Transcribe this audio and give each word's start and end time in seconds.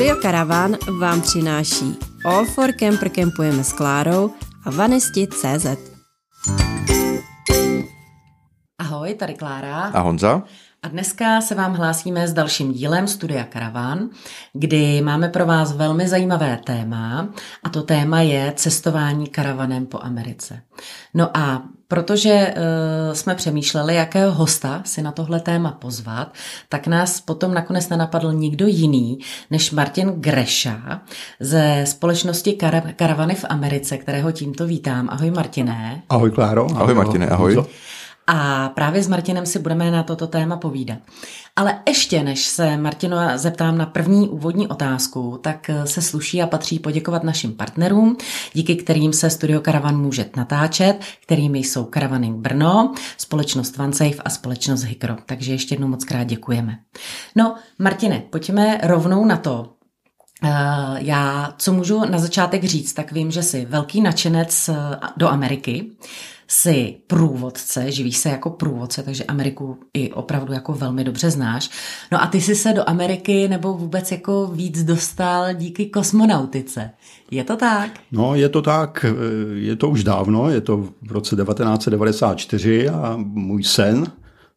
Studio 0.00 0.22
Caravan 0.22 0.76
vám 0.98 1.22
přináší 1.22 1.96
All 2.24 2.44
for 2.44 2.72
Camper 2.72 3.08
Campujeme 3.08 3.64
s 3.64 3.72
Klárou 3.72 4.30
a 4.64 4.70
Vanesti.cz 4.70 5.66
Ahoj, 8.78 9.14
tady 9.14 9.34
Klára. 9.34 9.76
A 9.76 10.00
Honza. 10.00 10.42
A 10.82 10.88
dneska 10.88 11.40
se 11.40 11.54
vám 11.54 11.74
hlásíme 11.74 12.28
s 12.28 12.32
dalším 12.32 12.72
dílem 12.72 13.08
Studia 13.08 13.46
Caravan, 13.52 14.10
kdy 14.52 15.02
máme 15.02 15.28
pro 15.28 15.46
vás 15.46 15.72
velmi 15.72 16.08
zajímavé 16.08 16.60
téma 16.64 17.28
a 17.62 17.68
to 17.68 17.82
téma 17.82 18.20
je 18.20 18.52
cestování 18.56 19.26
karavanem 19.26 19.86
po 19.86 19.98
Americe. 20.02 20.62
No 21.14 21.36
a 21.36 21.62
protože 21.90 22.54
uh, 22.56 23.14
jsme 23.14 23.34
přemýšleli, 23.34 23.94
jakého 23.94 24.32
hosta 24.32 24.82
si 24.84 25.02
na 25.02 25.12
tohle 25.12 25.40
téma 25.40 25.72
pozvat, 25.72 26.34
tak 26.68 26.86
nás 26.86 27.20
potom 27.20 27.54
nakonec 27.54 27.88
nenapadl 27.88 28.32
nikdo 28.32 28.66
jiný 28.66 29.18
než 29.50 29.70
Martin 29.70 30.08
Greša 30.08 31.00
ze 31.40 31.82
společnosti 31.86 32.50
Kar- 32.60 32.92
Karavany 32.96 33.34
v 33.34 33.44
Americe, 33.48 33.98
kterého 33.98 34.32
tímto 34.32 34.66
vítám. 34.66 35.08
Ahoj 35.10 35.30
Martiné. 35.30 36.02
Ahoj 36.08 36.30
Kláro. 36.30 36.64
Ahoj, 36.64 36.76
ahoj 36.82 36.94
Martine, 36.94 37.28
ahoj. 37.28 37.52
ahoj. 37.52 37.66
A 38.26 38.68
právě 38.68 39.02
s 39.02 39.08
Martinem 39.08 39.46
si 39.46 39.58
budeme 39.58 39.90
na 39.90 40.02
toto 40.02 40.26
téma 40.26 40.56
povídat. 40.56 40.98
Ale 41.56 41.82
ještě 41.88 42.22
než 42.22 42.46
se 42.46 42.76
Martino 42.76 43.16
zeptám 43.34 43.78
na 43.78 43.86
první 43.86 44.28
úvodní 44.28 44.68
otázku, 44.68 45.38
tak 45.42 45.70
se 45.84 46.02
sluší 46.02 46.42
a 46.42 46.46
patří 46.46 46.78
poděkovat 46.78 47.24
našim 47.24 47.52
partnerům, 47.52 48.16
díky 48.52 48.76
kterým 48.76 49.12
se 49.12 49.30
Studio 49.30 49.60
Caravan 49.60 50.00
může 50.00 50.30
natáčet, 50.36 50.96
kterými 51.22 51.58
jsou 51.58 51.84
Caravaning 51.84 52.36
Brno, 52.36 52.94
společnost 53.16 53.78
OneSafe 53.78 54.22
a 54.24 54.30
společnost 54.30 54.82
Hikro. 54.82 55.16
Takže 55.26 55.52
ještě 55.52 55.74
jednou 55.74 55.88
moc 55.88 56.04
krát 56.04 56.24
děkujeme. 56.24 56.78
No, 57.36 57.54
Martine, 57.78 58.22
pojďme 58.30 58.80
rovnou 58.82 59.24
na 59.24 59.36
to, 59.36 59.72
Uh, 60.44 60.50
já, 60.98 61.54
co 61.58 61.72
můžu 61.72 62.04
na 62.04 62.18
začátek 62.18 62.64
říct, 62.64 62.92
tak 62.92 63.12
vím, 63.12 63.30
že 63.30 63.42
jsi 63.42 63.64
velký 63.64 64.00
nadšenec 64.00 64.70
do 65.16 65.28
Ameriky 65.28 65.90
jsi 66.52 66.96
průvodce, 67.06 67.92
živíš 67.92 68.16
se 68.16 68.28
jako 68.28 68.50
průvodce, 68.50 69.02
takže 69.02 69.24
Ameriku 69.24 69.78
i 69.94 70.12
opravdu 70.12 70.52
jako 70.52 70.72
velmi 70.72 71.04
dobře 71.04 71.30
znáš. 71.30 71.70
No 72.12 72.22
a 72.22 72.26
ty 72.26 72.40
jsi 72.40 72.54
se 72.54 72.72
do 72.72 72.88
Ameriky 72.88 73.48
nebo 73.48 73.74
vůbec 73.74 74.12
jako 74.12 74.46
víc 74.46 74.84
dostal 74.84 75.54
díky 75.54 75.86
kosmonautice. 75.86 76.90
Je 77.30 77.44
to 77.44 77.56
tak? 77.56 77.90
No, 78.12 78.34
je 78.34 78.48
to 78.48 78.62
tak. 78.62 79.04
Je 79.54 79.76
to 79.76 79.88
už 79.88 80.04
dávno, 80.04 80.50
je 80.50 80.60
to 80.60 80.76
v 81.02 81.12
roce 81.12 81.36
1994 81.36 82.88
a 82.88 83.14
můj 83.16 83.64
sen 83.64 84.06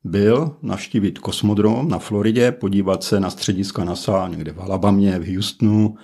byl 0.03 0.55
navštívit 0.61 1.19
kosmodrom 1.19 1.89
na 1.89 1.99
Floridě, 1.99 2.51
podívat 2.51 3.03
se 3.03 3.19
na 3.19 3.29
střediska 3.29 3.83
NASA 3.83 4.27
někde 4.27 4.51
v 4.51 4.61
Alabamě, 4.61 5.19
v 5.19 5.35
Houstonu 5.35 5.95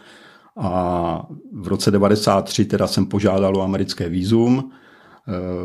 a 0.58 1.26
v 1.54 1.68
roce 1.68 1.92
93 1.92 2.66
teda 2.66 2.88
jsem 2.88 3.06
požádal 3.06 3.58
o 3.58 3.62
americké 3.62 4.10
výzum 4.10 4.72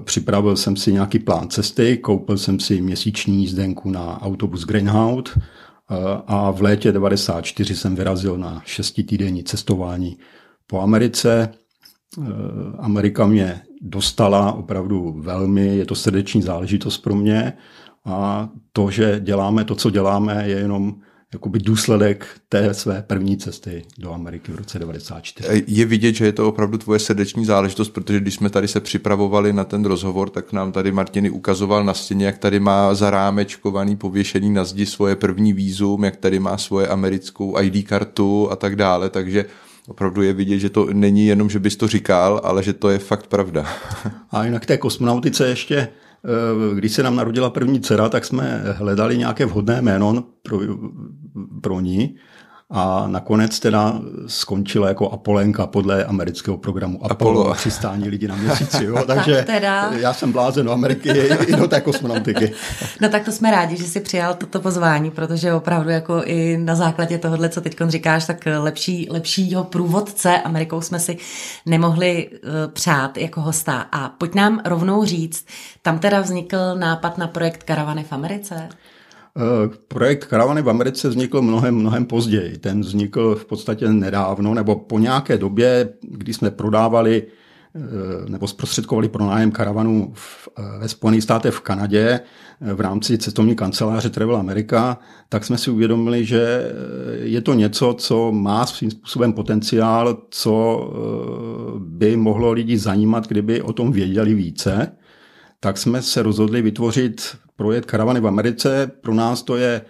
připravil 0.05 0.57
jsem 0.57 0.77
si 0.77 0.93
nějaký 0.93 1.19
plán 1.19 1.49
cesty, 1.49 1.97
koupil 1.97 2.39
jsem 2.39 2.61
si 2.61 2.81
měsíční 2.81 3.41
jízdenku 3.41 3.91
na 3.91 4.23
autobus 4.23 4.65
Greyhound 4.65 5.31
eh, 5.39 5.95
a 6.27 6.51
v 6.51 6.63
létě 6.63 6.93
94 6.93 7.77
jsem 7.77 7.95
vyrazil 7.95 8.39
na 8.39 8.63
šestitýdenní 8.65 9.45
cestování 9.45 10.19
po 10.67 10.81
Americe. 10.81 11.49
Eh, 12.19 12.23
Amerika 12.79 13.27
mě 13.27 13.63
dostala 13.81 14.53
opravdu 14.53 15.15
velmi, 15.21 15.77
je 15.77 15.85
to 15.85 15.95
srdeční 15.95 16.43
záležitost 16.43 16.99
pro 16.99 17.15
mě 17.15 17.53
a 18.05 18.49
to, 18.73 18.91
že 18.91 19.21
děláme 19.21 19.65
to, 19.65 19.75
co 19.75 19.91
děláme, 19.91 20.49
je 20.49 20.59
jenom 20.59 20.95
jakoby 21.35 21.59
důsledek 21.59 22.27
té 22.49 22.75
své 22.75 23.05
první 23.07 23.37
cesty 23.37 23.85
do 23.99 24.13
Ameriky 24.13 24.53
v 24.53 24.55
roce 24.55 24.79
94. 24.79 25.65
Je 25.67 25.85
vidět, 25.85 26.15
že 26.15 26.25
je 26.25 26.33
to 26.33 26.49
opravdu 26.49 26.79
tvoje 26.79 26.99
srdeční 26.99 27.45
záležitost, 27.45 27.89
protože 27.89 28.21
když 28.21 28.35
jsme 28.35 28.51
tady 28.51 28.69
se 28.69 28.81
připravovali 28.81 29.53
na 29.53 29.65
ten 29.65 29.85
rozhovor, 29.85 30.31
tak 30.31 30.53
nám 30.53 30.73
tady 30.73 30.93
Martiny 30.93 31.31
ukazoval 31.31 31.85
na 31.85 31.95
stěně, 31.95 32.27
jak 32.27 32.39
tady 32.39 32.61
má 32.61 32.95
zarámečkovaný, 32.95 33.97
pověšený 33.97 34.51
na 34.51 34.65
zdi 34.65 34.87
svoje 34.87 35.17
první 35.17 35.53
výzum, 35.53 36.05
jak 36.05 36.17
tady 36.17 36.39
má 36.39 36.59
svoje 36.59 36.89
americkou 36.89 37.61
ID 37.61 37.89
kartu 37.89 38.51
a 38.51 38.57
tak 38.57 38.77
dále, 38.77 39.11
takže 39.11 39.45
opravdu 39.89 40.23
je 40.23 40.33
vidět, 40.33 40.59
že 40.59 40.71
to 40.71 40.87
není 40.93 41.27
jenom, 41.27 41.51
že 41.51 41.59
bys 41.59 41.77
to 41.77 41.89
říkal, 41.89 42.41
ale 42.45 42.63
že 42.63 42.73
to 42.73 42.91
je 42.91 42.99
fakt 42.99 43.27
pravda. 43.27 43.67
A 44.31 44.45
jinak 44.45 44.67
té 44.67 44.79
kosmonautice 44.79 45.49
ještě 45.49 45.89
když 46.75 46.93
se 46.93 47.03
nám 47.03 47.17
narodila 47.17 47.51
první 47.51 47.81
dcera, 47.81 48.09
tak 48.09 48.25
jsme 48.25 48.63
hledali 48.77 49.19
nějaké 49.19 49.47
vhodné 49.47 49.83
jméno 49.83 50.25
pro, 50.43 50.59
pro 51.63 51.81
ní 51.81 52.17
a 52.71 53.07
nakonec 53.07 53.61
teda 53.61 54.01
skončila 54.27 54.89
jako 54.89 55.11
Apolenka 55.11 55.67
podle 55.67 56.05
amerického 56.05 56.57
programu 56.57 57.05
Apollo, 57.05 57.41
Apollo. 57.41 57.55
přistání 57.59 58.09
lidi 58.09 58.29
na 58.29 58.37
měsíci. 58.37 58.85
Jo? 58.85 59.05
Takže 59.07 59.43
teda... 59.47 59.93
já 59.93 60.13
jsem 60.13 60.33
blázen 60.33 60.67
do 60.67 60.73
Ameriky 60.73 61.09
i 61.47 61.57
do 61.57 61.69
té 61.69 61.81
kosmonautiky. 61.81 62.53
No 63.01 63.09
tak 63.09 63.25
to 63.25 63.33
jsme 63.33 63.51
rádi, 63.51 63.77
že 63.77 63.85
jsi 63.85 64.01
přijal 64.01 64.35
toto 64.35 64.61
pozvání, 64.61 65.11
protože 65.11 65.53
opravdu 65.53 65.91
jako 65.91 66.23
i 66.25 66.59
na 66.59 66.75
základě 66.75 67.19
tohohle, 67.19 67.49
co 67.49 67.61
teď 67.61 67.77
říkáš, 67.89 68.27
tak 68.27 68.49
lepší, 68.59 69.09
lepšího 69.11 69.65
průvodce 69.65 70.39
Amerikou 70.39 70.81
jsme 70.81 70.99
si 70.99 71.17
nemohli 71.67 72.31
uh, 72.31 72.73
přát 72.73 73.17
jako 73.17 73.41
hosta. 73.41 73.87
A 73.93 74.09
pojď 74.09 74.35
nám 74.35 74.61
rovnou 74.65 75.05
říct, 75.05 75.47
tam 75.83 75.99
teda 75.99 76.21
vznikl 76.21 76.75
nápad 76.75 77.19
na 77.19 77.27
projekt 77.27 77.63
Karavany 77.63 78.05
v 78.05 78.13
Americe? 78.13 78.69
Eh, 79.39 79.69
projekt 79.89 80.25
Karavany 80.25 80.63
v 80.63 80.71
Americe 80.71 81.09
vznikl 81.09 81.43
mnohem, 81.43 81.75
mnohem 81.75 82.05
později. 82.05 82.59
Ten 82.59 82.81
vznikl 82.81 83.35
v 83.35 83.45
podstatě 83.45 83.89
nedávno, 83.89 84.55
nebo 84.55 84.77
po 84.77 84.99
nějaké 84.99 85.39
době, 85.39 85.89
kdy 86.03 86.35
jsme 86.35 86.51
prodávali 86.51 87.23
eh, 87.75 88.31
nebo 88.31 88.49
zprostředkovali 88.49 89.09
pronájem 89.09 89.51
karavanu 89.51 90.13
eh, 90.15 90.63
ve 90.79 90.89
Spojených 90.89 91.23
státech 91.23 91.55
v 91.55 91.61
Kanadě 91.61 92.21
v 92.61 92.81
rámci 92.81 93.19
cestovní 93.19 93.57
kanceláře 93.57 94.11
Travel 94.11 94.37
America, 94.37 94.99
tak 95.29 95.45
jsme 95.45 95.59
si 95.59 95.71
uvědomili, 95.71 96.25
že 96.25 96.73
je 97.23 97.41
to 97.41 97.55
něco, 97.55 97.95
co 97.99 98.33
má 98.33 98.67
svým 98.67 98.91
způsobem 98.91 99.33
potenciál, 99.33 100.19
co 100.31 100.91
by 101.79 102.17
mohlo 102.17 102.53
lidi 102.53 102.79
zajímat, 102.79 103.29
kdyby 103.29 103.63
o 103.63 103.73
tom 103.73 103.93
věděli 103.93 104.35
více. 104.35 104.97
Tak 105.65 105.79
jsme 105.79 106.03
se 106.03 106.23
rozhodli 106.23 106.63
vytvořit 106.63 107.37
projekt 107.57 107.87
Karavany 107.87 108.21
v 108.21 108.27
Americe. 108.27 108.91
Pro 109.01 109.15
nás 109.15 109.43
to 109.43 109.57
je 109.57 109.81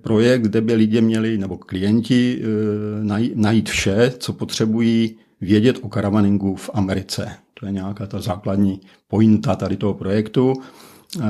projekt, 0.00 0.42
kde 0.42 0.60
by 0.60 0.74
lidi 0.74 1.00
měli, 1.00 1.38
nebo 1.38 1.56
klienti, 1.56 2.42
eh, 2.42 3.30
najít 3.34 3.68
vše, 3.68 4.12
co 4.18 4.32
potřebují 4.32 5.16
vědět 5.40 5.78
o 5.82 5.88
karavaningu 5.88 6.56
v 6.56 6.70
Americe. 6.74 7.30
To 7.54 7.66
je 7.66 7.72
nějaká 7.72 8.06
ta 8.06 8.20
základní 8.20 8.80
pointa 9.08 9.56
tady 9.56 9.76
toho 9.76 9.94
projektu. 9.94 10.54
Eh, 11.20 11.22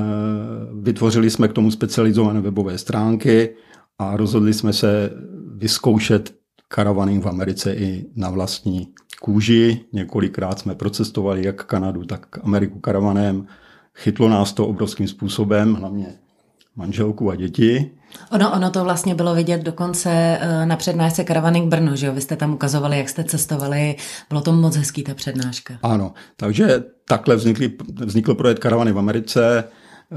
vytvořili 0.81 1.29
jsme 1.29 1.47
k 1.47 1.53
tomu 1.53 1.71
specializované 1.71 2.41
webové 2.41 2.77
stránky 2.77 3.49
a 3.99 4.17
rozhodli 4.17 4.53
jsme 4.53 4.73
se 4.73 5.09
vyzkoušet 5.55 6.33
karavaning 6.67 7.23
v 7.23 7.29
Americe 7.29 7.73
i 7.73 8.05
na 8.15 8.29
vlastní 8.29 8.87
kůži. 9.21 9.79
Několikrát 9.93 10.59
jsme 10.59 10.75
procestovali 10.75 11.45
jak 11.45 11.65
Kanadu, 11.65 12.05
tak 12.05 12.39
Ameriku 12.43 12.79
karavanem 12.79 13.47
Chytlo 13.95 14.29
nás 14.29 14.53
to 14.53 14.67
obrovským 14.67 15.07
způsobem, 15.07 15.75
hlavně 15.75 16.07
manželku 16.75 17.31
a 17.31 17.35
děti. 17.35 17.91
Ono, 18.31 18.51
ono 18.51 18.69
to 18.69 18.83
vlastně 18.83 19.15
bylo 19.15 19.35
vidět 19.35 19.61
dokonce 19.61 20.09
eh, 20.11 20.65
na 20.65 20.75
přednášce 20.75 21.23
Karavaning 21.23 21.69
Brno, 21.69 21.95
že 21.95 22.05
jo? 22.05 22.13
Vy 22.13 22.21
jste 22.21 22.35
tam 22.35 22.53
ukazovali, 22.53 22.97
jak 22.97 23.09
jste 23.09 23.23
cestovali. 23.23 23.95
Bylo 24.29 24.41
to 24.41 24.53
moc 24.53 24.75
hezký, 24.75 25.03
ta 25.03 25.13
přednáška. 25.13 25.73
Ano, 25.83 26.13
takže 26.35 26.83
takhle 27.07 27.35
vznikly, 27.35 27.71
vznikl 28.05 28.35
projekt 28.35 28.59
Karavany 28.59 28.91
v 28.91 28.99
Americe. 28.99 29.63
Eh, 30.11 30.15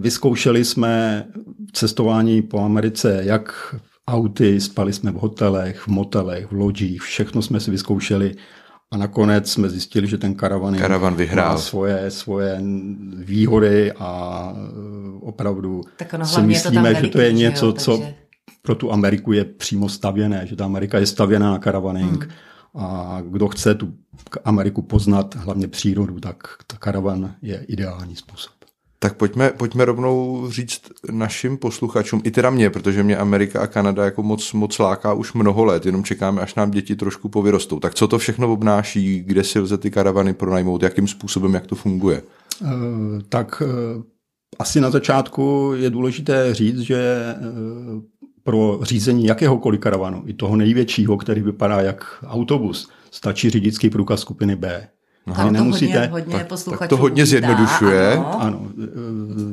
vyzkoušeli 0.00 0.64
jsme 0.64 1.24
cestování 1.72 2.42
po 2.42 2.60
Americe, 2.60 3.20
jak 3.24 3.74
auty, 4.08 4.60
spali 4.60 4.92
jsme 4.92 5.10
v 5.10 5.14
hotelech, 5.14 5.80
v 5.80 5.88
motelech, 5.88 6.46
v 6.46 6.52
lodích, 6.52 7.02
všechno 7.02 7.42
jsme 7.42 7.60
si 7.60 7.70
vyzkoušeli 7.70 8.34
a 8.90 8.96
nakonec 8.96 9.50
jsme 9.50 9.68
zjistili, 9.68 10.06
že 10.06 10.18
ten 10.18 10.34
karavan, 10.34 10.78
karavan 10.78 11.16
vyhrál. 11.16 11.52
má 11.52 11.58
svoje, 11.58 12.10
svoje 12.10 12.60
výhody 13.14 13.92
a 13.92 14.52
e, 14.56 14.60
opravdu 15.20 15.80
tak 15.96 16.14
ono, 16.14 16.26
si 16.26 16.42
myslíme, 16.42 16.94
to 16.94 17.00
že 17.00 17.08
to 17.08 17.20
je 17.20 17.32
něco, 17.32 17.66
jo, 17.66 17.72
takže... 17.72 17.84
co 17.84 18.02
pro 18.62 18.74
tu 18.74 18.92
Ameriku 18.92 19.32
je 19.32 19.44
přímo 19.44 19.88
stavěné, 19.88 20.46
že 20.46 20.56
ta 20.56 20.64
Amerika 20.64 20.98
je 20.98 21.06
stavěná 21.06 21.50
na 21.50 21.58
karavaning. 21.58 22.22
Hmm. 22.22 22.32
A 22.76 23.22
kdo 23.30 23.48
chce 23.48 23.74
tu 23.74 23.94
Ameriku 24.44 24.82
poznat, 24.82 25.34
hlavně 25.34 25.68
přírodu, 25.68 26.20
tak 26.20 26.36
ta 26.66 26.76
karavan 26.76 27.34
je 27.42 27.64
ideální 27.68 28.16
způsob. 28.16 28.53
Tak 29.04 29.16
pojďme, 29.16 29.50
pojďme 29.50 29.84
rovnou 29.84 30.46
říct 30.50 30.80
našim 31.10 31.56
posluchačům, 31.56 32.20
i 32.24 32.30
teda 32.30 32.50
mě, 32.50 32.70
protože 32.70 33.02
mě 33.02 33.16
Amerika 33.16 33.60
a 33.60 33.66
Kanada 33.66 34.04
jako 34.04 34.22
moc, 34.22 34.52
moc 34.52 34.78
láká 34.78 35.12
už 35.12 35.32
mnoho 35.32 35.64
let, 35.64 35.86
jenom 35.86 36.04
čekáme, 36.04 36.42
až 36.42 36.54
nám 36.54 36.70
děti 36.70 36.96
trošku 36.96 37.28
povyrostou. 37.28 37.80
Tak 37.80 37.94
co 37.94 38.08
to 38.08 38.18
všechno 38.18 38.52
obnáší, 38.52 39.20
kde 39.20 39.44
si 39.44 39.58
lze 39.58 39.78
ty 39.78 39.90
karavany 39.90 40.34
pronajmout, 40.34 40.82
jakým 40.82 41.08
způsobem, 41.08 41.54
jak 41.54 41.66
to 41.66 41.74
funguje? 41.74 42.22
Uh, 42.62 42.68
tak 43.28 43.62
uh, 43.66 44.02
asi 44.58 44.80
na 44.80 44.90
začátku 44.90 45.72
je 45.76 45.90
důležité 45.90 46.54
říct, 46.54 46.80
že 46.80 47.24
uh, 47.40 48.02
pro 48.42 48.78
řízení 48.82 49.24
jakéhokoliv 49.24 49.80
karavanu, 49.80 50.22
i 50.26 50.34
toho 50.34 50.56
největšího, 50.56 51.16
který 51.16 51.42
vypadá 51.42 51.80
jak 51.80 52.24
autobus, 52.26 52.90
stačí 53.10 53.50
řidičský 53.50 53.90
průkaz 53.90 54.20
skupiny 54.20 54.56
B. 54.56 54.88
Aha, 55.26 55.44
to 55.44 55.50
nemusíte, 55.50 55.98
hodně, 55.98 56.12
hodně 56.12 56.46
tak, 56.48 56.78
tak 56.78 56.88
to 56.88 56.96
hodně 56.96 57.26
zjednodušuje. 57.26 58.12
Ano. 58.12 58.42
ano. 58.42 58.66
E, 58.82 58.86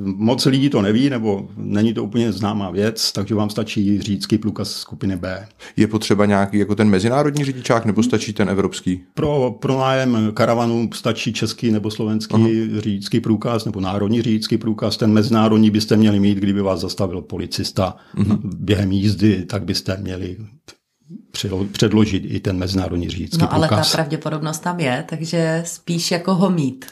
moc 0.04 0.46
lidí 0.46 0.70
to 0.70 0.82
neví, 0.82 1.10
nebo 1.10 1.50
není 1.58 1.94
to 1.94 2.04
úplně 2.04 2.32
známá 2.32 2.70
věc, 2.72 3.12
takže 3.12 3.36
vám 3.36 3.50
stačí 3.50 4.02
řidičský 4.02 4.38
průkaz 4.38 4.72
skupiny 4.72 5.16
B. 5.16 5.48
Je 5.78 5.88
potřeba 5.88 6.26
nějaký 6.26 6.58
jako 6.58 6.76
ten 6.76 6.90
mezinárodní 6.90 7.46
řidičák, 7.46 7.86
nebo 7.86 8.04
stačí 8.04 8.34
ten 8.34 8.50
evropský? 8.50 9.04
Pro, 9.14 9.56
pro 9.60 9.78
nájem 9.80 10.32
karavanu 10.34 10.90
stačí 10.94 11.34
český 11.34 11.72
nebo 11.72 11.92
slovenský 11.92 12.36
uh-huh. 12.36 12.80
řidičský 12.80 13.20
průkaz, 13.20 13.66
nebo 13.66 13.80
národní 13.80 14.22
řidičský 14.22 14.58
průkaz. 14.58 14.98
Ten 14.98 15.14
mezinárodní 15.14 15.70
byste 15.70 15.98
měli 15.98 16.20
mít, 16.20 16.38
kdyby 16.38 16.62
vás 16.62 16.80
zastavil 16.80 17.22
policista 17.22 17.96
uh-huh. 18.16 18.40
během 18.44 18.92
jízdy, 18.92 19.46
tak 19.46 19.64
byste 19.64 19.98
měli 20.02 20.38
předložit 21.72 22.24
i 22.28 22.40
ten 22.40 22.58
mezinárodní 22.58 23.10
řidičský 23.10 23.42
No 23.42 23.54
ale 23.54 23.68
průkaz. 23.68 23.92
ta 23.92 23.98
pravděpodobnost 23.98 24.60
tam 24.60 24.80
je, 24.80 25.06
takže 25.10 25.64
spíš 25.66 26.12
jako 26.12 26.36
ho 26.36 26.50
mít. 26.50 26.86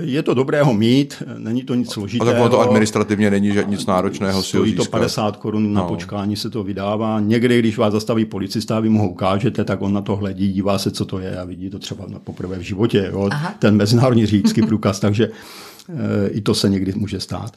Je 0.00 0.22
to 0.22 0.34
dobré 0.34 0.62
ho 0.62 0.74
mít, 0.74 1.22
není 1.38 1.62
to 1.62 1.74
nic 1.74 1.92
složitého. 1.92 2.30
A 2.30 2.42
tak 2.42 2.50
to 2.50 2.60
administrativně 2.60 3.30
není 3.30 3.52
že 3.52 3.64
nic 3.64 3.86
náročného 3.86 4.42
si 4.42 4.48
Stojí 4.48 4.74
to 4.74 4.84
50 4.84 5.36
korun 5.36 5.72
na 5.72 5.80
no. 5.80 5.88
počkání 5.88 6.36
se 6.36 6.50
to 6.50 6.64
vydává. 6.64 7.20
Někdy, 7.20 7.58
když 7.58 7.78
vás 7.78 7.92
zastaví 7.92 8.24
policista, 8.24 8.80
vy 8.80 8.88
mu 8.88 9.02
ho 9.02 9.08
ukážete, 9.08 9.64
tak 9.64 9.82
on 9.82 9.92
na 9.92 10.00
to 10.00 10.16
hledí, 10.16 10.52
dívá 10.52 10.78
se, 10.78 10.90
co 10.90 11.04
to 11.04 11.18
je 11.18 11.38
a 11.38 11.44
vidí 11.44 11.70
to 11.70 11.78
třeba 11.78 12.06
poprvé 12.24 12.58
v 12.58 12.62
životě, 12.62 13.08
jo? 13.12 13.28
ten 13.58 13.76
mezinárodní 13.76 14.26
řidičský 14.26 14.62
průkaz, 14.62 15.00
takže 15.00 15.24
e, 15.24 16.28
i 16.28 16.40
to 16.40 16.54
se 16.54 16.68
někdy 16.68 16.92
může 16.96 17.20
stát. 17.20 17.52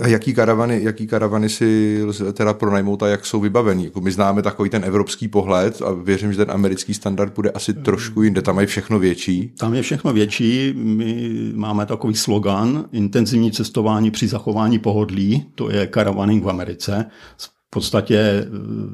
A 0.00 0.06
jaký 0.06 0.34
karavany, 0.34 0.82
jaký 0.82 1.06
karavany 1.06 1.48
si 1.48 2.00
teda 2.32 2.54
pronajmout 2.54 3.02
a 3.02 3.08
jak 3.08 3.26
jsou 3.26 3.40
vybavený? 3.40 3.84
Jako 3.84 4.00
my 4.00 4.10
známe 4.10 4.42
takový 4.42 4.70
ten 4.70 4.84
evropský 4.84 5.28
pohled 5.28 5.82
a 5.82 5.92
věřím, 5.92 6.32
že 6.32 6.38
ten 6.38 6.50
americký 6.50 6.94
standard 6.94 7.34
bude 7.34 7.50
asi 7.50 7.74
trošku 7.74 8.22
jinde. 8.22 8.42
Tam 8.42 8.60
je 8.60 8.66
všechno 8.66 8.98
větší. 8.98 9.52
Tam 9.58 9.74
je 9.74 9.82
všechno 9.82 10.12
větší. 10.12 10.74
My 10.76 11.30
máme 11.54 11.86
takový 11.86 12.14
slogan 12.14 12.84
intenzivní 12.92 13.52
cestování 13.52 14.10
při 14.10 14.28
zachování 14.28 14.78
pohodlí. 14.78 15.46
To 15.54 15.70
je 15.70 15.88
caravaning 15.94 16.44
v 16.44 16.50
Americe. 16.50 17.04
V 17.36 17.50
podstatě 17.70 18.18
eh, 18.18 18.46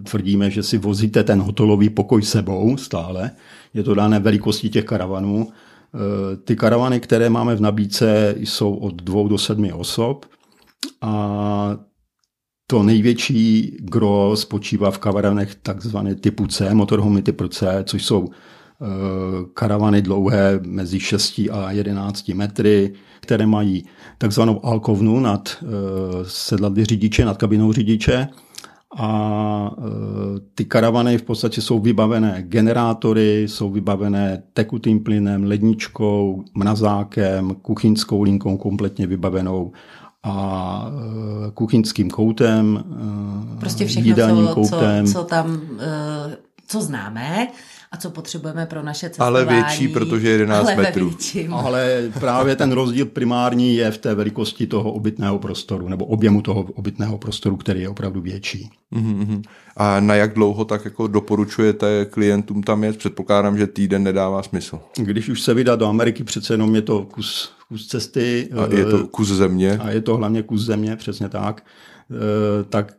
tvrdíme, 0.02 0.50
že 0.50 0.62
si 0.62 0.78
vozíte 0.78 1.24
ten 1.24 1.40
hotelový 1.40 1.90
pokoj 1.90 2.22
sebou 2.22 2.76
stále. 2.76 3.30
Je 3.74 3.82
to 3.82 3.94
dané 3.94 4.20
velikostí 4.20 4.70
těch 4.70 4.84
karavanů. 4.84 5.48
Eh, 5.48 6.36
ty 6.36 6.56
karavany, 6.56 7.00
které 7.00 7.30
máme 7.30 7.56
v 7.56 7.60
nabídce, 7.60 8.34
jsou 8.38 8.74
od 8.74 9.02
dvou 9.02 9.28
do 9.28 9.38
sedmi 9.38 9.72
osob 9.72 10.26
a 11.04 11.76
to 12.66 12.82
největší 12.82 13.76
gro 13.80 14.32
spočívá 14.34 14.90
v 14.90 14.98
karavanech 14.98 15.54
takzvané 15.54 16.14
typu 16.14 16.46
C, 16.46 16.74
motorhomy 16.74 17.22
typu 17.22 17.48
C, 17.48 17.84
což 17.86 18.04
jsou 18.04 18.28
eh, 18.28 18.86
karavany 19.54 20.02
dlouhé 20.02 20.60
mezi 20.66 21.00
6 21.00 21.40
a 21.52 21.70
11 21.70 22.28
metry, 22.28 22.92
které 23.20 23.46
mají 23.46 23.84
takzvanou 24.18 24.66
alkovnu 24.66 25.20
nad 25.20 25.56
eh, 25.62 25.66
sedladly 26.22 26.84
řidiče, 26.84 27.24
nad 27.24 27.36
kabinou 27.36 27.72
řidiče. 27.72 28.28
A 28.96 29.70
e, 29.78 30.40
ty 30.54 30.64
karavany 30.64 31.18
v 31.18 31.22
podstatě 31.22 31.60
jsou 31.60 31.78
vybavené 31.78 32.42
generátory, 32.42 33.42
jsou 33.42 33.70
vybavené 33.70 34.42
tekutým 34.52 35.00
plynem, 35.00 35.44
ledničkou, 35.44 36.44
mrazákem, 36.54 37.54
kuchyňskou 37.62 38.22
linkou 38.22 38.56
kompletně 38.56 39.06
vybavenou 39.06 39.72
a 40.24 40.86
e, 41.48 41.50
kuchyňským 41.50 42.10
koutem, 42.10 42.84
e, 43.56 43.60
prostě 43.60 43.86
všechno, 43.86 44.14
co, 44.14 44.54
koutem. 44.54 45.06
Co, 45.06 45.12
co 45.12 45.24
tam, 45.24 45.60
co 46.66 46.82
známe 46.82 47.48
a 47.94 47.96
co 47.96 48.10
potřebujeme 48.10 48.66
pro 48.66 48.82
naše 48.82 49.08
cestování. 49.08 49.36
Ale 49.36 49.44
větší, 49.44 49.88
protože 49.88 50.28
11 50.28 50.62
ale 50.66 50.76
metrů. 50.76 51.16
Ale 51.50 52.10
právě 52.20 52.56
ten 52.56 52.72
rozdíl 52.72 53.06
primární 53.06 53.76
je 53.76 53.90
v 53.90 53.98
té 53.98 54.14
velikosti 54.14 54.66
toho 54.66 54.92
obytného 54.92 55.38
prostoru, 55.38 55.88
nebo 55.88 56.04
objemu 56.04 56.42
toho 56.42 56.60
obytného 56.60 57.18
prostoru, 57.18 57.56
který 57.56 57.80
je 57.80 57.88
opravdu 57.88 58.20
větší. 58.20 58.70
Mm-hmm. 58.92 59.42
A 59.76 60.00
na 60.00 60.14
jak 60.14 60.34
dlouho 60.34 60.64
tak 60.64 60.84
jako 60.84 61.06
doporučujete 61.06 62.06
klientům 62.10 62.62
tam 62.62 62.84
jet? 62.84 62.96
Předpokládám, 62.96 63.58
že 63.58 63.66
týden 63.66 64.02
nedává 64.02 64.42
smysl. 64.42 64.80
Když 64.96 65.28
už 65.28 65.42
se 65.42 65.54
vydá 65.54 65.76
do 65.76 65.86
Ameriky, 65.86 66.24
přece 66.24 66.54
jenom 66.54 66.74
je 66.74 66.82
to 66.82 67.02
kus, 67.02 67.52
kus 67.68 67.86
cesty. 67.86 68.48
A 68.56 68.74
je 68.74 68.84
to 68.84 69.00
eh, 69.04 69.06
kus 69.10 69.28
země. 69.28 69.78
A 69.82 69.90
je 69.90 70.00
to 70.00 70.16
hlavně 70.16 70.42
kus 70.42 70.64
země, 70.64 70.96
přesně 70.96 71.28
tak. 71.28 71.62
Eh, 72.10 72.64
tak 72.64 72.92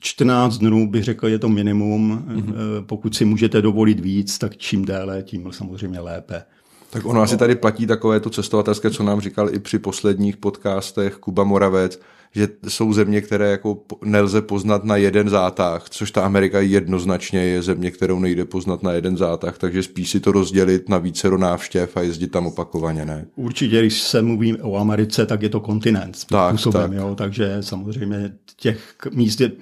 14 0.00 0.58
dnů 0.58 0.90
bych 0.90 1.04
řekl, 1.04 1.28
je 1.28 1.38
to 1.38 1.48
minimum. 1.48 2.24
Mm-hmm. 2.28 2.54
Pokud 2.86 3.16
si 3.16 3.24
můžete 3.24 3.62
dovolit 3.62 4.00
víc, 4.00 4.38
tak 4.38 4.56
čím 4.56 4.84
déle, 4.84 5.22
tím 5.22 5.52
samozřejmě 5.52 6.00
lépe. 6.00 6.42
Tak 6.90 7.06
ono 7.06 7.20
asi 7.20 7.36
tady 7.36 7.54
platí 7.54 7.86
takové 7.86 8.20
to 8.20 8.30
cestovatelské, 8.30 8.90
co 8.90 9.02
nám 9.02 9.20
říkal 9.20 9.54
i 9.54 9.58
při 9.58 9.78
posledních 9.78 10.36
podcastech 10.36 11.16
Kuba 11.16 11.44
Moravec, 11.44 12.00
že 12.34 12.48
jsou 12.68 12.92
země, 12.92 13.20
které 13.20 13.50
jako 13.50 13.82
nelze 14.04 14.42
poznat 14.42 14.84
na 14.84 14.96
jeden 14.96 15.28
zátah, 15.28 15.90
což 15.90 16.10
ta 16.10 16.22
Amerika 16.22 16.60
jednoznačně 16.60 17.40
je 17.40 17.62
země, 17.62 17.90
kterou 17.90 18.18
nejde 18.18 18.44
poznat 18.44 18.82
na 18.82 18.92
jeden 18.92 19.16
zátah, 19.16 19.58
takže 19.58 19.82
spíš 19.82 20.10
si 20.10 20.20
to 20.20 20.32
rozdělit 20.32 20.88
na 20.88 20.98
více 20.98 21.30
návštěv 21.30 21.96
a 21.96 22.00
jezdit 22.00 22.28
tam 22.28 22.46
opakovaně, 22.46 23.04
ne? 23.04 23.26
Určitě, 23.36 23.80
když 23.80 24.00
se 24.00 24.22
mluví 24.22 24.56
o 24.56 24.76
Americe, 24.76 25.26
tak 25.26 25.42
je 25.42 25.48
to 25.48 25.60
kontinent. 25.60 26.24
Tak, 26.24 26.50
způsobem, 26.50 26.90
tak. 26.90 26.98
Jo, 26.98 27.14
takže 27.14 27.56
samozřejmě 27.60 28.32
těch 28.56 28.96
míst 29.12 29.40
je 29.40 29.52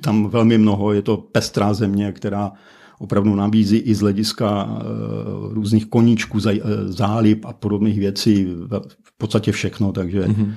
tam 0.00 0.28
velmi 0.28 0.58
mnoho, 0.58 0.92
je 0.92 1.02
to 1.02 1.16
pestrá 1.16 1.74
země, 1.74 2.12
která 2.12 2.52
opravdu 2.98 3.34
nabízí 3.34 3.76
i 3.76 3.94
z 3.94 4.00
hlediska 4.00 4.68
eh, 4.70 4.84
různých 5.54 5.86
koníčků, 5.86 6.38
eh, 6.48 6.58
zálib 6.92 7.44
a 7.44 7.52
podobných 7.52 7.98
věcí 7.98 8.44
v 9.02 9.18
podstatě 9.18 9.52
všechno, 9.52 9.92
takže 9.92 10.22
mm-hmm. 10.22 10.52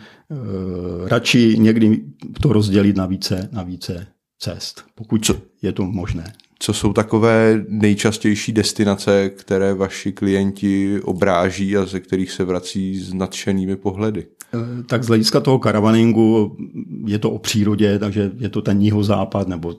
radši 1.06 1.56
někdy 1.59 2.01
to 2.41 2.53
rozdělit 2.53 2.95
na 2.95 3.06
více, 3.06 3.50
na 3.51 3.63
více 3.63 4.07
cest, 4.39 4.83
pokud 4.95 5.25
Co? 5.25 5.36
je 5.62 5.71
to 5.71 5.85
možné. 5.85 6.33
Co 6.59 6.74
jsou 6.74 6.94
takové 6.94 7.65
nejčastější 7.68 8.51
destinace, 8.51 9.30
které 9.30 9.74
vaši 9.74 10.12
klienti 10.12 11.01
obráží 11.01 11.77
a 11.77 11.85
ze 11.85 12.00
kterých 12.00 12.31
se 12.31 12.44
vrací 12.44 13.00
s 13.00 13.13
nadšenými 13.13 13.75
pohledy? 13.75 14.27
Eh, 14.54 14.84
tak 14.84 15.04
z 15.04 15.07
hlediska 15.07 15.40
toho 15.40 15.60
karavaningu 15.60 16.57
je 17.06 17.19
to 17.19 17.31
o 17.31 17.40
přírodě, 17.40 18.00
takže 18.00 18.31
je 18.38 18.50
to 18.50 18.62
ten 18.62 18.81
jihozápad 18.81 19.48
nebo 19.48 19.75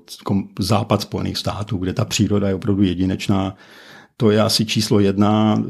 západ 0.58 1.02
Spojených 1.02 1.38
států, 1.38 1.76
kde 1.76 1.92
ta 1.92 2.04
příroda 2.04 2.48
je 2.48 2.54
opravdu 2.54 2.82
jedinečná. 2.82 3.56
To 4.16 4.30
je 4.30 4.42
asi 4.42 4.66
číslo 4.66 5.00
jedna. 5.00 5.58
Eh, 5.58 5.62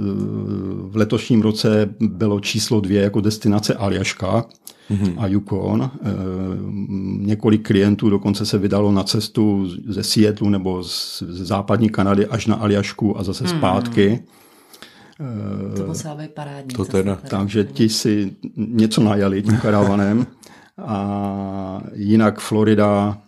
v 0.83 0.97
letošním 0.97 1.43
roce 1.43 1.95
bylo 2.01 2.41
číslo 2.41 2.81
dvě 2.81 3.03
jako 3.03 3.21
destinace 3.21 3.75
Aljaška 3.75 4.45
mm-hmm. 4.91 5.15
a 5.19 5.27
Yukon. 5.27 5.91
Eh, 5.95 6.09
několik 7.19 7.67
klientů 7.67 8.11
dokonce 8.11 8.47
se 8.47 8.59
vydalo 8.59 8.93
na 8.93 9.03
cestu 9.03 9.69
ze 9.87 10.03
Seattle 10.03 10.51
nebo 10.51 10.83
z 10.85 11.23
západní 11.23 11.89
Kanady 11.89 12.27
až 12.27 12.47
na 12.47 12.55
Aljašku 12.55 13.19
a 13.19 13.23
zase 13.23 13.45
mm. 13.45 13.51
zpátky. 13.51 14.23
To 15.77 15.87
musela 15.87 16.15
být 16.15 16.31
parádní. 16.31 16.75
To 16.75 16.85
teda. 16.85 17.19
Takže 17.31 17.65
ti 17.65 17.89
si 17.89 18.37
něco 18.57 19.03
najali 19.03 19.43
tím 19.43 19.57
karavanem. 19.57 20.27
A 20.79 21.81
jinak 21.95 22.41
Florida, 22.41 23.19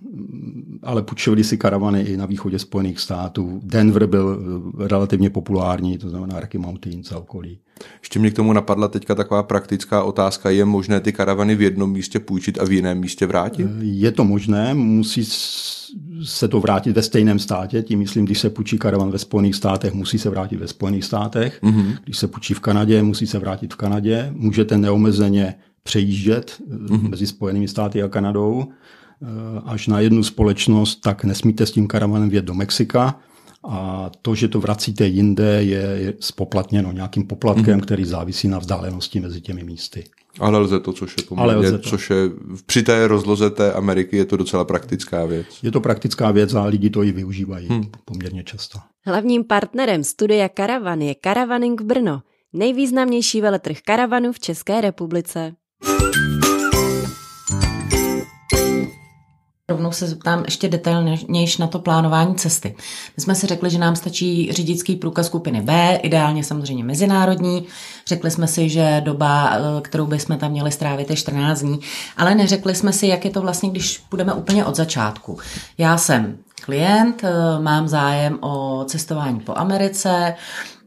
ale 0.83 1.03
půjčovali 1.03 1.45
si 1.45 1.59
karavany 1.59 2.01
i 2.01 2.17
na 2.17 2.27
východě 2.27 2.59
Spojených 2.59 3.01
států. 3.01 3.61
Denver 3.63 4.07
byl 4.07 4.43
relativně 4.79 5.31
populární, 5.31 5.99
to 5.99 6.11
znamená 6.11 6.41
Rocky 6.41 6.59
Mountains 6.59 7.13
a 7.13 7.19
okolí. 7.19 7.59
Ještě 8.01 8.19
mě 8.19 8.31
k 8.31 8.35
tomu 8.35 8.53
napadla 8.53 8.89
teďka 8.89 9.15
taková 9.15 9.43
praktická 9.43 10.03
otázka. 10.03 10.51
Je 10.51 10.65
možné 10.65 11.01
ty 11.01 11.13
karavany 11.13 11.55
v 11.55 11.63
jednom 11.63 11.93
místě 11.93 12.21
půjčit 12.21 12.59
a 12.59 12.65
v 12.65 12.73
jiném 12.73 12.99
místě 12.99 13.27
vrátit? 13.27 13.67
Je 13.81 14.13
to 14.13 14.25
možné, 14.25 14.75
musí 14.75 15.25
se 16.25 16.49
to 16.49 16.61
vrátit 16.61 16.97
ve 16.97 17.03
stejném 17.03 17.39
státě. 17.39 17.83
Tím 17.83 17.99
myslím, 17.99 18.25
když 18.25 18.41
se 18.41 18.51
půjčí 18.51 18.79
karavan 18.79 19.11
ve 19.11 19.19
Spojených 19.19 19.55
státech, 19.55 19.93
musí 19.95 20.19
se 20.19 20.31
vrátit 20.31 20.57
ve 20.57 20.69
Spojených 20.69 21.05
státech. 21.05 21.63
Mm-hmm. 21.63 21.97
Když 22.05 22.19
se 22.19 22.29
půjčí 22.29 22.55
v 22.55 22.61
Kanadě, 22.61 23.03
musí 23.03 23.27
se 23.27 23.39
vrátit 23.39 23.75
v 23.75 23.77
Kanadě. 23.77 24.33
Můžete 24.37 24.79
neomezeně 24.79 25.55
přejíždět 25.83 26.63
mm-hmm. 26.71 27.11
mezi 27.11 27.27
Spojenými 27.27 27.69
státy 27.69 28.03
a 28.03 28.09
Kanadou 28.09 28.65
eh, 28.69 28.73
až 29.65 29.87
na 29.87 30.01
jednu 30.01 30.23
společnost, 30.23 30.97
tak 30.97 31.25
nesmíte 31.25 31.67
s 31.67 31.73
tím 31.73 31.87
karavanem 31.87 32.31
vjet 32.31 32.45
do 32.45 32.55
Mexika. 32.55 33.21
A 33.69 34.11
to, 34.23 34.35
že 34.35 34.49
to 34.49 34.61
vracíte 34.61 35.07
jinde, 35.07 35.65
je 35.65 36.15
spoplatněno 36.21 36.93
nějakým 36.93 37.27
poplatkem, 37.27 37.79
mm-hmm. 37.79 37.83
který 37.83 38.05
závisí 38.05 38.49
na 38.49 38.59
vzdálenosti 38.59 39.21
mezi 39.21 39.41
těmi 39.41 39.65
místy. 39.65 40.05
Ale 40.41 40.59
lze 40.59 40.81
to, 40.81 40.93
což 40.93 41.15
je 41.19 41.25
poměrně, 41.25 41.79
což 41.79 42.11
je 42.11 42.17
při 42.67 42.83
té 42.83 43.09
rozloze 43.09 43.51
té 43.51 43.73
Ameriky 43.73 44.17
je 44.17 44.25
to 44.25 44.37
docela 44.37 44.65
praktická 44.65 45.25
věc. 45.25 45.47
Je 45.63 45.71
to 45.71 45.81
praktická 45.81 46.31
věc 46.31 46.55
a 46.55 46.65
lidi 46.65 46.91
to 46.91 47.03
i 47.03 47.13
využívají 47.13 47.69
hmm. 47.69 47.91
poměrně 48.05 48.45
často. 48.45 48.79
Hlavním 49.07 49.45
partnerem 49.45 50.05
studia 50.05 50.49
Karavan 50.49 51.01
je 51.01 51.15
Karavaning 51.15 51.83
Brno, 51.83 52.23
nejvýznamnější 52.53 53.41
veletrh 53.41 53.77
karavanu 53.85 54.33
v 54.33 54.41
České 54.41 54.81
republice. 54.81 55.53
Rovnou 59.73 59.93
se 59.93 60.07
zeptám 60.07 60.43
ještě 60.45 60.69
detailnější 60.69 61.63
na 61.63 61.67
to 61.67 61.79
plánování 61.79 62.35
cesty. 62.35 62.75
My 63.17 63.23
jsme 63.23 63.35
si 63.35 63.47
řekli, 63.47 63.71
že 63.71 63.79
nám 63.79 63.97
stačí 63.97 64.53
řidičský 64.53 64.97
průkaz 64.97 65.27
skupiny 65.27 65.61
B, 65.61 65.99
ideálně 66.03 66.45
samozřejmě 66.45 66.85
mezinárodní. 66.85 67.67
Řekli 68.07 68.31
jsme 68.31 68.47
si, 68.47 68.69
že 68.69 69.03
doba, 69.05 69.53
eh, 69.55 69.81
kterou 69.81 70.07
bychom 70.07 70.39
tam 70.39 70.51
měli 70.51 70.73
strávit, 70.73 71.11
je 71.11 71.17
14 71.17 71.61
dní, 71.61 71.81
ale 72.17 72.35
neřekli 72.35 72.75
jsme 72.75 72.93
si, 72.93 73.07
jak 73.07 73.25
je 73.25 73.31
to 73.31 73.41
vlastně, 73.41 73.71
když 73.71 74.03
budeme 74.11 74.33
úplně 74.33 74.65
od 74.65 74.77
začátku. 74.77 75.39
Já 75.79 75.99
jsem 75.99 76.39
klient, 76.65 77.25
eh, 77.25 77.63
mám 77.63 77.89
zájem 77.89 78.39
o 78.41 78.85
cestování 78.89 79.41
po 79.41 79.59
Americe, 79.59 80.35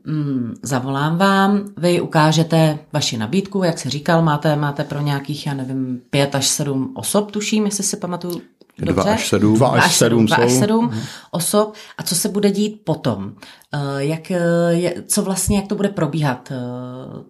mm, 0.05 0.53
zavolám 0.63 1.17
vám, 1.17 1.65
vy 1.77 2.01
ukážete 2.01 2.79
vaši 2.93 3.17
nabídku, 3.17 3.63
jak 3.63 3.79
se 3.79 3.89
říkal, 3.89 4.21
máte, 4.21 4.55
máte 4.55 4.83
pro 4.83 5.01
nějakých, 5.01 5.47
já 5.47 5.53
nevím, 5.53 6.01
pět 6.09 6.35
až 6.35 6.47
sedm 6.47 6.91
osob, 6.95 7.31
tuším, 7.31 7.65
jestli 7.65 7.83
si 7.83 7.97
pamatuju 7.97 8.41
Dobře? 8.79 8.93
Dva 8.93 9.13
až 9.13 9.27
sedm. 9.27 9.55
Dva 9.55 9.67
až 9.67 9.95
sedm, 9.95 10.25
dva 10.25 10.35
až 10.35 10.51
sedm 10.51 10.91
osob. 11.31 11.73
A 11.97 12.03
co 12.03 12.15
se 12.15 12.29
bude 12.29 12.51
dít 12.51 12.81
potom? 12.83 13.31
Eh, 13.73 13.77
jak, 13.97 14.29
je, 14.69 15.03
co 15.07 15.21
vlastně, 15.21 15.57
jak 15.57 15.67
to 15.67 15.75
bude 15.75 15.89
probíhat? 15.89 16.51
Eh, 16.51 16.55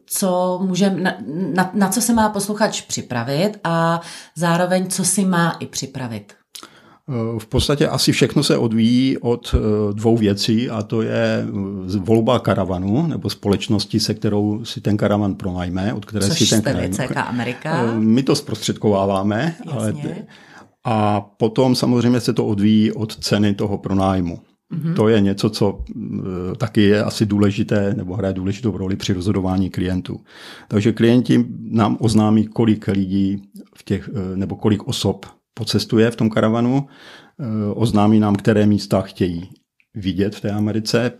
co 0.05 0.59
může, 0.63 0.89
na, 0.89 1.13
na, 1.53 1.71
na 1.73 1.89
co 1.89 2.01
se 2.01 2.13
má 2.13 2.29
posluchač 2.29 2.81
připravit 2.81 3.59
a 3.63 4.01
zároveň 4.35 4.87
co 4.87 5.03
si 5.03 5.25
má 5.25 5.51
i 5.59 5.65
připravit? 5.65 6.33
Eh, 7.09 7.39
v 7.39 7.47
podstatě 7.47 7.87
asi 7.87 8.11
všechno 8.11 8.43
se 8.43 8.57
odvíjí 8.57 9.17
od 9.17 9.55
dvou 9.93 10.17
věcí 10.17 10.69
a 10.69 10.83
to 10.83 11.01
je 11.01 11.47
volba 11.99 12.39
karavanu 12.39 13.07
nebo 13.07 13.29
společnosti, 13.29 13.99
se 13.99 14.13
kterou 14.13 14.65
si 14.65 14.81
ten 14.81 14.97
karavan 14.97 15.35
pronajme, 15.35 15.93
od 15.93 16.05
které 16.05 16.27
Což 16.27 16.39
si 16.39 16.49
ten 16.49 16.61
karavan... 16.61 17.27
Amerika. 17.27 17.93
My 17.93 18.23
to 18.23 18.35
zprostředkováváme, 18.35 19.55
Jasně. 19.65 19.79
ale 19.79 19.93
a 20.85 21.21
potom 21.21 21.75
samozřejmě 21.75 22.19
se 22.19 22.33
to 22.33 22.45
odvíjí 22.45 22.91
od 22.91 23.15
ceny 23.15 23.53
toho 23.53 23.77
pronájmu. 23.77 24.39
Mm-hmm. 24.73 24.93
To 24.95 25.07
je 25.07 25.21
něco, 25.21 25.49
co 25.49 25.83
e, 25.89 26.55
taky 26.55 26.81
je 26.81 27.03
asi 27.03 27.25
důležité 27.25 27.93
nebo 27.93 28.15
hraje 28.15 28.33
důležitou 28.33 28.77
roli 28.77 28.95
při 28.95 29.13
rozhodování 29.13 29.69
klientů. 29.69 30.19
Takže 30.67 30.91
klienti 30.91 31.45
nám 31.59 31.97
oznámí, 31.99 32.47
kolik 32.47 32.87
lidí 32.87 33.41
v 33.75 33.83
těch, 33.83 34.09
e, 34.13 34.37
nebo 34.37 34.55
kolik 34.55 34.87
osob 34.87 35.25
pocestuje 35.53 36.11
v 36.11 36.15
tom 36.15 36.29
karavanu, 36.29 36.87
e, 37.39 37.73
oznámí 37.73 38.19
nám, 38.19 38.35
které 38.35 38.65
místa 38.65 39.01
chtějí 39.01 39.49
vidět 39.95 40.35
v 40.35 40.41
té 40.41 40.51
Americe 40.51 41.11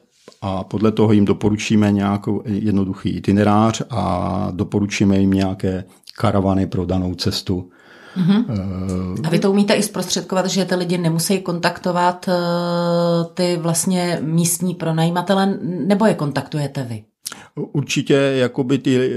a 0.42 0.64
podle 0.64 0.92
toho 0.92 1.14
jim 1.14 1.26
doporučíme 1.26 1.92
nějakou 1.92 2.44
jednoduchý 2.46 3.10
itinerář 3.10 3.82
a 3.90 4.52
doporučíme 4.56 5.20
jim 5.20 5.32
nějaké 5.32 5.84
karavany 6.18 6.68
pro 6.68 6.86
danou 6.86 7.16
cestu 7.16 7.70
Uh-huh. 8.18 9.16
A 9.24 9.30
vy 9.30 9.40
to 9.40 9.52
umíte 9.52 9.74
i 9.74 9.84
zprostředkovat, 9.84 10.46
že 10.46 10.66
ty 10.66 10.76
lidi 10.76 10.98
nemusí 10.98 11.40
kontaktovat 11.40 12.28
uh, 12.28 12.34
ty 13.34 13.58
vlastně 13.62 14.20
místní 14.22 14.76
pronajímatele, 14.76 15.58
nebo 15.62 16.06
je 16.06 16.14
kontaktujete 16.14 16.84
vy? 16.84 17.04
Určitě 17.56 18.14
jakoby 18.14 18.78
ty 18.78 18.98
eh, 18.98 19.10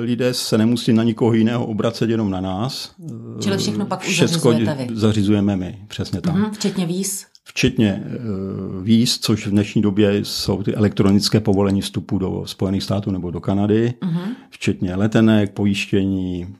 lidé 0.00 0.34
se 0.34 0.58
nemusí 0.58 0.92
na 0.92 1.02
nikoho 1.02 1.32
jiného 1.32 1.66
obracet, 1.66 2.10
jenom 2.10 2.30
na 2.30 2.40
nás. 2.40 2.94
Čili 3.40 3.58
všechno 3.58 3.86
pak 3.86 4.04
už 4.08 4.18
zařizujete 4.18 4.74
vy? 4.74 4.88
zařizujeme 4.92 5.56
my, 5.56 5.78
přesně 5.88 6.20
tak. 6.20 6.34
Uh-huh, 6.34 6.50
včetně 6.50 6.86
víz? 6.86 7.26
Včetně 7.48 8.02
uh, 8.04 8.84
víz, 8.84 9.18
což 9.18 9.46
v 9.46 9.50
dnešní 9.50 9.82
době 9.82 10.24
jsou 10.24 10.62
ty 10.62 10.74
elektronické 10.74 11.40
povolení 11.40 11.80
vstupu 11.80 12.18
do 12.18 12.42
Spojených 12.46 12.82
států 12.82 13.10
nebo 13.10 13.30
do 13.30 13.40
Kanady, 13.40 13.94
uh-huh. 14.00 14.34
včetně 14.50 14.94
letenek, 14.94 15.52
pojištění, 15.52 16.56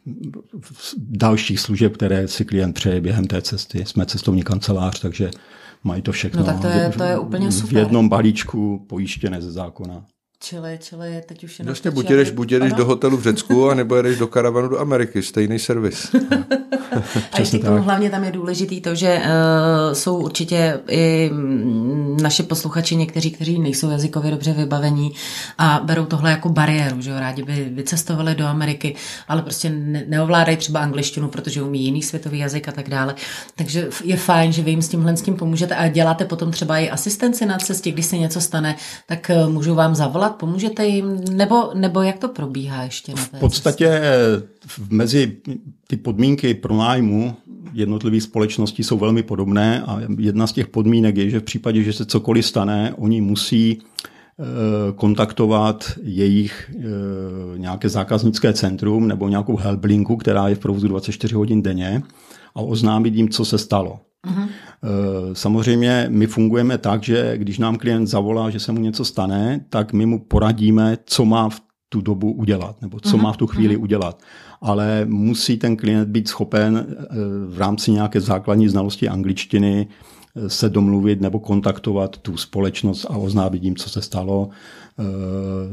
dalších 0.99 1.61
služeb, 1.61 1.95
které 1.95 2.29
si 2.29 2.45
klient 2.45 2.73
přeje 2.73 3.01
během 3.01 3.27
té 3.27 3.43
cesty. 3.43 3.85
Jsme 3.87 4.07
cestovní 4.07 4.43
kancelář, 4.43 5.01
takže 5.01 5.31
mají 5.85 6.03
to 6.03 6.13
všechno 6.13 6.41
no, 6.41 6.47
tak 6.47 6.61
to 6.61 6.67
je, 6.67 6.93
to 6.97 7.03
je 7.03 7.19
úplně 7.19 7.53
super. 7.53 7.75
v 7.75 7.79
jednom 7.79 8.09
balíčku 8.09 8.85
pojištěné 8.89 9.43
ze 9.43 9.53
zákona. 9.53 10.05
Čili, 10.41 10.79
čili 10.83 11.23
teď 11.27 11.45
už 11.45 11.59
je 11.59 11.65
Vlastně 11.65 11.91
buď 11.91 12.11
jedeš, 12.11 12.31
buď 12.31 12.53
jedeš 12.53 12.73
do 12.73 12.85
hotelu 12.85 13.17
v 13.17 13.23
Řecku, 13.23 13.71
anebo 13.71 13.97
jedeš 13.97 14.19
do 14.19 14.27
karavanu 14.27 14.69
do 14.69 14.81
Ameriky, 14.81 15.23
stejný 15.23 15.59
servis. 15.59 16.15
a 17.33 17.41
ještě 17.41 17.59
k 17.59 17.65
tomu 17.65 17.83
hlavně 17.83 18.11
tam 18.11 18.25
je 18.25 18.33
důležitý 18.33 18.81
to, 18.81 18.95
že 18.95 19.23
uh, 19.25 19.95
jsou 19.95 20.17
určitě 20.19 20.81
i 20.91 21.31
naši 22.23 22.43
posluchači 22.43 22.97
někteří, 22.97 23.31
kteří 23.31 23.59
nejsou 23.59 23.91
jazykově 23.91 24.31
dobře 24.31 24.53
vybavení 24.53 25.13
a 25.59 25.81
berou 25.85 26.05
tohle 26.05 26.31
jako 26.31 26.49
bariéru, 26.49 27.01
že 27.01 27.11
jo, 27.11 27.21
rádi 27.21 27.43
by 27.43 27.69
vycestovali 27.73 28.35
do 28.35 28.47
Ameriky, 28.47 28.95
ale 29.29 29.43
prostě 29.43 29.71
ne- 29.71 30.05
neovládají 30.09 30.57
třeba 30.57 30.81
angličtinu, 30.81 31.29
protože 31.29 31.63
umí 31.63 31.85
jiný 31.85 32.03
světový 32.03 32.39
jazyk 32.39 32.69
a 32.69 32.73
tak 32.73 32.89
dále. 32.89 33.15
Takže 33.57 33.89
je 34.05 34.17
fajn, 34.17 34.53
že 34.53 34.63
vy 34.63 34.71
jim 34.71 34.83
s 34.83 34.89
tímhle 34.89 35.17
s 35.17 35.23
tím 35.23 35.37
pomůžete 35.37 35.75
a 35.75 35.89
děláte 35.89 36.25
potom 36.25 36.51
třeba 36.51 36.79
i 36.79 36.91
asistenci 36.91 37.47
na 37.47 37.59
cestě, 37.59 37.91
když 37.91 38.07
se 38.07 38.19
něco 38.19 38.41
stane, 38.41 38.77
tak 39.07 39.31
uh, 39.35 39.53
můžu 39.53 39.75
vám 39.75 39.95
zavolat, 39.95 40.28
pomůžete 40.31 40.87
jim, 40.87 41.25
nebo, 41.33 41.71
nebo 41.75 42.03
jak 42.03 42.19
to 42.19 42.29
probíhá 42.29 42.83
ještě 42.83 43.15
na 43.15 43.25
té 43.25 43.37
V 43.37 43.41
podstatě 43.41 44.01
cestě? 44.63 44.85
mezi 44.91 45.37
ty 45.87 45.97
podmínky 45.97 46.55
pro 46.55 46.77
nájmu 46.77 47.37
jednotlivých 47.73 48.23
společností 48.23 48.85
jsou 48.85 48.99
velmi 48.99 49.23
podobné 49.23 49.83
a 49.83 50.01
jedna 50.19 50.47
z 50.47 50.53
těch 50.53 50.69
podmínek 50.69 51.17
je, 51.17 51.31
že 51.31 51.41
v 51.41 51.43
případě, 51.43 51.83
že 51.83 51.93
se 51.93 52.07
cokoliv 52.07 52.47
stane, 52.47 52.95
oni 52.97 53.21
musí 53.21 53.79
kontaktovat 54.97 55.93
jejich 56.03 56.71
nějaké 57.57 57.89
zákaznické 57.89 58.53
centrum 58.53 59.09
nebo 59.09 59.29
nějakou 59.29 59.57
helplinku, 59.57 60.17
která 60.17 60.49
je 60.49 60.55
v 60.55 60.59
provozu 60.59 60.89
24 60.89 61.35
hodin 61.35 61.63
denně 61.63 62.03
a 62.55 62.61
oznámit 62.61 63.15
jim, 63.15 63.29
co 63.29 63.45
se 63.45 63.59
stalo. 63.59 64.01
Uh-huh. 64.27 64.48
Samozřejmě 65.33 66.07
my 66.09 66.27
fungujeme 66.27 66.79
tak, 66.79 67.03
že 67.03 67.39
když 67.39 67.59
nám 67.59 67.77
klient 67.77 68.07
zavolá, 68.07 68.51
že 68.51 68.61
se 68.61 68.73
mu 68.73 68.81
něco 68.81 69.05
stane, 69.05 69.65
tak 69.69 69.93
my 69.93 70.07
mu 70.07 70.19
poradíme, 70.19 70.99
co 71.05 71.25
má 71.25 71.49
v 71.49 71.61
tu 71.89 72.01
dobu 72.01 72.33
udělat, 72.33 72.83
nebo 72.83 73.01
co 73.01 73.17
uh-huh. 73.17 73.23
má 73.23 73.33
v 73.33 73.37
tu 73.37 73.47
chvíli 73.47 73.77
uh-huh. 73.77 73.83
udělat. 73.83 74.23
Ale 74.61 75.05
musí 75.05 75.57
ten 75.57 75.77
klient 75.77 76.09
být 76.09 76.29
schopen 76.29 76.87
eh, 76.89 77.05
v 77.49 77.59
rámci 77.59 77.93
nějaké 77.93 78.21
základní 78.21 78.69
znalosti 78.69 79.09
angličtiny 79.09 79.89
eh, 80.37 80.51
se 80.51 80.69
domluvit 80.69 81.21
nebo 81.21 81.41
kontaktovat 81.41 82.19
tu 82.19 82.37
společnost 82.37 83.07
a 83.11 83.17
oznámit 83.17 83.63
jim, 83.63 83.77
co 83.77 83.91
se 83.91 84.03
stalo. 84.03 84.49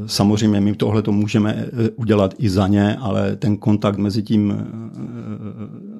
Samozřejmě 0.06 0.60
my 0.60 0.74
tohle 0.74 1.02
to 1.02 1.12
můžeme 1.12 1.66
udělat 1.96 2.34
i 2.38 2.50
za 2.50 2.66
ně, 2.66 2.96
ale 2.96 3.36
ten 3.36 3.56
kontakt 3.56 3.98
mezi 3.98 4.22
tím, 4.22 4.46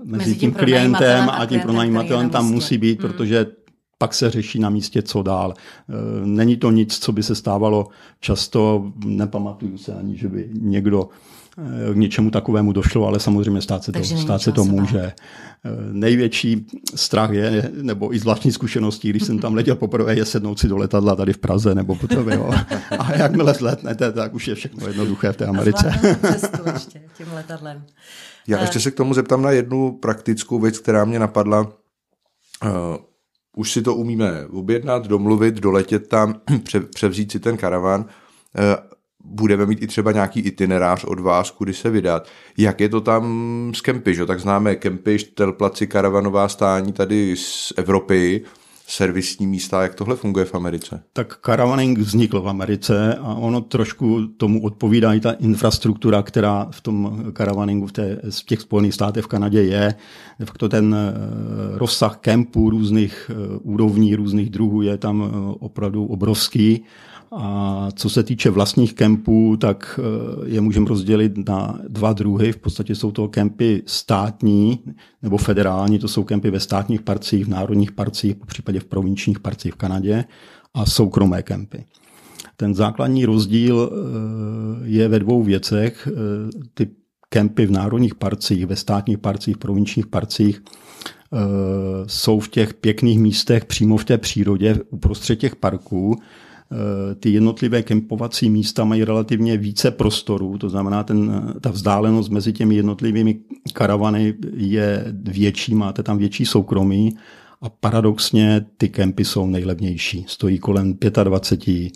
mezi, 0.05 0.19
mezi 0.19 0.31
tím, 0.31 0.41
tím 0.41 0.53
klientem 0.53 1.29
a 1.29 1.47
tím 1.47 1.61
pronajímatelem 1.61 2.31
tam 2.31 2.51
musí 2.51 2.79
být, 2.79 3.03
hmm. 3.03 3.13
protože 3.13 3.47
pak 3.99 4.15
se 4.15 4.31
řeší 4.31 4.59
na 4.59 4.71
místě, 4.71 5.03
co 5.03 5.23
dál. 5.23 5.55
Není 6.25 6.57
to 6.57 6.71
nic, 6.71 6.99
co 6.99 7.13
by 7.13 7.23
se 7.23 7.35
stávalo 7.35 7.89
často, 8.21 8.93
nepamatuju 9.05 9.79
se 9.79 9.95
ani, 9.95 10.17
že 10.17 10.29
by 10.29 10.51
někdo 10.61 11.09
k 11.93 11.97
něčemu 11.97 12.31
takovému 12.31 12.73
došlo, 12.73 13.07
ale 13.07 13.21
samozřejmě 13.21 13.63
stát 13.63 13.85
se 13.85 13.93
to, 13.93 14.05
stát 14.05 14.43
se 14.43 14.53
to 14.53 14.65
může. 14.65 15.13
Největší 15.93 16.67
strach 16.95 17.31
je, 17.31 17.71
nebo 17.83 18.15
i 18.15 18.19
z 18.19 18.25
vlastní 18.25 18.53
zkušeností, 18.53 19.11
když 19.11 19.23
jsem 19.23 19.39
tam 19.39 19.55
letěl 19.55 19.77
poprvé, 19.77 20.15
je 20.15 20.25
sednout 20.25 20.59
si 20.59 20.69
do 20.69 20.77
letadla 20.77 21.17
tady 21.17 21.33
v 21.33 21.39
Praze 21.39 21.75
nebo 21.75 21.95
potom, 21.95 22.29
jo. 22.29 22.51
A 22.99 23.17
jakmile 23.17 23.55
zletnete, 23.55 24.13
tak 24.13 24.35
už 24.35 24.49
je 24.49 24.55
všechno 24.55 24.87
jednoduché 24.87 25.33
v 25.33 25.37
té 25.37 25.47
Americe. 25.47 25.89
A 25.89 26.33
cestu 26.33 26.63
ještě 26.73 27.01
tím 27.17 27.27
letadlem. 27.35 27.85
Já 28.47 28.61
ještě 28.61 28.81
se 28.81 28.91
k 28.91 28.95
tomu 28.95 29.15
zeptám 29.15 29.43
na 29.43 29.51
jednu 29.51 29.93
praktickou 29.93 30.61
věc, 30.61 30.79
která 30.79 31.05
mě 31.05 31.19
napadla. 31.19 31.61
Uh, 31.61 32.71
už 33.57 33.73
si 33.73 33.83
to 33.83 33.95
umíme 33.95 34.47
objednat, 34.47 35.07
domluvit, 35.07 35.55
doletět 35.55 36.09
tam, 36.09 36.41
převzít 36.95 37.33
si 37.33 37.41
ten 37.41 37.57
karavan. 37.57 38.05
Budeme 39.29 39.67
mít 39.67 39.83
i 39.83 39.87
třeba 39.87 40.13
nějaký 40.13 40.41
itinerář 40.41 41.05
od 41.05 41.21
vás, 41.21 41.51
kudy 41.51 41.75
se 41.75 41.91
vydat. 41.91 42.29
Jak 42.59 42.81
je 42.81 42.89
to 42.89 43.01
tam 43.01 43.73
s 43.75 43.81
kempy, 43.81 44.15
že? 44.15 44.27
Tak 44.27 44.41
známe 44.41 44.75
kempy, 44.75 45.19
štelplaci, 45.19 45.87
karavanová 45.87 46.49
stání 46.49 46.93
tady 46.93 47.37
z 47.37 47.73
Evropy, 47.77 48.45
servisní 48.87 49.47
místa, 49.47 49.83
jak 49.83 49.95
tohle 49.95 50.17
funguje 50.17 50.45
v 50.45 50.55
Americe? 50.55 51.03
Tak 51.13 51.37
karavaning 51.37 51.99
vznikl 51.99 52.41
v 52.41 52.49
Americe 52.49 53.15
a 53.15 53.35
ono 53.35 53.61
trošku 53.61 54.27
tomu 54.27 54.63
odpovídá 54.63 55.15
i 55.15 55.21
ta 55.21 55.33
infrastruktura, 55.33 56.23
která 56.23 56.69
v 56.71 56.81
tom 56.81 57.25
karavaningu 57.33 57.87
v, 57.87 57.93
té, 57.93 58.21
v 58.31 58.45
těch 58.45 58.61
Spojených 58.61 58.95
státech 58.95 59.25
v 59.25 59.29
Kanadě 59.29 59.63
je. 59.63 59.95
De 60.39 60.47
facto 60.47 60.69
ten 60.69 60.97
eh, 60.99 61.13
rozsah 61.79 62.17
kempů 62.17 62.71
různých 62.71 63.31
eh, 63.31 63.59
úrovní, 63.63 64.15
různých 64.15 64.51
druhů 64.51 64.83
je 64.83 64.97
tam 64.97 65.23
eh, 65.23 65.57
opravdu 65.61 66.07
obrovský 66.07 66.85
a 67.33 67.89
co 67.95 68.11
se 68.11 68.23
týče 68.23 68.51
vlastních 68.51 68.95
kempů, 68.95 69.57
tak 69.57 70.01
eh, 70.03 70.49
je 70.49 70.61
můžeme 70.61 70.89
rozdělit 70.89 71.49
na 71.49 71.81
dva 71.89 72.13
druhy. 72.13 72.53
V 72.53 72.57
podstatě 72.57 72.95
jsou 72.95 73.11
to 73.13 73.29
kempy 73.29 73.83
státní 73.87 74.81
nebo 75.23 75.37
federální, 75.37 75.99
to 75.99 76.09
jsou 76.09 76.25
kempy 76.25 76.51
ve 76.51 76.61
státních 76.61 77.03
parcích, 77.03 77.45
v 77.45 77.49
národních 77.49 77.93
parcích, 77.93 78.35
po 78.35 78.47
případě 78.47 78.81
v 78.81 78.85
provinčních 78.85 79.41
parcích 79.41 79.73
v 79.73 79.77
Kanadě 79.77 80.25
a 80.75 80.87
soukromé 80.87 81.43
kempy. 81.43 81.85
Ten 82.57 82.75
základní 82.75 83.25
rozdíl 83.25 83.91
eh, 83.93 84.89
je 84.89 85.09
ve 85.09 85.19
dvou 85.19 85.43
věcech. 85.43 86.09
Eh, 86.11 86.15
ty 86.75 86.91
kempy 87.29 87.67
v 87.67 87.71
národních 87.71 88.15
parcích, 88.15 88.67
ve 88.67 88.77
státních 88.77 89.19
parcích, 89.19 89.59
provinčních 89.59 90.07
parcích 90.07 90.63
jsou 92.07 92.41
v 92.41 92.49
těch 92.49 92.75
pěkných 92.75 93.19
místech 93.19 93.65
přímo 93.65 93.97
v 93.97 94.05
té 94.05 94.19
přírodě 94.19 94.79
uprostřed 94.91 95.37
těch 95.37 95.57
parků. 95.57 96.17
Ty 97.21 97.31
jednotlivé 97.31 97.83
kempovací 97.83 98.51
místa 98.51 98.85
mají 98.85 99.05
relativně 99.05 99.57
více 99.57 99.91
prostoru, 99.91 100.59
to 100.59 100.69
znamená, 100.69 101.03
ten, 101.03 101.53
ta 101.61 101.71
vzdálenost 101.71 102.29
mezi 102.29 102.53
těmi 102.53 102.75
jednotlivými 102.75 103.39
karavany 103.73 104.35
je 104.55 105.05
větší, 105.23 105.75
máte 105.75 106.03
tam 106.03 106.19
větší 106.19 106.47
soukromí 106.47 107.17
a 107.63 107.69
paradoxně 107.69 108.67
ty 108.77 108.89
kempy 108.89 109.25
jsou 109.25 109.47
nejlevnější. 109.47 110.25
Stojí 110.29 110.59
kolem 110.59 110.99
25 111.25 111.93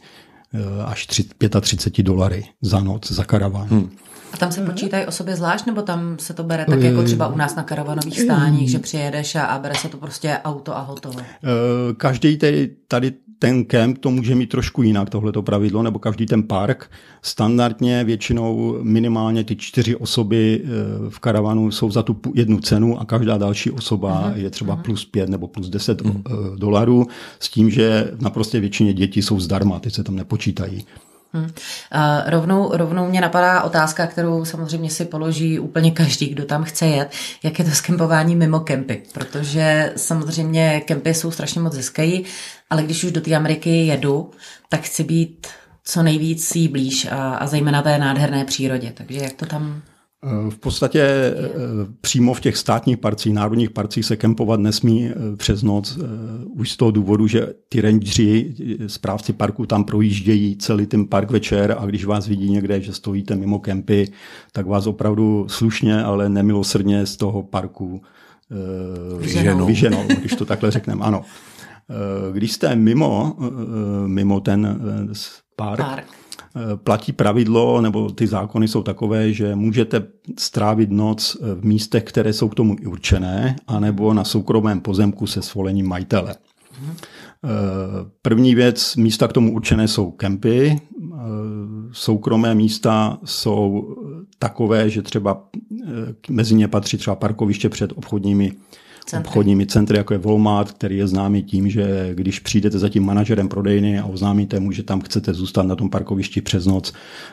až 0.84 1.06
35 1.06 2.02
dolary 2.02 2.44
za 2.62 2.80
noc, 2.80 3.12
za 3.12 3.24
karavan. 3.24 3.68
Hmm. 3.68 3.90
A 4.32 4.36
tam 4.36 4.52
se 4.52 4.60
počítají 4.60 5.06
osoby 5.06 5.36
zvlášť, 5.36 5.66
nebo 5.66 5.82
tam 5.82 6.18
se 6.18 6.34
to 6.34 6.44
bere 6.44 6.64
tak 6.64 6.80
jako 6.80 7.02
třeba 7.02 7.28
u 7.28 7.36
nás 7.36 7.54
na 7.54 7.62
karavanových 7.62 8.20
stáních, 8.20 8.70
že 8.70 8.78
přijedeš 8.78 9.34
a, 9.34 9.44
a 9.44 9.58
bere 9.58 9.74
se 9.74 9.88
to 9.88 9.96
prostě 9.96 10.38
auto 10.44 10.76
a 10.76 10.80
hotovo? 10.80 11.20
Každý 11.96 12.38
tady 12.88 13.12
ten 13.40 13.64
kemp 13.64 13.98
to 13.98 14.10
může 14.10 14.34
mít 14.34 14.46
trošku 14.46 14.82
jinak, 14.82 15.10
tohleto 15.10 15.42
pravidlo, 15.42 15.82
nebo 15.82 15.98
každý 15.98 16.26
ten 16.26 16.42
park. 16.42 16.90
Standardně 17.22 18.04
většinou 18.04 18.78
minimálně 18.82 19.44
ty 19.44 19.56
čtyři 19.56 19.96
osoby 19.96 20.62
v 21.08 21.18
karavanu 21.18 21.70
jsou 21.70 21.90
za 21.90 22.02
tu 22.02 22.20
jednu 22.34 22.60
cenu 22.60 23.00
a 23.00 23.04
každá 23.04 23.38
další 23.38 23.70
osoba 23.70 24.24
uh-huh. 24.24 24.36
je 24.36 24.50
třeba 24.50 24.76
uh-huh. 24.76 24.82
plus 24.82 25.04
pět 25.04 25.28
nebo 25.28 25.48
plus 25.48 25.68
deset 25.68 26.02
uh-huh. 26.02 26.56
dolarů, 26.56 27.06
s 27.38 27.48
tím, 27.48 27.70
že 27.70 28.10
naprosto 28.20 28.60
většině 28.60 28.92
děti 28.92 29.22
jsou 29.22 29.40
zdarma, 29.40 29.80
ty 29.80 29.90
se 29.90 30.04
tam 30.04 30.16
nepočítají. 30.16 30.84
Hmm. 31.32 31.44
Uh, 31.44 31.50
rovnou, 32.26 32.70
rovnou 32.72 33.08
mě 33.08 33.20
napadá 33.20 33.62
otázka, 33.62 34.06
kterou 34.06 34.44
samozřejmě 34.44 34.90
si 34.90 35.04
položí 35.04 35.58
úplně 35.58 35.90
každý, 35.90 36.28
kdo 36.28 36.44
tam 36.44 36.64
chce 36.64 36.86
jet. 36.86 37.10
Jak 37.42 37.58
je 37.58 37.64
to 37.64 37.70
s 37.70 37.80
kempováním 37.80 38.38
mimo 38.38 38.60
kempy? 38.60 39.02
Protože 39.12 39.92
samozřejmě 39.96 40.82
kempy 40.86 41.14
jsou 41.14 41.30
strašně 41.30 41.60
moc 41.60 41.72
získají, 41.72 42.24
ale 42.70 42.82
když 42.82 43.04
už 43.04 43.12
do 43.12 43.20
té 43.20 43.34
Ameriky 43.34 43.86
jedu, 43.86 44.30
tak 44.68 44.80
chci 44.80 45.04
být 45.04 45.46
co 45.84 46.02
nejvíc 46.02 46.56
jí 46.56 46.68
blíž 46.68 47.06
a, 47.10 47.34
a 47.34 47.46
zejména 47.46 47.82
té 47.82 47.98
nádherné 47.98 48.44
přírodě. 48.44 48.92
Takže 48.96 49.18
jak 49.20 49.32
to 49.32 49.46
tam 49.46 49.82
v 50.50 50.58
podstatě 50.58 51.02
eh, 51.02 51.34
přímo 52.00 52.34
v 52.34 52.40
těch 52.40 52.56
státních 52.56 52.98
parcích, 52.98 53.32
národních 53.32 53.70
parcích 53.70 54.04
se 54.04 54.16
kempovat 54.16 54.60
nesmí 54.60 55.08
eh, 55.08 55.36
přes 55.36 55.62
noc 55.62 55.98
eh, 55.98 56.04
už 56.44 56.70
z 56.70 56.76
toho 56.76 56.90
důvodu, 56.90 57.26
že 57.26 57.46
ty 57.68 57.80
rangeri, 57.80 58.54
správci 58.86 59.32
parku 59.32 59.66
tam 59.66 59.84
projíždějí 59.84 60.56
celý 60.56 60.86
ten 60.86 61.06
park 61.06 61.30
večer 61.30 61.76
a 61.78 61.86
když 61.86 62.04
vás 62.04 62.28
vidí 62.28 62.50
někde, 62.50 62.80
že 62.80 62.92
stojíte 62.92 63.36
mimo 63.36 63.58
kempy, 63.58 64.12
tak 64.52 64.66
vás 64.66 64.86
opravdu 64.86 65.46
slušně, 65.48 66.02
ale 66.02 66.28
nemilosrdně 66.28 67.06
z 67.06 67.16
toho 67.16 67.42
parku 67.42 68.02
vyženou, 69.18 69.66
vyženou 69.66 70.04
když 70.20 70.34
to 70.34 70.44
takhle 70.44 70.70
řekneme. 70.70 71.04
Ano. 71.04 71.24
Když 72.32 72.52
jste 72.52 72.76
mimo, 72.76 73.36
mimo 74.06 74.40
ten 74.40 74.80
park, 75.56 75.78
park 75.78 76.06
Eh, 76.56 76.76
platí 76.76 77.12
pravidlo, 77.12 77.80
nebo 77.80 78.10
ty 78.10 78.26
zákony 78.26 78.68
jsou 78.68 78.82
takové, 78.82 79.32
že 79.32 79.54
můžete 79.54 80.06
strávit 80.38 80.90
noc 80.90 81.36
v 81.54 81.64
místech, 81.64 82.04
které 82.04 82.32
jsou 82.32 82.48
k 82.48 82.54
tomu 82.54 82.76
určené, 82.86 83.56
anebo 83.66 84.14
na 84.14 84.24
soukromém 84.24 84.80
pozemku 84.80 85.26
se 85.26 85.42
svolením 85.42 85.88
majitele. 85.88 86.34
Eh, 86.34 87.48
první 88.22 88.54
věc, 88.54 88.96
místa 88.96 89.28
k 89.28 89.32
tomu 89.32 89.52
určené 89.52 89.88
jsou 89.88 90.10
kempy, 90.10 90.80
eh, 90.80 91.16
soukromé 91.92 92.54
místa 92.54 93.18
jsou 93.24 93.96
takové, 94.38 94.90
že 94.90 95.02
třeba 95.02 95.48
mezi 96.30 96.54
ně 96.54 96.68
patří 96.68 96.96
třeba 96.96 97.16
parkoviště 97.16 97.68
před 97.68 97.92
obchodními 97.96 98.52
centry. 99.06 99.28
obchodními 99.28 99.66
centry, 99.66 99.98
jako 99.98 100.14
je 100.14 100.18
Walmart, 100.18 100.70
který 100.70 100.96
je 100.96 101.08
známý 101.08 101.42
tím, 101.42 101.70
že 101.70 102.10
když 102.14 102.38
přijdete 102.38 102.78
za 102.78 102.88
tím 102.88 103.04
manažerem 103.04 103.48
prodejny 103.48 103.98
a 103.98 104.04
oznámíte 104.04 104.60
mu, 104.60 104.72
že 104.72 104.82
tam 104.82 105.00
chcete 105.00 105.34
zůstat 105.34 105.62
na 105.62 105.76
tom 105.76 105.90
parkovišti 105.90 106.40
přes 106.40 106.66
noc, 106.66 106.92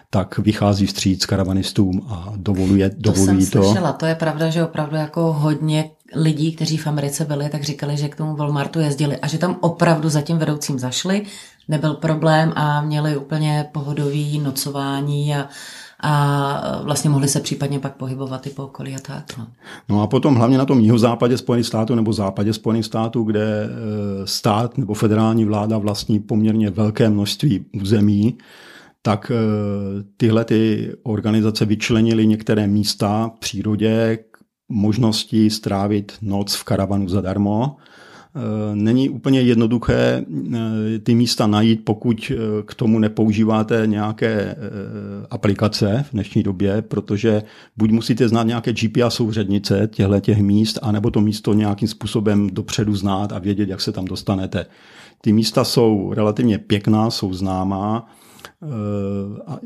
tak 0.09 0.37
vychází 0.37 0.85
vstříc 0.85 1.25
karavanistům 1.25 2.07
a 2.09 2.33
dovoluje, 2.35 2.91
dovolují 2.97 3.45
to. 3.45 3.63
Jsem 3.63 3.63
slyšela, 3.63 3.93
to 3.93 4.05
je 4.05 4.15
pravda, 4.15 4.49
že 4.49 4.63
opravdu 4.63 4.95
jako 4.95 5.33
hodně 5.33 5.91
lidí, 6.15 6.55
kteří 6.55 6.77
v 6.77 6.87
Americe 6.87 7.25
byli, 7.25 7.49
tak 7.49 7.63
říkali, 7.63 7.97
že 7.97 8.09
k 8.09 8.15
tomu 8.15 8.35
Walmartu 8.35 8.79
jezdili 8.79 9.17
a 9.17 9.27
že 9.27 9.37
tam 9.37 9.57
opravdu 9.61 10.09
za 10.09 10.21
tím 10.21 10.37
vedoucím 10.37 10.79
zašli, 10.79 11.25
nebyl 11.67 11.93
problém 11.93 12.53
a 12.55 12.81
měli 12.81 13.17
úplně 13.17 13.69
pohodový 13.71 14.39
nocování 14.39 15.35
a 15.35 15.49
a 16.03 16.81
vlastně 16.83 17.09
mohli 17.09 17.27
se 17.27 17.39
případně 17.39 17.79
pak 17.79 17.95
pohybovat 17.95 18.47
i 18.47 18.49
po 18.49 18.63
okolí 18.63 18.95
a 18.95 18.99
tak. 18.99 19.37
No. 19.37 19.47
no 19.89 20.01
a 20.01 20.07
potom 20.07 20.35
hlavně 20.35 20.57
na 20.57 20.65
tom 20.65 20.79
jihozápadě 20.79 21.37
Spojených 21.37 21.65
států 21.65 21.95
nebo 21.95 22.13
západě 22.13 22.53
Spojených 22.53 22.85
států, 22.85 23.23
kde 23.23 23.63
e, 23.63 23.67
stát 24.27 24.77
nebo 24.77 24.93
federální 24.93 25.45
vláda 25.45 25.77
vlastní 25.77 26.19
poměrně 26.19 26.69
velké 26.69 27.09
množství 27.09 27.65
území, 27.81 28.37
tak 29.01 29.31
e, 29.31 29.35
tyhle 30.17 30.45
ty 30.45 30.91
organizace 31.03 31.65
vyčlenily 31.65 32.27
některé 32.27 32.67
místa 32.67 33.31
v 33.35 33.39
přírodě 33.39 34.17
k 34.31 34.37
možnosti 34.69 35.49
strávit 35.49 36.13
noc 36.21 36.55
v 36.55 36.63
karavanu 36.63 37.09
zadarmo 37.09 37.75
není 38.73 39.09
úplně 39.09 39.41
jednoduché 39.41 40.25
eh, 40.55 40.99
ty 40.99 41.15
místa 41.15 41.47
najít, 41.47 41.81
pokud 41.83 42.31
eh, 42.31 42.35
k 42.65 42.75
tomu 42.75 42.99
nepoužíváte 42.99 43.83
nějaké 43.85 44.55
aplikace 45.29 46.05
v 46.09 46.11
dnešní 46.13 46.43
době, 46.43 46.81
protože 46.81 47.43
buď 47.77 47.91
musíte 47.91 48.27
znát 48.27 48.43
nějaké 48.43 48.73
GPS 48.73 49.15
souřadnice 49.15 49.89
těchto 49.91 50.19
těch 50.19 50.41
míst, 50.41 50.79
anebo 50.81 51.11
to 51.11 51.21
místo 51.21 51.53
nějakým 51.53 51.87
způsobem 51.87 52.49
dopředu 52.49 52.95
znát 52.95 53.31
a 53.31 53.39
vědět, 53.39 53.69
jak 53.69 53.81
se 53.81 53.91
tam 53.91 54.05
dostanete. 54.05 54.65
Ty 55.21 55.33
místa 55.33 55.63
jsou 55.63 56.13
relativně 56.13 56.57
pěkná, 56.57 57.09
jsou 57.09 57.33
známá, 57.33 58.07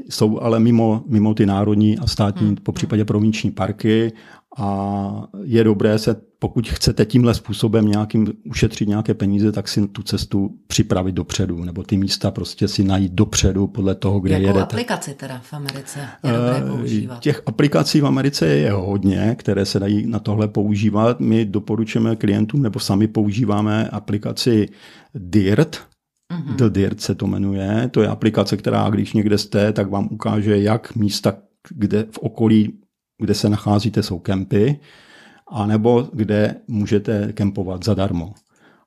jsou 0.09 0.39
ale 0.39 0.59
mimo, 0.59 1.03
mimo 1.07 1.33
ty 1.33 1.45
národní 1.45 1.97
a 1.97 2.07
státní, 2.07 2.47
hmm. 2.47 2.55
po 2.55 2.71
případě 2.71 3.05
provinční 3.05 3.51
parky 3.51 4.11
a 4.57 5.27
je 5.43 5.63
dobré 5.63 5.99
se, 5.99 6.15
pokud 6.39 6.69
chcete 6.69 7.05
tímhle 7.05 7.33
způsobem 7.33 7.87
nějakým 7.87 8.27
ušetřit 8.43 8.87
nějaké 8.87 9.13
peníze, 9.13 9.51
tak 9.51 9.67
si 9.67 9.87
tu 9.87 10.03
cestu 10.03 10.51
připravit 10.67 11.11
dopředu, 11.11 11.63
nebo 11.63 11.83
ty 11.83 11.97
místa 11.97 12.31
prostě 12.31 12.67
si 12.67 12.83
najít 12.83 13.11
dopředu 13.11 13.67
podle 13.67 13.95
toho, 13.95 14.19
kde 14.19 14.33
Jakou 14.33 14.47
jedete. 14.47 14.63
aplikaci 14.63 15.13
teda 15.13 15.41
v 15.43 15.53
Americe 15.53 15.99
je 16.23 16.31
dobré 16.31 16.57
eh, 16.57 16.69
používat? 16.69 17.19
Těch 17.19 17.41
aplikací 17.45 18.01
v 18.01 18.05
Americe 18.05 18.47
je 18.47 18.71
hodně, 18.71 19.35
které 19.39 19.65
se 19.65 19.79
dají 19.79 20.07
na 20.07 20.19
tohle 20.19 20.47
používat. 20.47 21.19
My 21.19 21.45
doporučujeme 21.45 22.15
klientům, 22.15 22.61
nebo 22.61 22.79
sami 22.79 23.07
používáme 23.07 23.89
aplikaci 23.89 24.69
DIRT, 25.15 25.91
Mm-hmm. 26.31 26.55
The 26.55 26.69
Dirt 26.69 27.01
se 27.01 27.15
to 27.15 27.27
jmenuje. 27.27 27.89
To 27.91 28.01
je 28.01 28.07
aplikace, 28.07 28.57
která, 28.57 28.89
když 28.89 29.13
někde 29.13 29.37
jste, 29.37 29.73
tak 29.73 29.89
vám 29.89 30.07
ukáže, 30.11 30.57
jak 30.57 30.95
místa, 30.95 31.33
kde 31.69 32.05
v 32.11 32.17
okolí 32.17 32.80
kde 33.21 33.33
se 33.33 33.49
nacházíte, 33.49 34.03
jsou 34.03 34.19
kempy, 34.19 34.79
anebo 35.47 36.07
kde 36.13 36.55
můžete 36.67 37.33
kempovat 37.33 37.85
zadarmo. 37.85 38.33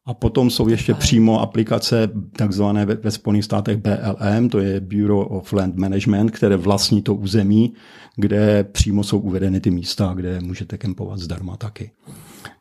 A 0.07 0.15
potom 0.15 0.51
jsou 0.51 0.69
ještě 0.69 0.95
přímo 0.95 1.41
aplikace 1.41 2.11
takzvané 2.37 2.87
ve, 2.87 2.95
ve 2.95 3.11
Spojených 3.11 3.45
státech 3.45 3.77
BLM, 3.77 4.49
to 4.49 4.59
je 4.59 4.81
Bureau 4.81 5.21
of 5.21 5.53
Land 5.53 5.77
Management, 5.77 6.31
které 6.31 6.57
vlastní 6.57 7.03
to 7.03 7.15
území, 7.15 7.75
kde 8.17 8.65
přímo 8.65 9.05
jsou 9.05 9.19
uvedeny 9.19 9.61
ty 9.61 9.71
místa, 9.71 10.13
kde 10.17 10.41
můžete 10.41 10.79
kempovat 10.79 11.19
zdarma 11.19 11.57
taky. 11.57 11.91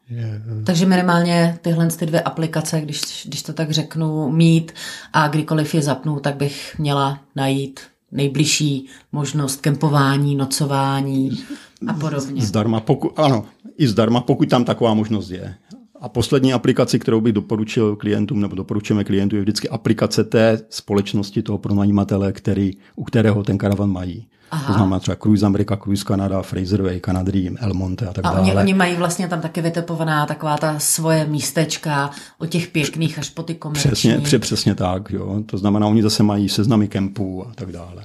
Je... 0.10 0.42
Takže 0.66 0.86
minimálně 0.86 1.58
tyhle 1.62 1.88
ty 1.88 2.06
dvě 2.06 2.22
aplikace, 2.22 2.82
když, 2.82 3.26
když 3.28 3.44
to 3.44 3.54
tak 3.54 3.72
řeknu, 3.72 4.30
mít 4.30 4.72
a 5.14 5.28
kdykoliv 5.28 5.76
je 5.76 5.82
zapnu, 5.82 6.20
tak 6.20 6.36
bych 6.36 6.80
měla 6.80 7.20
najít 7.36 7.80
nejbližší 8.14 8.86
možnost 9.12 9.62
kempování, 9.62 10.36
nocování 10.36 11.44
a 11.88 11.94
podobně. 11.94 12.42
Zdarma, 12.42 12.80
pokud, 12.80 13.20
ano, 13.20 13.46
i 13.78 13.88
zdarma, 13.88 14.22
pokud 14.22 14.50
tam 14.50 14.66
taková 14.66 14.94
možnost 14.94 15.30
je. 15.30 15.56
A 16.04 16.10
poslední 16.10 16.54
aplikaci, 16.54 17.00
kterou 17.00 17.22
bych 17.22 17.34
doporučil 17.34 17.96
klientům, 17.96 18.42
nebo 18.42 18.56
doporučujeme 18.56 19.04
klientům, 19.04 19.38
je 19.38 19.42
vždycky 19.42 19.70
aplikace 19.70 20.24
té 20.24 20.60
společnosti, 20.70 21.42
toho 21.42 21.58
pronajímatele, 21.58 22.34
který, 22.34 22.72
u 22.96 23.04
kterého 23.04 23.44
ten 23.44 23.58
karavan 23.58 23.90
mají. 23.90 24.28
Aha. 24.52 24.68
To 24.68 24.74
znamená 24.74 25.00
třeba 25.00 25.16
Cruise 25.16 25.46
America, 25.46 25.78
Cruise 25.78 26.04
Canada, 26.08 26.42
Fraserway, 26.42 27.00
Canadream, 27.00 27.56
El 27.60 27.74
Monte 27.74 28.08
a 28.08 28.14
tak 28.14 28.26
a 28.26 28.30
dále. 28.30 28.42
Oni, 28.42 28.56
oni 28.56 28.74
mají 28.74 28.96
vlastně 28.96 29.28
tam 29.28 29.42
taky 29.42 29.62
vytipovaná 29.62 30.26
taková 30.26 30.58
ta 30.58 30.80
svoje 30.80 31.26
místečka 31.26 32.12
od 32.38 32.50
těch 32.50 32.68
pěkných 32.68 33.20
až 33.20 33.30
po 33.30 33.44
ty 33.44 33.56
komerční. 33.56 33.92
Přesně, 33.92 34.18
přesně, 34.18 34.40
přesně 34.40 34.76
tak. 34.76 35.12
Jo. 35.12 35.44
To 35.46 35.58
znamená, 35.58 35.88
oni 35.88 36.04
zase 36.04 36.24
mají 36.24 36.50
seznamy 36.50 36.88
kempů 36.88 37.48
a 37.48 37.52
tak 37.56 37.72
dále. 37.72 38.04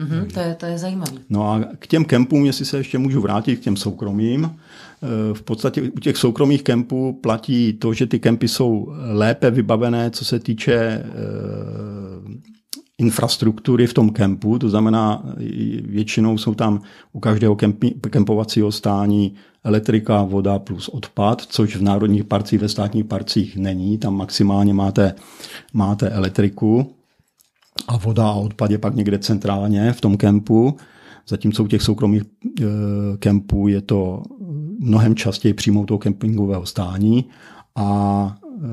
Mm-hmm, 0.00 0.26
to, 0.34 0.40
je, 0.40 0.54
to 0.54 0.66
je 0.66 0.78
zajímavé. 0.78 1.12
No 1.30 1.52
a 1.52 1.60
k 1.78 1.86
těm 1.86 2.04
kempům, 2.04 2.44
jestli 2.44 2.64
se 2.64 2.76
ještě 2.76 2.98
můžu 2.98 3.20
vrátit 3.20 3.56
k 3.56 3.60
těm 3.60 3.76
soukromým, 3.76 4.44
eh, 4.50 5.34
v 5.34 5.42
podstatě 5.42 5.82
u 5.82 6.00
těch 6.00 6.16
soukromých 6.16 6.62
kempů 6.62 7.18
platí 7.22 7.72
to, 7.72 7.94
že 7.94 8.06
ty 8.06 8.18
kempy 8.18 8.48
jsou 8.48 8.92
lépe 9.12 9.50
vybavené, 9.50 10.10
co 10.10 10.24
se 10.24 10.38
týče 10.38 10.74
eh, 10.74 11.04
infrastruktury 12.98 13.86
v 13.86 13.94
tom 13.94 14.10
kempu, 14.10 14.58
to 14.58 14.68
znamená, 14.68 15.22
většinou 15.82 16.38
jsou 16.38 16.54
tam 16.54 16.80
u 17.12 17.20
každého 17.20 17.56
kempi, 17.56 17.94
kempovacího 18.10 18.72
stání 18.72 19.34
elektrika, 19.64 20.22
voda 20.22 20.58
plus 20.58 20.88
odpad, 20.88 21.40
což 21.40 21.76
v 21.76 21.82
národních 21.82 22.24
parcích, 22.24 22.60
ve 22.60 22.68
státních 22.68 23.04
parcích 23.04 23.56
není. 23.56 23.98
Tam 23.98 24.16
maximálně 24.16 24.74
máte, 24.74 25.14
máte 25.72 26.10
elektriku 26.10 26.94
a 27.88 27.96
voda 27.96 28.28
a 28.28 28.32
odpad 28.32 28.70
je 28.70 28.78
pak 28.78 28.94
někde 28.94 29.18
centrálně 29.18 29.92
v 29.92 30.00
tom 30.00 30.16
kempu. 30.16 30.76
Zatímco 31.28 31.64
u 31.64 31.66
těch 31.66 31.82
soukromých 31.82 32.22
e, 32.22 32.64
kempů 33.18 33.68
je 33.68 33.80
to 33.80 34.22
mnohem 34.78 35.14
častěji 35.14 35.54
přímo 35.54 35.86
toho 35.86 35.98
kempingového 35.98 36.66
stání 36.66 37.24
a 37.76 38.36
e, 38.44 38.68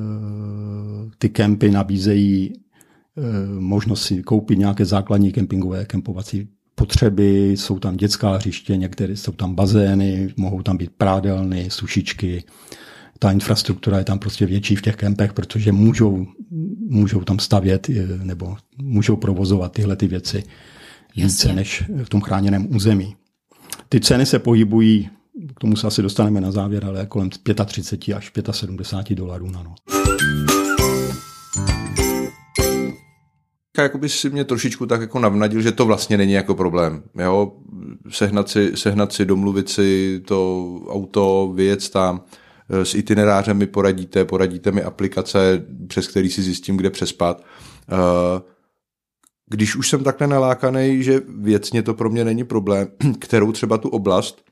ty 1.17 1.29
kempy 1.29 1.71
nabízejí 1.71 2.53
e, 2.53 3.59
možnost 3.59 4.03
si 4.03 4.23
koupit 4.23 4.59
nějaké 4.59 4.85
základní 4.85 5.31
kempingové 5.31 5.85
kempovací 5.85 6.47
potřeby, 6.75 7.51
jsou 7.51 7.79
tam 7.79 7.97
dětská 7.97 8.35
hřiště, 8.35 8.77
některé 8.77 9.15
jsou 9.15 9.31
tam 9.31 9.55
bazény, 9.55 10.33
mohou 10.37 10.61
tam 10.61 10.77
být 10.77 10.91
prádelny, 10.97 11.67
sušičky. 11.69 12.43
Ta 13.19 13.31
infrastruktura 13.31 13.97
je 13.97 14.03
tam 14.03 14.19
prostě 14.19 14.45
větší 14.45 14.75
v 14.75 14.81
těch 14.81 14.95
kempech, 14.95 15.33
protože 15.33 15.71
můžou, 15.71 16.27
můžou 16.89 17.21
tam 17.21 17.39
stavět 17.39 17.89
nebo 18.23 18.57
můžou 18.77 19.15
provozovat 19.15 19.71
tyhle 19.71 19.95
ty 19.95 20.07
věci 20.07 20.43
více 21.15 21.53
než 21.53 21.83
v 22.03 22.09
tom 22.09 22.21
chráněném 22.21 22.75
území. 22.75 23.15
Ty 23.89 23.99
ceny 23.99 24.25
se 24.25 24.39
pohybují, 24.39 25.09
k 25.55 25.59
tomu 25.59 25.75
se 25.75 25.87
asi 25.87 26.01
dostaneme 26.01 26.41
na 26.41 26.51
závěr, 26.51 26.85
ale 26.85 27.05
kolem 27.05 27.29
35 27.65 28.15
až 28.15 28.31
75 28.51 29.15
dolarů 29.15 29.51
na 29.51 29.63
noc. 29.63 29.77
Jakoby 33.77 34.09
si 34.09 34.29
mě 34.29 34.43
trošičku 34.43 34.85
tak 34.85 35.01
jako 35.01 35.19
navnadil, 35.19 35.61
že 35.61 35.71
to 35.71 35.85
vlastně 35.85 36.17
není 36.17 36.33
jako 36.33 36.55
problém. 36.55 37.03
Jo? 37.23 37.53
Sehnat, 38.09 38.49
si, 38.49 38.71
sehnat 38.75 39.13
si, 39.13 39.25
domluvit 39.25 39.69
si 39.69 40.21
to 40.25 40.65
auto, 40.87 41.51
vyjet 41.55 41.89
tam, 41.89 42.21
s 42.69 42.95
itinerářem 42.95 43.57
mi 43.57 43.67
poradíte, 43.67 44.25
poradíte 44.25 44.71
mi 44.71 44.83
aplikace, 44.83 45.65
přes 45.87 46.07
který 46.07 46.29
si 46.29 46.41
zjistím, 46.41 46.77
kde 46.77 46.89
přespat. 46.89 47.43
Uh, 47.91 47.97
když 49.49 49.75
už 49.75 49.89
jsem 49.89 50.03
takhle 50.03 50.27
nalákaný, 50.27 51.03
že 51.03 51.21
věcně 51.39 51.83
to 51.83 51.93
pro 51.93 52.09
mě 52.09 52.25
není 52.25 52.43
problém, 52.43 52.87
kterou 53.19 53.51
třeba 53.51 53.77
tu 53.77 53.89
oblast, 53.89 54.43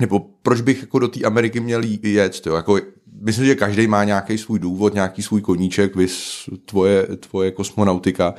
nebo 0.00 0.20
proč 0.42 0.60
bych 0.60 0.80
jako 0.80 0.98
do 0.98 1.08
té 1.08 1.20
Ameriky 1.24 1.60
měl 1.60 1.82
jet, 2.02 2.46
jo? 2.46 2.54
Jako, 2.54 2.78
myslím, 3.22 3.46
že 3.46 3.54
každý 3.54 3.86
má 3.86 4.04
nějaký 4.04 4.38
svůj 4.38 4.58
důvod, 4.58 4.94
nějaký 4.94 5.22
svůj 5.22 5.40
koníček, 5.40 5.96
vys 5.96 6.48
tvoje, 6.64 7.02
tvoje 7.02 7.50
kosmonautika, 7.50 8.34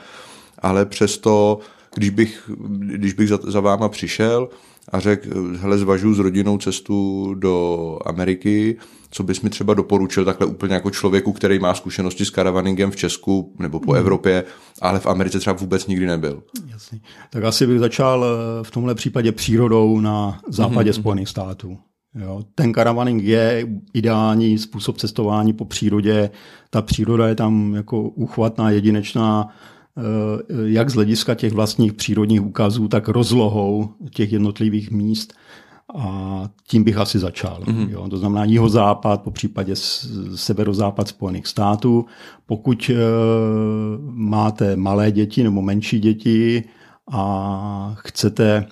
ale 0.60 0.86
přesto, 0.86 1.60
když 1.96 2.10
bych, 2.10 2.52
když 2.70 3.14
bych 3.14 3.30
za, 3.30 3.40
za 3.44 3.60
váma 3.60 3.90
přišel 3.90 4.50
a 4.90 5.00
řekl, 5.00 5.58
hele, 5.58 5.78
zvažuji 5.78 6.14
s 6.14 6.20
rodinou 6.20 6.58
cestu 6.58 7.34
do 7.34 7.98
Ameriky, 8.06 8.78
co 9.12 9.24
bys 9.24 9.42
mi 9.42 9.50
třeba 9.50 9.74
doporučil 9.74 10.26
takhle 10.26 10.48
úplně 10.48 10.74
jako 10.74 10.92
člověku, 10.92 11.34
který 11.34 11.60
má 11.60 11.74
zkušenosti 11.74 12.26
s 12.26 12.30
karavaningem 12.30 12.92
v 12.92 12.96
Česku 12.96 13.56
nebo 13.60 13.80
po 13.80 13.92
mm. 13.92 13.98
Evropě, 13.98 14.44
ale 14.82 15.00
v 15.00 15.06
Americe 15.06 15.40
třeba 15.40 15.56
vůbec 15.56 15.88
nikdy 15.88 16.06
nebyl. 16.06 16.44
Jasně. 16.68 17.00
Tak 17.30 17.44
asi 17.44 17.68
bych 17.68 17.80
začal 17.80 18.26
eh, 18.26 18.64
v 18.64 18.72
tomhle 18.72 18.96
případě 18.96 19.32
přírodou 19.32 20.00
na 20.00 20.40
západě 20.48 20.92
mm-hmm. 20.92 21.00
Spojených 21.00 21.30
států. 21.30 21.78
Jo, 22.16 22.44
ten 22.56 22.74
karavaning 22.74 23.24
je 23.24 23.68
ideální 23.94 24.58
způsob 24.58 24.98
cestování 24.98 25.54
po 25.54 25.66
přírodě. 25.66 26.30
Ta 26.70 26.82
příroda 26.82 27.28
je 27.28 27.36
tam 27.36 27.74
jako 27.76 28.02
uchvatná, 28.02 28.70
jedinečná, 28.70 29.48
jak 30.66 30.90
z 30.90 30.94
hlediska 30.94 31.36
těch 31.36 31.54
vlastních 31.54 31.94
přírodních 31.94 32.46
úkazů, 32.46 32.88
tak 32.88 33.08
rozlohou 33.08 33.90
těch 34.14 34.34
jednotlivých 34.34 34.92
míst. 34.92 35.34
A 35.96 36.50
tím 36.68 36.84
bych 36.84 36.98
asi 36.98 37.20
začal. 37.20 37.62
Mm-hmm. 37.62 37.90
Jo. 37.90 38.08
To 38.10 38.18
znamená 38.18 38.46
jihozápad, 38.46 39.22
po 39.22 39.32
případě 39.32 39.74
severozápad 40.36 41.08
Spojených 41.08 41.48
států. 41.48 42.06
Pokud 42.46 42.90
e, 42.90 42.96
máte 44.12 44.76
malé 44.76 45.12
děti 45.12 45.44
nebo 45.44 45.62
menší 45.62 46.00
děti 46.00 46.64
a 47.12 47.96
chcete 48.00 48.66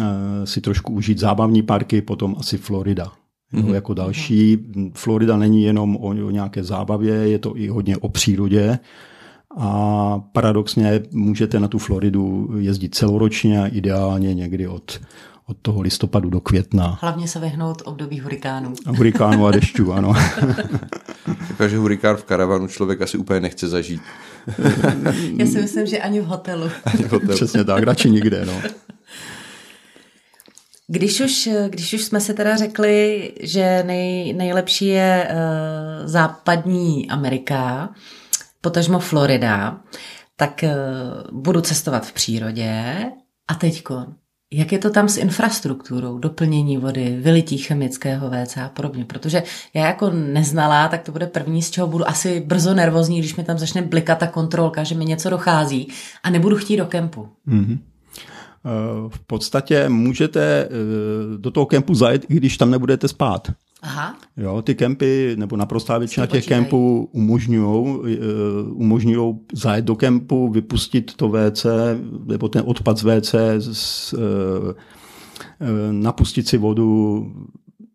e, 0.00 0.46
si 0.46 0.60
trošku 0.60 0.92
užít 0.92 1.18
zábavní 1.18 1.62
parky, 1.62 2.02
potom 2.02 2.36
asi 2.38 2.58
Florida. 2.58 3.04
Mm-hmm. 3.04 3.58
Jo, 3.58 3.62
mhm. 3.62 3.74
jako 3.74 3.94
další. 3.94 4.58
Florida 4.94 5.36
není 5.36 5.62
jenom 5.62 5.96
o, 5.96 6.08
o 6.08 6.30
nějaké 6.30 6.64
zábavě, 6.64 7.14
je 7.14 7.38
to 7.38 7.56
i 7.56 7.68
hodně 7.68 7.96
o 7.96 8.08
přírodě. 8.08 8.78
A 9.56 10.20
paradoxně 10.32 11.00
můžete 11.10 11.60
na 11.60 11.68
tu 11.68 11.78
Floridu 11.78 12.50
jezdit 12.58 12.94
celoročně 12.94 13.62
a 13.62 13.66
ideálně 13.66 14.34
někdy 14.34 14.68
od 14.68 15.00
od 15.48 15.56
toho 15.62 15.80
listopadu 15.80 16.30
do 16.30 16.40
května. 16.40 16.98
Hlavně 17.00 17.28
se 17.28 17.40
vyhnout 17.40 17.82
období 17.84 18.20
hurikánů. 18.20 18.72
A 18.86 18.90
hurikánů 18.90 19.46
a 19.46 19.50
dešťů, 19.50 19.92
ano. 19.92 20.14
Takže 21.58 21.78
hurikán 21.78 22.16
v 22.16 22.24
karavanu 22.24 22.68
člověk 22.68 23.02
asi 23.02 23.18
úplně 23.18 23.40
nechce 23.40 23.68
zažít. 23.68 24.02
Já 25.36 25.46
si 25.46 25.62
myslím, 25.62 25.86
že 25.86 25.98
ani 25.98 26.20
v 26.20 26.24
hotelu. 26.24 26.70
Ani 26.84 27.04
v 27.04 27.12
hotelu. 27.12 27.34
Přesně 27.34 27.64
tak, 27.64 27.82
radši 27.82 28.10
nikde. 28.10 28.46
No. 28.46 28.62
Když 30.88 31.20
už, 31.20 31.48
když 31.68 31.92
už 31.92 32.04
jsme 32.04 32.20
si 32.20 32.34
teda 32.34 32.56
řekli, 32.56 33.32
že 33.40 33.82
nej, 33.86 34.32
nejlepší 34.32 34.86
je 34.86 35.28
uh, 35.30 36.06
západní 36.06 37.10
Amerika, 37.10 37.88
potažmo 38.66 38.98
Florida, 38.98 39.80
tak 40.36 40.64
uh, 40.64 41.40
budu 41.40 41.60
cestovat 41.60 42.06
v 42.06 42.12
přírodě 42.12 42.96
a 43.48 43.54
teďko 43.54 44.06
jak 44.52 44.72
je 44.72 44.78
to 44.78 44.90
tam 44.90 45.08
s 45.08 45.16
infrastrukturou, 45.16 46.18
doplnění 46.18 46.76
vody, 46.76 47.18
vylití 47.20 47.58
chemického 47.58 48.30
WC 48.30 48.56
a 48.56 48.68
podobně? 48.68 49.04
Protože 49.04 49.42
já 49.74 49.86
jako 49.86 50.10
neznalá, 50.10 50.88
tak 50.88 51.02
to 51.02 51.12
bude 51.12 51.26
první, 51.26 51.62
z 51.62 51.70
čeho 51.70 51.86
budu 51.86 52.08
asi 52.08 52.40
brzo 52.40 52.74
nervózní, 52.74 53.18
když 53.18 53.36
mi 53.36 53.44
tam 53.44 53.58
začne 53.58 53.82
blikat 53.82 54.18
ta 54.18 54.26
kontrolka, 54.26 54.84
že 54.84 54.94
mi 54.94 55.04
něco 55.04 55.30
dochází 55.30 55.88
a 56.22 56.30
nebudu 56.30 56.56
chtít 56.56 56.76
do 56.76 56.86
kempu. 56.86 57.28
Mm-hmm. 57.48 57.78
V 59.08 59.18
podstatě 59.26 59.88
můžete 59.88 60.40
eh, 60.40 60.68
do 61.36 61.50
toho 61.50 61.66
kempu 61.66 61.94
zajet, 61.94 62.26
i 62.28 62.34
když 62.34 62.56
tam 62.56 62.70
nebudete 62.70 63.08
spát. 63.08 63.48
Aha. 63.86 64.18
Jo, 64.36 64.62
ty 64.62 64.74
kempy, 64.74 65.34
nebo 65.38 65.56
naprostá 65.56 65.98
většina 65.98 66.26
těch 66.26 66.46
kempů 66.46 67.08
umožňují 67.12 67.86
uh, 67.86 68.16
umožňují 68.72 69.34
zajet 69.52 69.84
do 69.84 69.96
kempu, 69.96 70.48
vypustit 70.48 71.14
to 71.14 71.28
WC, 71.28 71.66
nebo 72.26 72.48
ten 72.48 72.62
odpad 72.66 72.98
z 72.98 73.02
WC, 73.02 73.34
z, 73.58 74.12
uh, 74.12 74.20
napustit 75.90 76.48
si 76.48 76.58
vodu. 76.58 77.26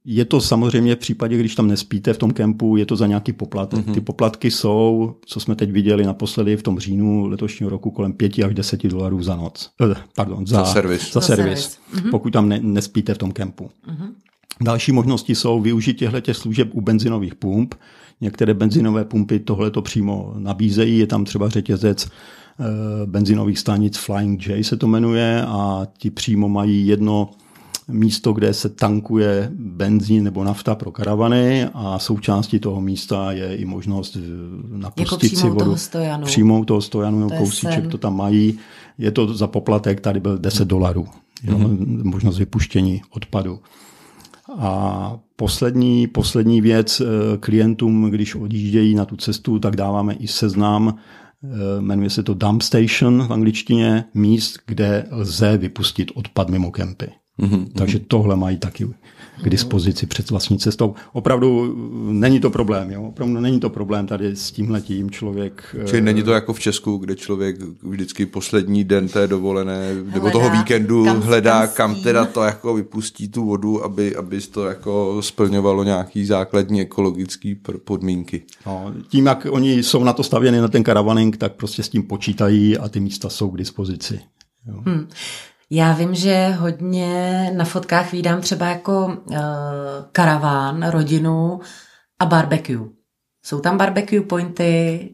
Je 0.05 0.25
to 0.25 0.41
samozřejmě 0.41 0.95
v 0.95 0.99
případě, 0.99 1.37
když 1.37 1.55
tam 1.55 1.67
nespíte 1.67 2.13
v 2.13 2.17
tom 2.17 2.31
kempu, 2.31 2.77
je 2.77 2.85
to 2.85 2.95
za 2.95 3.07
nějaký 3.07 3.33
poplatek. 3.33 3.87
Mm-hmm. 3.87 3.93
Ty 3.93 4.01
poplatky 4.01 4.51
jsou, 4.51 5.15
co 5.25 5.39
jsme 5.39 5.55
teď 5.55 5.71
viděli 5.71 6.05
naposledy 6.05 6.57
v 6.57 6.63
tom 6.63 6.79
říjnu 6.79 7.27
letošního 7.27 7.69
roku, 7.69 7.91
kolem 7.91 8.13
5 8.13 8.39
až 8.39 8.53
10 8.53 8.83
dolarů 8.83 9.23
za 9.23 9.35
noc. 9.35 9.71
Pardon, 10.15 10.47
za, 10.47 10.57
za 10.57 10.65
servis. 10.65 11.01
Za, 11.01 11.19
za 11.19 11.21
servis, 11.21 11.59
servis. 11.59 11.79
Mm-hmm. 11.93 12.11
pokud 12.11 12.33
tam 12.33 12.49
ne, 12.49 12.59
nespíte 12.61 13.13
v 13.13 13.17
tom 13.17 13.31
kempu. 13.31 13.69
Mm-hmm. 13.87 14.11
Další 14.61 14.91
možnosti 14.91 15.35
jsou 15.35 15.61
využít 15.61 15.93
těchto 15.93 16.33
služeb 16.33 16.69
u 16.71 16.81
benzinových 16.81 17.35
pump. 17.35 17.75
Některé 18.21 18.53
benzinové 18.53 19.05
pumpy 19.05 19.39
tohle 19.39 19.71
to 19.71 19.81
přímo 19.81 20.33
nabízejí. 20.37 20.99
Je 20.99 21.07
tam 21.07 21.25
třeba 21.25 21.49
řetězec 21.49 22.05
eh, 22.05 22.65
benzinových 23.05 23.59
stanic 23.59 23.97
Flying 23.97 24.47
J 24.47 24.63
se 24.63 24.77
to 24.77 24.87
jmenuje 24.87 25.45
a 25.47 25.87
ti 25.97 26.09
přímo 26.09 26.49
mají 26.49 26.87
jedno 26.87 27.29
místo, 27.87 28.33
kde 28.33 28.53
se 28.53 28.69
tankuje 28.69 29.51
benzín 29.53 30.23
nebo 30.23 30.43
nafta 30.43 30.75
pro 30.75 30.91
karavany 30.91 31.67
a 31.73 31.99
součástí 31.99 32.59
toho 32.59 32.81
místa 32.81 33.31
je 33.31 33.55
i 33.55 33.65
možnost 33.65 34.17
eh, 34.17 34.21
napustit 34.77 35.23
jako 35.23 35.41
si 35.41 35.49
vodu. 35.49 35.65
Toho 35.65 35.77
stojanu. 35.77 36.25
Přímou 36.25 36.65
toho 36.65 36.81
stojanu, 36.81 37.29
to 37.29 37.35
kousíček 37.35 37.87
to 37.87 37.97
tam 37.97 38.15
mají. 38.15 38.59
Je 38.97 39.11
to 39.11 39.33
za 39.33 39.47
poplatek, 39.47 40.01
tady 40.01 40.19
byl 40.19 40.37
10 40.37 40.67
dolarů. 40.67 41.07
Mm-hmm. 41.45 42.03
možnost 42.03 42.37
vypuštění 42.37 43.01
odpadu. 43.09 43.59
A 44.49 45.19
poslední, 45.35 46.07
poslední 46.07 46.61
věc 46.61 47.01
eh, 47.01 47.37
klientům, 47.37 48.09
když 48.09 48.35
odjíždějí 48.35 48.95
na 48.95 49.05
tu 49.05 49.17
cestu, 49.17 49.59
tak 49.59 49.75
dáváme 49.75 50.13
i 50.13 50.27
seznam, 50.27 50.95
eh, 51.43 51.81
jmenuje 51.81 52.09
se 52.09 52.23
to 52.23 52.33
dump 52.33 52.61
station 52.61 53.27
v 53.27 53.33
angličtině, 53.33 54.05
míst, 54.13 54.59
kde 54.65 55.07
lze 55.11 55.57
vypustit 55.57 56.11
odpad 56.15 56.49
mimo 56.49 56.71
kempy. 56.71 57.20
Mm-hmm. 57.39 57.67
Takže 57.75 57.99
tohle 57.99 58.35
mají 58.35 58.57
taky 58.57 58.87
k 59.43 59.49
dispozici 59.49 60.07
před 60.07 60.29
vlastní 60.29 60.59
cestou. 60.59 60.95
Opravdu 61.13 61.75
není 62.11 62.39
to 62.39 62.49
problém, 62.49 62.91
jo? 62.91 63.03
Opravdu 63.03 63.39
není 63.39 63.59
to 63.59 63.69
problém 63.69 64.07
tady 64.07 64.35
s 64.35 64.51
tímhletím 64.51 65.11
člověk... 65.11 65.75
Čili 65.85 66.01
není 66.01 66.23
to 66.23 66.31
jako 66.31 66.53
v 66.53 66.59
Česku, 66.59 66.97
kde 66.97 67.15
člověk 67.15 67.55
vždycky 67.83 68.25
poslední 68.25 68.83
den 68.83 69.07
té 69.07 69.27
dovolené 69.27 69.93
hledá, 69.93 70.13
nebo 70.13 70.31
toho 70.31 70.49
víkendu 70.49 71.05
kam, 71.05 71.21
hledá, 71.21 71.67
kam, 71.67 71.93
kam 71.93 72.03
teda 72.03 72.25
to 72.25 72.43
jako 72.43 72.73
vypustí 72.73 73.27
tu 73.27 73.45
vodu, 73.45 73.83
aby, 73.83 74.15
aby 74.15 74.41
to 74.41 74.65
jako 74.65 75.21
splňovalo 75.21 75.83
nějaký 75.83 76.25
základní 76.25 76.81
ekologický 76.81 77.55
podmínky. 77.85 78.43
No, 78.65 78.93
tím, 79.07 79.25
jak 79.25 79.47
oni 79.49 79.83
jsou 79.83 80.03
na 80.03 80.13
to 80.13 80.23
stavěni 80.23 80.61
na 80.61 80.67
ten 80.67 80.83
karavaning, 80.83 81.37
tak 81.37 81.53
prostě 81.53 81.83
s 81.83 81.89
tím 81.89 82.03
počítají 82.03 82.77
a 82.77 82.89
ty 82.89 82.99
místa 82.99 83.29
jsou 83.29 83.51
k 83.51 83.57
dispozici. 83.57 84.19
Jo. 84.67 84.81
Hmm. 84.85 85.07
Já 85.73 85.93
vím, 85.93 86.15
že 86.15 86.47
hodně 86.59 87.51
na 87.55 87.65
fotkách 87.65 88.11
vídám 88.11 88.41
třeba 88.41 88.65
jako 88.65 89.05
uh, 89.05 89.37
karaván, 90.11 90.89
rodinu 90.89 91.59
a 92.19 92.25
barbecue. 92.25 92.79
Jsou 93.45 93.59
tam 93.59 93.77
barbecue 93.77 94.21
pointy, 94.21 95.09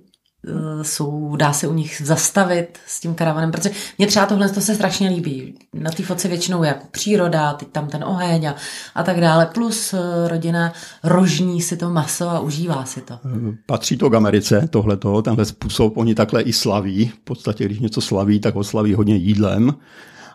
uh, 0.50 0.82
jsou, 0.82 1.36
dá 1.36 1.54
se 1.54 1.68
u 1.68 1.74
nich 1.74 2.02
zastavit 2.06 2.80
s 2.88 3.00
tím 3.00 3.16
karavanem, 3.16 3.52
protože 3.52 3.72
mě 3.98 4.08
třeba 4.08 4.26
tohle 4.26 4.50
to 4.50 4.62
se 4.62 4.76
strašně 4.76 5.10
líbí. 5.10 5.60
Na 5.74 5.92
té 5.92 6.04
fotce 6.04 6.28
většinou 6.28 6.64
je 6.64 6.68
jako 6.68 6.88
příroda, 6.92 7.54
teď 7.54 7.68
tam 7.68 7.88
ten 7.88 8.04
oheň 8.04 8.46
a, 8.46 8.56
a 8.96 9.04
tak 9.04 9.22
dále, 9.22 9.46
plus 9.46 9.94
uh, 9.94 10.00
rodina 10.28 10.74
rožní 11.04 11.62
si 11.62 11.78
to 11.78 11.90
maso 11.90 12.30
a 12.30 12.40
užívá 12.40 12.86
si 12.86 13.02
to. 13.02 13.20
Patří 13.66 13.98
to 13.98 14.10
k 14.10 14.16
Americe, 14.16 14.68
tohleto, 14.70 15.22
tenhle 15.22 15.46
způsob, 15.46 15.98
oni 15.98 16.16
takhle 16.16 16.42
i 16.42 16.54
slaví, 16.54 17.08
v 17.08 17.20
podstatě 17.20 17.66
když 17.66 17.80
něco 17.80 18.02
slaví, 18.02 18.40
tak 18.40 18.56
ho 18.56 18.64
slaví 18.64 18.94
hodně 18.94 19.16
jídlem 19.16 19.74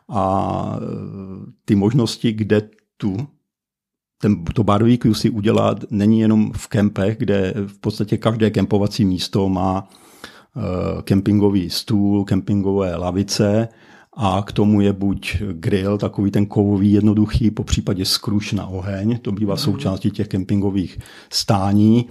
a 0.09 0.77
e, 0.77 0.85
ty 1.65 1.75
možnosti, 1.75 2.33
kde 2.33 2.71
tu 2.97 3.17
ten, 4.23 4.45
to 4.45 4.65
barbecue 4.65 5.15
si 5.15 5.31
udělat 5.31 5.85
není 5.91 6.21
jenom 6.21 6.53
v 6.53 6.69
kempech, 6.69 7.19
kde 7.19 7.55
v 7.67 7.79
podstatě 7.79 8.17
každé 8.17 8.51
kempovací 8.51 9.05
místo 9.05 9.49
má 9.49 9.88
uh, 10.57 11.03
kempingový 11.03 11.71
stůl, 11.71 12.25
kempingové 12.25 12.97
lavice 12.97 13.69
a 14.17 14.43
k 14.47 14.53
tomu 14.53 14.81
je 14.81 14.93
buď 14.93 15.43
grill, 15.53 15.99
takový 15.99 16.31
ten 16.31 16.47
kovový 16.47 16.93
jednoduchý, 16.93 17.51
po 17.51 17.65
případě 17.65 18.05
skruš 18.05 18.53
na 18.53 18.67
oheň, 18.67 19.19
to 19.23 19.33
bývá 19.33 19.55
mhm. 19.55 19.62
součástí 19.62 20.11
těch 20.11 20.29
kempingových 20.29 20.99
stání 21.31 22.09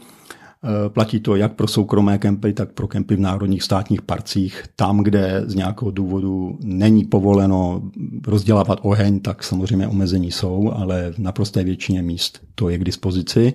platí 0.89 1.19
to 1.19 1.36
jak 1.36 1.54
pro 1.54 1.67
soukromé 1.67 2.17
kempy, 2.17 2.54
tak 2.54 2.71
pro 2.71 2.88
kempy 2.88 3.15
v 3.15 3.19
národních 3.19 3.63
státních 3.63 4.02
parcích. 4.02 4.63
Tam, 4.76 5.04
kde 5.04 5.43
z 5.45 5.56
nějakého 5.56 5.91
důvodu 5.91 6.60
není 6.63 7.06
povoleno 7.06 7.82
rozdělávat 8.28 8.80
oheň, 8.82 9.19
tak 9.19 9.43
samozřejmě 9.43 9.88
omezení 9.88 10.32
jsou, 10.32 10.71
ale 10.76 11.12
v 11.12 11.19
naprosté 11.19 11.63
většině 11.63 12.02
míst 12.02 12.39
to 12.56 12.69
je 12.69 12.78
k 12.78 12.84
dispozici. 12.84 13.54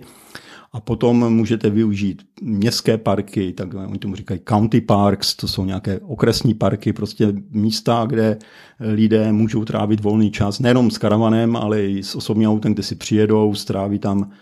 A 0.73 0.81
potom 0.81 1.35
můžete 1.35 1.71
využít 1.71 2.23
městské 2.42 2.99
parky, 2.99 3.53
tak 3.53 3.75
oni 3.75 3.99
tomu 3.99 4.14
říkají 4.14 4.40
county 4.49 4.81
parks, 4.81 5.37
to 5.37 5.49
jsou 5.49 5.64
nějaké 5.64 6.01
okresní 6.01 6.55
parky, 6.55 6.92
prostě 6.92 7.33
místa, 7.51 8.05
kde 8.09 8.38
lidé 8.81 9.33
můžou 9.33 9.64
trávit 9.64 10.01
volný 10.01 10.31
čas, 10.31 10.61
nejenom 10.61 10.90
s 10.90 10.99
karavanem, 10.99 11.57
ale 11.57 11.83
i 11.83 12.03
s 12.03 12.14
osobním 12.16 12.49
autem, 12.49 12.75
kde 12.75 12.83
si 12.83 12.95
přijedou, 12.95 13.55
stráví 13.55 13.99
tam 13.99 14.31
eh, 14.31 14.37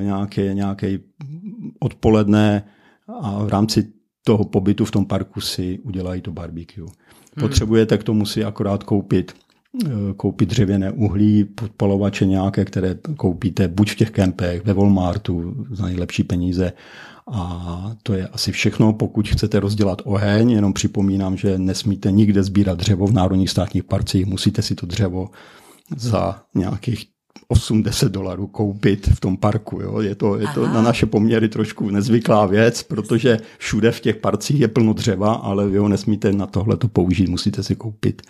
nějaké, 0.00 0.54
nějaké 0.54 0.98
odpoledne 1.80 2.64
a 3.22 3.44
v 3.44 3.48
rámci 3.48 3.92
toho 4.24 4.44
pobytu 4.44 4.84
v 4.84 4.90
tom 4.90 5.06
parku 5.06 5.40
si 5.40 5.78
udělají 5.78 6.20
to 6.20 6.32
barbecue. 6.32 6.84
Hmm. 6.84 7.48
Potřebujete 7.48 7.98
k 7.98 8.04
tomu 8.04 8.26
si 8.26 8.44
akorát 8.44 8.82
koupit 8.82 9.34
eh, 9.84 9.88
koupit 10.16 10.48
dřevěné 10.48 10.90
uhlí, 10.90 11.44
podpalovače 11.44 12.26
nějaké, 12.26 12.64
které 12.64 12.94
koupíte 13.16 13.68
buď 13.68 13.90
v 13.90 13.96
těch 13.96 14.10
kempech, 14.10 14.64
ve 14.64 14.72
Walmartu 14.72 15.66
za 15.70 15.86
nejlepší 15.86 16.24
peníze. 16.24 16.72
A 17.32 17.96
to 18.02 18.14
je 18.14 18.28
asi 18.28 18.52
všechno. 18.52 18.92
Pokud 18.92 19.28
chcete 19.28 19.60
rozdělat 19.60 20.02
oheň, 20.04 20.50
jenom 20.50 20.72
připomínám, 20.72 21.36
že 21.36 21.58
nesmíte 21.58 22.12
nikde 22.12 22.42
sbírat 22.42 22.78
dřevo 22.78 23.06
v 23.06 23.12
národních 23.12 23.50
státních 23.50 23.84
parcích, 23.84 24.26
musíte 24.26 24.62
si 24.62 24.74
to 24.74 24.86
dřevo 24.86 25.30
za 25.96 26.42
nějakých 26.54 27.13
8-10 27.50 28.08
dolarů 28.08 28.46
koupit 28.46 29.06
v 29.06 29.20
tom 29.20 29.36
parku. 29.36 29.80
Jo. 29.80 30.00
Je, 30.00 30.14
to, 30.14 30.38
je 30.38 30.46
to 30.54 30.68
na 30.68 30.82
naše 30.82 31.06
poměry 31.06 31.48
trošku 31.48 31.90
nezvyklá 31.90 32.46
věc, 32.46 32.82
protože 32.82 33.38
všude 33.58 33.92
v 33.92 34.00
těch 34.00 34.16
parcích 34.16 34.60
je 34.60 34.68
plno 34.68 34.92
dřeva, 34.92 35.34
ale 35.34 35.68
vy 35.68 35.78
ho 35.78 35.88
nesmíte 35.88 36.32
na 36.32 36.46
tohle 36.46 36.76
to 36.76 36.88
použít, 36.88 37.28
musíte 37.28 37.62
si 37.62 37.76
koupit 37.76 38.22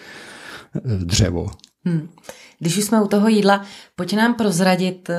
eh, 0.77 0.81
dřevo. 1.05 1.51
Hmm. 1.85 2.09
Když 2.59 2.79
už 2.79 2.85
jsme 2.85 3.03
u 3.03 3.09
toho 3.09 3.29
jídla, 3.29 3.65
pojď 3.97 4.17
nám 4.17 4.35
prozradit, 4.35 5.11
eh, 5.11 5.15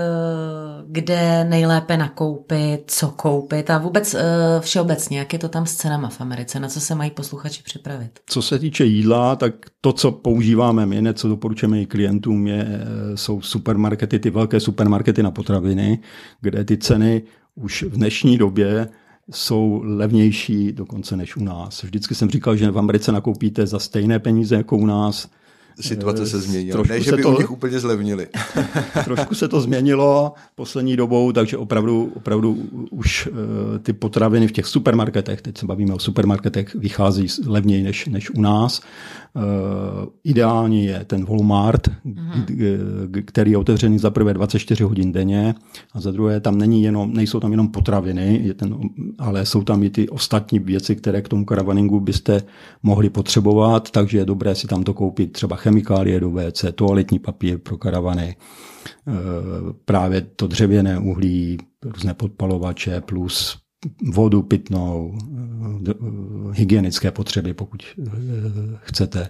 kde 0.87 1.43
nejlépe 1.43 1.97
nakoupit, 1.97 2.83
co 2.87 3.09
koupit 3.09 3.69
a 3.69 3.77
vůbec 3.77 4.13
eh, 4.13 4.23
všeobecně, 4.59 5.19
jak 5.19 5.33
je 5.33 5.39
to 5.39 5.49
tam 5.49 5.65
s 5.65 5.75
cenama 5.75 6.09
v 6.09 6.21
Americe, 6.21 6.59
na 6.59 6.67
co 6.67 6.81
se 6.81 6.95
mají 6.95 7.11
posluchači 7.11 7.63
připravit. 7.63 8.19
Co 8.25 8.41
se 8.41 8.59
týče 8.59 8.85
jídla, 8.85 9.35
tak 9.35 9.53
to, 9.81 9.93
co 9.93 10.11
používáme 10.11 10.85
my, 10.85 11.13
co 11.13 11.27
doporučujeme 11.27 11.81
i 11.81 11.85
klientům, 11.85 12.47
je, 12.47 12.67
eh, 12.67 13.17
jsou 13.17 13.41
supermarkety, 13.41 14.19
ty 14.19 14.29
velké 14.29 14.59
supermarkety 14.59 15.23
na 15.23 15.31
potraviny, 15.31 15.99
kde 16.41 16.65
ty 16.65 16.77
ceny 16.77 17.21
už 17.55 17.83
v 17.83 17.91
dnešní 17.91 18.37
době 18.37 18.89
jsou 19.31 19.81
levnější 19.83 20.71
dokonce 20.71 21.17
než 21.17 21.37
u 21.37 21.43
nás. 21.43 21.83
Vždycky 21.83 22.15
jsem 22.15 22.29
říkal, 22.29 22.55
že 22.55 22.71
v 22.71 22.77
Americe 22.77 23.11
nakoupíte 23.11 23.67
za 23.67 23.79
stejné 23.79 24.19
peníze 24.19 24.55
jako 24.55 24.77
u 24.77 24.85
nás 24.85 25.29
situace 25.81 26.27
se 26.27 26.41
změnila. 26.41 26.83
ne, 26.89 27.01
že 27.01 27.11
by 27.11 27.21
to, 27.21 27.29
u 27.29 27.37
nich 27.37 27.51
úplně 27.51 27.79
zlevnili. 27.79 28.27
trošku 29.05 29.35
se 29.35 29.47
to 29.47 29.61
změnilo 29.61 30.33
poslední 30.55 30.95
dobou, 30.95 31.31
takže 31.31 31.57
opravdu, 31.57 32.11
opravdu 32.15 32.57
už 32.91 33.27
uh, 33.27 33.35
ty 33.79 33.93
potraviny 33.93 34.47
v 34.47 34.51
těch 34.51 34.65
supermarketech, 34.65 35.41
teď 35.41 35.57
se 35.57 35.65
bavíme 35.65 35.93
o 35.93 35.99
supermarketech, 35.99 36.75
vychází 36.75 37.27
levněji 37.45 37.83
než, 37.83 38.05
než 38.05 38.29
u 38.29 38.41
nás. 38.41 38.81
Uh, 39.33 39.41
ideální 40.23 40.85
je 40.85 41.05
ten 41.07 41.25
Walmart, 41.25 41.87
mm-hmm. 41.87 43.23
který 43.25 43.51
je 43.51 43.57
otevřený 43.57 43.99
za 43.99 44.09
prvé 44.09 44.33
24 44.33 44.83
hodin 44.83 45.11
denně 45.11 45.55
a 45.93 46.01
za 46.01 46.11
druhé 46.11 46.39
tam 46.39 46.57
není 46.57 46.83
jenom, 46.83 47.13
nejsou 47.13 47.39
tam 47.39 47.51
jenom 47.51 47.67
potraviny, 47.67 48.39
je 48.43 48.53
ten, 48.53 48.77
ale 49.19 49.45
jsou 49.45 49.63
tam 49.63 49.83
i 49.83 49.89
ty 49.89 50.09
ostatní 50.09 50.59
věci, 50.59 50.95
které 50.95 51.21
k 51.21 51.27
tomu 51.27 51.45
karavaningu 51.45 51.99
byste 51.99 52.43
mohli 52.83 53.09
potřebovat, 53.09 53.91
takže 53.91 54.17
je 54.17 54.25
dobré 54.25 54.55
si 54.55 54.67
tam 54.67 54.83
to 54.83 54.93
koupit 54.93 55.31
třeba 55.31 55.55
chemikálie 55.65 56.19
do 56.19 56.31
WC, 56.31 56.65
toaletní 56.75 57.19
papír 57.19 57.57
pro 57.57 57.77
karavany, 57.77 58.35
eh, 59.07 59.11
právě 59.85 60.21
to 60.21 60.47
dřevěné 60.47 60.99
uhlí, 60.99 61.57
různé 61.83 62.13
podpalovače 62.13 63.01
plus 63.01 63.57
vodu 64.13 64.41
pitnou, 64.41 65.17
eh, 65.89 65.93
hygienické 66.51 67.11
potřeby, 67.11 67.53
pokud 67.53 67.83
eh, 67.83 68.11
chcete. 68.81 69.29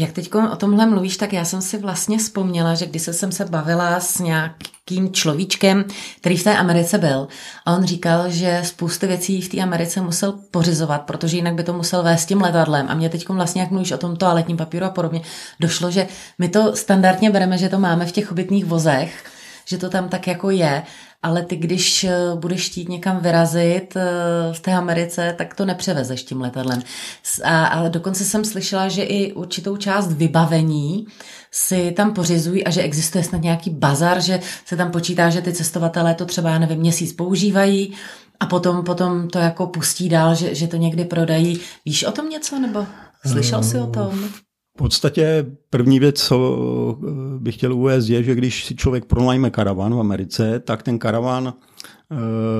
Jak 0.00 0.12
teď 0.12 0.34
o 0.34 0.56
tomhle 0.56 0.86
mluvíš, 0.86 1.16
tak 1.16 1.32
já 1.32 1.44
jsem 1.44 1.62
si 1.62 1.78
vlastně 1.78 2.18
vzpomněla, 2.18 2.74
že 2.74 2.86
když 2.86 3.02
jsem 3.02 3.32
se 3.32 3.44
bavila 3.44 4.00
s 4.00 4.18
nějakým 4.18 5.12
človíčkem, 5.12 5.84
který 6.20 6.36
v 6.36 6.44
té 6.44 6.56
Americe 6.56 6.98
byl, 6.98 7.28
a 7.66 7.74
on 7.74 7.84
říkal, 7.84 8.30
že 8.30 8.60
spoustu 8.64 9.06
věcí 9.06 9.42
v 9.42 9.48
té 9.48 9.60
Americe 9.60 10.00
musel 10.00 10.32
pořizovat, 10.50 11.02
protože 11.02 11.36
jinak 11.36 11.54
by 11.54 11.62
to 11.62 11.72
musel 11.72 12.02
vést 12.02 12.26
tím 12.26 12.40
letadlem. 12.40 12.86
A 12.88 12.94
mě 12.94 13.08
teď 13.08 13.28
vlastně, 13.28 13.62
jak 13.62 13.70
mluvíš 13.70 13.92
o 13.92 13.98
tom 13.98 14.16
toaletním 14.16 14.56
papíru 14.56 14.86
a 14.86 14.90
podobně, 14.90 15.20
došlo, 15.60 15.90
že 15.90 16.06
my 16.38 16.48
to 16.48 16.76
standardně 16.76 17.30
bereme, 17.30 17.58
že 17.58 17.68
to 17.68 17.78
máme 17.78 18.06
v 18.06 18.12
těch 18.12 18.32
obytných 18.32 18.64
vozech, 18.64 19.24
že 19.64 19.78
to 19.78 19.90
tam 19.90 20.08
tak 20.08 20.26
jako 20.26 20.50
je, 20.50 20.82
ale 21.22 21.42
ty, 21.42 21.56
když 21.56 22.04
eh, 22.04 22.16
budeš 22.34 22.70
chtít 22.70 22.88
někam 22.88 23.20
vyrazit 23.20 23.96
eh, 23.96 24.02
v 24.52 24.60
té 24.60 24.74
Americe, 24.74 25.34
tak 25.38 25.54
to 25.54 25.64
nepřevezeš 25.64 26.22
tím 26.22 26.40
letadlem. 26.40 26.82
A, 27.44 27.66
ale 27.66 27.90
dokonce 27.90 28.24
jsem 28.24 28.44
slyšela, 28.44 28.88
že 28.88 29.02
i 29.02 29.32
určitou 29.32 29.76
část 29.76 30.12
vybavení 30.12 31.06
si 31.50 31.92
tam 31.92 32.14
pořizují 32.14 32.64
a 32.64 32.70
že 32.70 32.82
existuje 32.82 33.24
snad 33.24 33.42
nějaký 33.42 33.70
bazar, 33.70 34.20
že 34.20 34.40
se 34.64 34.76
tam 34.76 34.90
počítá, 34.90 35.30
že 35.30 35.42
ty 35.42 35.52
cestovatelé 35.52 36.14
to 36.14 36.24
třeba, 36.24 36.50
já 36.50 36.58
nevím, 36.58 36.78
měsíc 36.78 37.12
používají 37.12 37.94
a 38.40 38.46
potom, 38.46 38.84
potom 38.84 39.28
to 39.28 39.38
jako 39.38 39.66
pustí 39.66 40.08
dál, 40.08 40.34
že, 40.34 40.54
že 40.54 40.66
to 40.66 40.76
někdy 40.76 41.04
prodají. 41.04 41.60
Víš 41.84 42.04
o 42.04 42.12
tom 42.12 42.28
něco, 42.28 42.58
nebo 42.58 42.86
slyšel 43.26 43.62
jsi 43.62 43.78
o 43.78 43.86
tom? 43.86 44.28
V 44.78 44.82
podstatě 44.82 45.46
první 45.70 45.98
věc, 45.98 46.22
co 46.22 46.98
eh, 47.02 47.38
bych 47.38 47.54
chtěl 47.54 47.74
uvést, 47.74 48.08
je, 48.08 48.22
že 48.22 48.34
když 48.34 48.64
si 48.64 48.74
člověk 48.74 49.04
pronajme 49.04 49.50
karavan 49.50 49.94
v 49.94 50.00
Americe, 50.00 50.60
tak 50.60 50.82
ten 50.82 50.98
karavan 50.98 51.54
eh, 51.54 52.16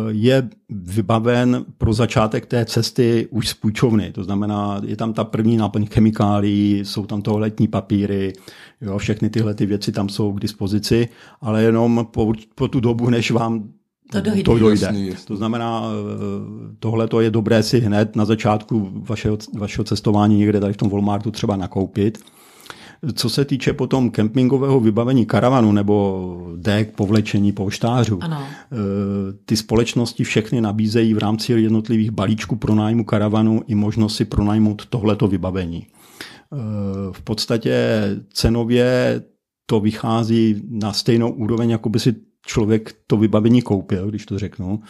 je 0.09 0.49
vybaven 0.69 1.65
pro 1.79 1.93
začátek 1.93 2.47
té 2.47 2.65
cesty 2.65 3.29
už 3.31 3.49
z 3.49 3.55
půjčovny. 3.55 4.13
To 4.13 4.25
znamená, 4.25 4.81
je 4.85 4.97
tam 4.97 5.13
ta 5.13 5.25
první 5.25 5.57
náplň 5.57 5.87
chemikálií, 5.87 6.79
jsou 6.79 7.07
tam 7.07 7.23
toaletní 7.23 7.69
papíry, 7.69 8.33
jo, 8.81 8.99
všechny 8.99 9.31
tyhle 9.31 9.55
ty 9.55 9.67
věci 9.67 9.93
tam 9.93 10.09
jsou 10.09 10.33
k 10.33 10.41
dispozici, 10.41 11.09
ale 11.41 11.63
jenom 11.63 12.07
po, 12.11 12.33
po 12.55 12.69
tu 12.69 12.81
dobu, 12.81 13.11
než 13.11 13.31
vám 13.31 13.69
to 14.13 14.21
dojde. 14.21 14.43
To, 14.43 14.59
dojde. 14.59 14.87
Jasný, 14.87 15.07
jasný. 15.07 15.25
to 15.27 15.37
znamená, 15.37 15.83
eh, 15.85 16.75
tohle 16.79 17.09
to 17.09 17.21
je 17.21 17.31
dobré 17.31 17.63
si 17.63 17.81
hned 17.81 18.17
na 18.17 18.25
začátku 18.25 18.91
vašeho, 19.09 19.39
vašeho 19.59 19.85
cestování 19.85 20.39
někde 20.39 20.61
tady 20.61 20.73
v 20.73 20.77
tom 20.77 20.89
Walmartu 20.91 21.31
třeba 21.31 21.57
nakoupit. 21.57 22.19
Co 23.15 23.31
se 23.31 23.45
týče 23.45 23.73
potom 23.73 24.11
kempingového 24.11 24.81
vybavení 24.81 25.27
karavanu 25.27 25.73
nebo 25.73 26.37
dek, 26.57 26.95
povlečení, 26.95 27.53
polštářů, 27.53 28.19
Ano. 28.23 28.43
eh, 28.43 28.77
ty 29.45 29.57
společnosti 29.57 30.25
všechny 30.25 30.61
nabízejí 30.61 31.15
v 31.15 31.19
rámci 31.19 31.53
jednotlivých 31.53 32.11
balíčků 32.11 32.57
pronájmu 32.57 33.05
karavanu 33.05 33.63
i 33.67 33.75
možnost 33.75 34.17
si 34.17 34.25
pronajmout 34.25 34.87
tohleto 34.87 35.29
vybavení. 35.29 35.87
Eh, 36.53 36.57
V 37.13 37.21
podstatě 37.23 37.77
cenově 38.33 39.23
to 39.67 39.81
vychází 39.81 40.63
na 40.71 40.93
stejnou 40.93 41.31
úroveň, 41.31 41.71
jako 41.71 41.89
by 41.89 42.01
si 42.01 42.15
člověk 42.47 42.97
to 43.07 43.17
vybavení 43.17 43.63
koupil, 43.63 44.09
když 44.09 44.27
to 44.27 44.39
řeknu. 44.39 44.83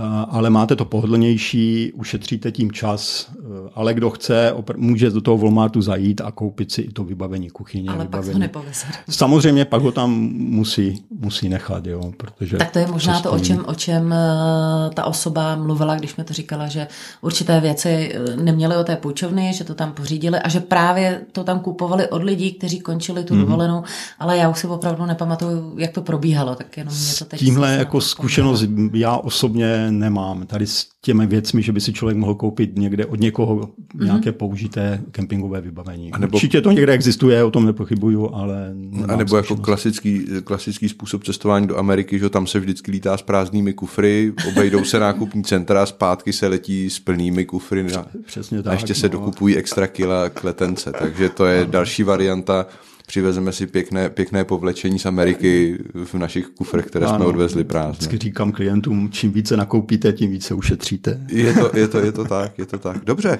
A- 0.00 0.22
Ale 0.30 0.50
máte 0.50 0.76
to 0.76 0.84
pohodlnější, 0.84 1.92
ušetříte 1.94 2.52
tím 2.52 2.72
čas, 2.72 3.28
eh, 3.30 3.44
ale 3.74 3.94
kdo 3.94 4.10
chce, 4.10 4.52
může 4.76 5.10
do 5.10 5.20
toho 5.20 5.38
Walmartu 5.38 5.82
zajít 5.82 6.20
a 6.20 6.30
koupit 6.30 6.72
si 6.72 6.82
i 6.82 6.92
to 6.92 7.04
vybavení 7.04 7.50
kuchyně. 7.50 7.88
Ale 7.90 7.98
pak 7.98 8.10
to 8.10 8.16
vybavení. 8.16 8.40
nepoveze. 8.40 8.86
Samozřejmě 9.10 9.64
pak 9.64 9.82
ho 9.82 9.92
tam 9.92 10.10
musí, 10.36 11.04
musí 11.20 11.48
nechat, 11.48 11.86
jo, 11.86 12.12
protože... 12.16 12.56
Tak 12.56 12.70
to 12.70 12.78
je 12.78 12.86
možná 12.86 13.20
to, 13.20 13.30
o 13.32 13.38
čem, 13.38 13.64
o 13.66 13.74
čem 13.74 14.12
eh, 14.12 14.90
ta 14.94 15.04
osoba 15.04 15.56
mluvila, 15.56 15.96
když 15.96 16.16
mi 16.16 16.24
to 16.24 16.34
říkala, 16.34 16.68
že 16.68 16.86
určité 17.20 17.60
věci 17.60 18.14
eh, 18.14 18.36
neměly 18.36 18.76
o 18.76 18.84
té 18.84 18.96
půjčovny, 18.96 19.52
že 19.54 19.64
to 19.64 19.74
tam 19.74 19.92
pořídili 19.92 20.38
a 20.38 20.48
že 20.48 20.60
právě 20.60 21.20
to 21.32 21.44
tam 21.44 21.60
kupovali 21.60 22.08
od 22.08 22.22
lidí, 22.22 22.52
kteří 22.52 22.80
končili 22.80 23.24
tu 23.24 23.36
dovolenou, 23.36 23.82
ale 24.18 24.36
já 24.36 24.48
už 24.48 24.58
si 24.58 24.66
opravdu 24.66 25.06
nepamatuju, 25.06 25.74
jak 25.78 25.90
to 25.92 26.02
probíhalo, 26.02 26.54
tak 26.54 26.76
jenom 26.76 26.94
mě 26.94 27.12
to 27.18 27.24
teď... 27.24 27.40
Tímhle 27.40 27.74
jako 27.74 28.00
zkušenost 28.00 28.64
já 28.92 29.16
osobně 29.16 29.83
nemám. 29.92 30.46
Tady 30.46 30.66
s 30.66 30.86
těmi 31.00 31.26
věcmi, 31.26 31.62
že 31.62 31.72
by 31.72 31.80
si 31.80 31.92
člověk 31.92 32.18
mohl 32.18 32.34
koupit 32.34 32.78
někde 32.78 33.06
od 33.06 33.20
někoho 33.20 33.54
Mhm. 33.94 34.04
nějaké 34.04 34.32
použité 34.32 35.02
kempingové 35.10 35.60
vybavení. 35.60 36.12
A 36.12 36.18
nebo- 36.18 36.34
Určitě 36.36 36.60
to 36.60 36.70
někde 36.70 36.92
existuje, 36.92 37.44
o 37.44 37.50
tom 37.50 37.66
nepochybuju, 37.66 38.30
ale 38.34 38.72
A 39.12 39.16
nebo 39.16 39.36
jako 39.36 39.56
klasický, 39.56 40.24
klasický 40.44 40.88
způsob 40.88 41.24
cestování 41.24 41.66
do 41.66 41.78
Ameriky, 41.78 42.18
že 42.18 42.30
tam 42.30 42.46
se 42.46 42.60
vždycky 42.60 42.90
lítá 42.90 43.16
s 43.16 43.22
prázdnými 43.22 43.72
kufry, 43.72 44.32
obejdou 44.48 44.84
se 44.84 44.98
nákupní 44.98 45.44
centra 45.44 45.82
a 45.82 45.86
zpátky 45.86 46.32
se 46.32 46.48
letí 46.48 46.90
s 46.90 46.98
plnými 47.00 47.44
kufry 47.44 47.92
a, 47.94 48.06
Přesně 48.26 48.58
a 48.58 48.62
tak, 48.62 48.72
ještě 48.72 48.94
se 48.94 49.06
no. 49.06 49.12
dokupují 49.12 49.56
extra 49.56 49.86
kila 49.86 50.28
k 50.28 50.44
letence. 50.44 50.92
Takže 50.98 51.28
to 51.28 51.46
je 51.46 51.66
další 51.70 52.02
varianta. 52.02 52.66
Přivezeme 53.06 53.52
si 53.52 53.66
pěkné, 53.66 54.10
pěkné 54.10 54.44
povlečení 54.44 54.98
z 54.98 55.06
Ameriky 55.06 55.78
v 56.04 56.14
našich 56.14 56.46
kufrech, 56.46 56.86
které 56.86 57.06
jsme 57.06 57.16
Ano. 57.16 57.26
odvezli 57.26 57.64
prázdné. 57.64 57.92
Vždycky 57.92 58.18
říkám 58.18 58.52
klientům, 58.52 59.10
čím 59.12 59.32
více 59.32 59.56
nakoupíte, 59.56 60.12
tím 60.12 60.30
více 60.30 60.54
ušetříte. 60.54 61.26
Je 61.28 61.54
to, 61.54 61.70
je 61.74 61.88
to, 61.88 61.98
je 61.98 62.12
to 62.12 62.24
tak, 62.24 62.58
je 62.58 62.66
to 62.66 62.78
tak. 62.78 63.04
Dobře. 63.04 63.38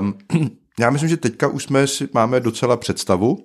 Um, 0.00 0.14
já 0.80 0.90
myslím, 0.90 1.08
že 1.10 1.16
teďka 1.16 1.48
už 1.48 1.64
jsme 1.64 1.86
si, 1.86 2.08
máme 2.14 2.40
docela 2.40 2.76
představu 2.76 3.38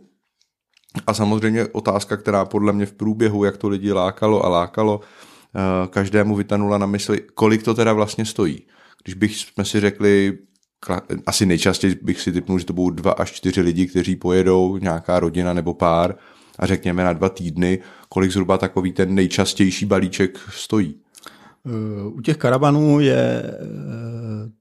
a 1.08 1.14
samozřejmě 1.14 1.66
otázka, 1.66 2.18
která 2.18 2.46
podle 2.46 2.74
mě 2.74 2.86
v 2.86 2.94
průběhu, 2.94 3.44
jak 3.44 3.58
to 3.58 3.70
lidi 3.70 3.92
lákalo 3.92 4.46
a 4.46 4.50
lákalo, 4.50 5.00
uh, 5.00 5.88
každému 5.88 6.36
vytanula 6.36 6.78
na 6.78 6.86
mysli, 6.86 7.22
kolik 7.34 7.64
to 7.64 7.74
teda 7.74 7.94
vlastně 7.94 8.26
stojí. 8.26 8.62
Když 9.04 9.16
bych 9.16 9.38
jsme 9.38 9.66
si 9.66 9.80
řekli, 9.80 10.38
asi 11.26 11.46
nejčastěji 11.46 12.00
bych 12.02 12.22
si 12.22 12.32
typnul, 12.32 12.60
že 12.60 12.66
to 12.66 12.74
budou 12.74 12.90
dva 12.90 13.12
až 13.12 13.32
čtyři 13.32 13.62
lidi, 13.62 13.88
kteří 13.88 14.16
pojedou, 14.16 14.78
nějaká 14.78 15.20
rodina 15.20 15.54
nebo 15.54 15.74
pár 15.74 16.16
a 16.60 16.66
řekněme 16.66 17.04
na 17.04 17.14
dva 17.14 17.30
týdny, 17.30 17.80
kolik 18.10 18.32
zhruba 18.32 18.58
takový 18.58 18.94
ten 18.94 19.16
nejčastější 19.16 19.86
balíček 19.86 20.40
stojí. 20.50 20.96
U 22.14 22.22
těch 22.22 22.38
karavanů 22.38 23.00
je 23.00 23.44
eh, 23.44 23.52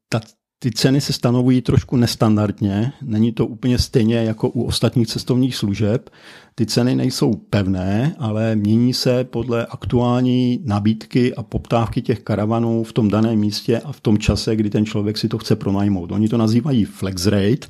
ta, 0.09 0.21
ty 0.67 0.73
ceny 0.73 1.01
se 1.01 1.13
stanovují 1.13 1.63
trošku 1.63 1.97
nestandardně. 1.97 2.93
Není 3.03 3.33
to 3.33 3.47
úplně 3.47 3.79
stejně 3.79 4.17
jako 4.17 4.49
u 4.49 4.63
ostatních 4.63 5.09
cestovních 5.09 5.57
služeb. 5.57 6.11
Ty 6.55 6.67
ceny 6.67 6.95
nejsou 6.95 7.35
pevné, 7.35 8.17
ale 8.19 8.57
mění 8.57 8.95
se 8.95 9.25
podle 9.25 9.67
aktuální 9.67 10.61
nabídky 10.65 11.35
a 11.35 11.43
poptávky 11.43 12.03
těch 12.03 12.21
karavanů 12.21 12.85
v 12.85 12.93
tom 12.93 13.09
daném 13.09 13.39
místě 13.39 13.81
a 13.81 13.93
v 13.93 14.01
tom 14.01 14.19
čase, 14.19 14.57
kdy 14.57 14.71
ten 14.71 14.87
člověk 14.87 15.19
si 15.19 15.29
to 15.29 15.39
chce 15.39 15.57
pronajmout. 15.57 16.13
Oni 16.13 16.29
to 16.29 16.37
nazývají 16.37 16.85
flex 16.85 17.27
rate 17.27 17.69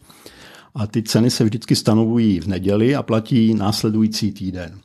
a 0.75 0.87
ty 0.87 1.03
ceny 1.03 1.31
se 1.31 1.45
vždycky 1.45 1.77
stanovují 1.77 2.41
v 2.41 2.47
neděli 2.47 2.95
a 2.95 3.03
platí 3.03 3.55
následující 3.55 4.33
týden. 4.33 4.79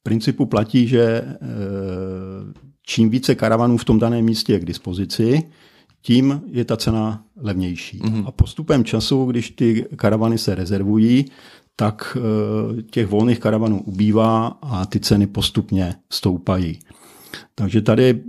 V 0.00 0.02
principu 0.02 0.46
platí, 0.46 0.88
že 0.88 1.02
eh, 1.02 1.36
čím 2.86 3.10
více 3.10 3.34
karavanů 3.34 3.76
v 3.76 3.84
tom 3.84 3.98
daném 3.98 4.24
místě 4.24 4.52
je 4.52 4.60
k 4.60 4.64
dispozici, 4.64 5.42
tím 6.02 6.42
je 6.46 6.64
ta 6.64 6.76
cena 6.76 7.24
levnější. 7.36 7.98
Mm-hmm. 7.98 8.24
A 8.26 8.30
postupem 8.30 8.84
času, 8.84 9.24
když 9.24 9.50
ty 9.50 9.86
karavany 9.96 10.38
se 10.38 10.54
rezervují, 10.54 11.24
tak 11.76 12.16
eh, 12.16 12.82
těch 12.82 13.06
volných 13.06 13.40
karavanů 13.40 13.82
ubývá 13.82 14.46
a 14.46 14.86
ty 14.86 15.00
ceny 15.00 15.26
postupně 15.26 15.94
stoupají. 16.12 16.78
Takže 17.54 17.80
tady 17.80 18.22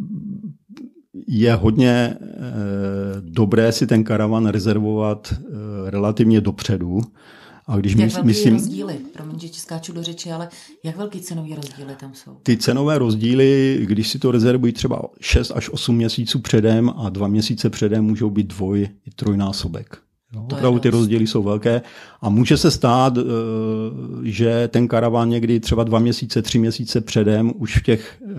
je 1.28 1.56
hodně 1.56 1.90
eh, 1.92 2.18
dobré 3.20 3.72
si 3.72 3.88
ten 3.88 4.04
karavan 4.04 4.46
rezervovat 4.46 5.34
eh, 5.34 5.92
relativně 5.92 6.42
dopředu. 6.42 7.02
A 7.72 7.78
když 7.78 7.96
Jak 7.96 8.14
velký 8.14 8.28
myslím, 8.28 8.54
rozdíly? 8.54 8.98
Promiň, 9.14 9.40
že 9.40 9.48
skáču 9.54 9.94
do 9.94 10.04
řeči, 10.04 10.32
ale 10.32 10.50
jak 10.84 10.98
velký 10.98 11.20
cenový 11.22 11.56
rozdíly 11.56 11.96
tam 12.00 12.14
jsou? 12.14 12.38
ty 12.44 12.58
cenové 12.58 12.98
rozdíly, 12.98 13.80
když 13.84 14.10
si 14.10 14.20
to 14.20 14.32
rezervují 14.32 14.74
třeba 14.74 15.02
6 15.22 15.52
až 15.52 15.70
8 15.70 15.96
měsíců 15.96 16.40
předem 16.40 16.90
a 16.98 17.10
dva 17.10 17.28
měsíce 17.28 17.70
předem 17.70 18.06
můžou 18.06 18.30
být 18.30 18.48
dvoj 18.48 18.90
i 19.06 19.12
trojnásobek. 19.12 19.98
Jo, 20.34 20.46
je 20.50 20.58
opravdu 20.58 20.80
ty 20.80 20.90
rozdíly 20.90 21.28
jsou 21.28 21.44
velké 21.44 21.82
a 22.22 22.30
může 22.30 22.58
se 22.58 22.72
stát, 22.72 23.18
eh, 23.18 23.22
že 24.24 24.68
ten 24.68 24.88
karavan 24.88 25.30
někdy 25.30 25.60
třeba 25.60 25.84
dva 25.84 26.00
měsíce, 26.00 26.42
tři 26.42 26.60
měsíce 26.60 27.02
předem 27.02 27.52
už 27.56 27.78
v 27.78 27.84
těch 27.84 28.22
eh, 28.24 28.34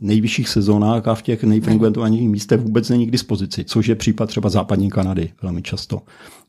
nejvyšších 0.00 0.48
sezónách 0.48 1.08
a 1.08 1.14
v 1.14 1.22
těch 1.22 1.44
nejfrekventovanějších 1.44 2.28
místech 2.28 2.60
vůbec 2.60 2.88
není 2.88 3.06
k 3.06 3.10
dispozici, 3.10 3.64
což 3.64 3.86
je 3.86 3.94
případ 3.94 4.26
třeba 4.26 4.48
západní 4.48 4.90
Kanady 4.90 5.32
velmi 5.42 5.62
často. 5.62 6.02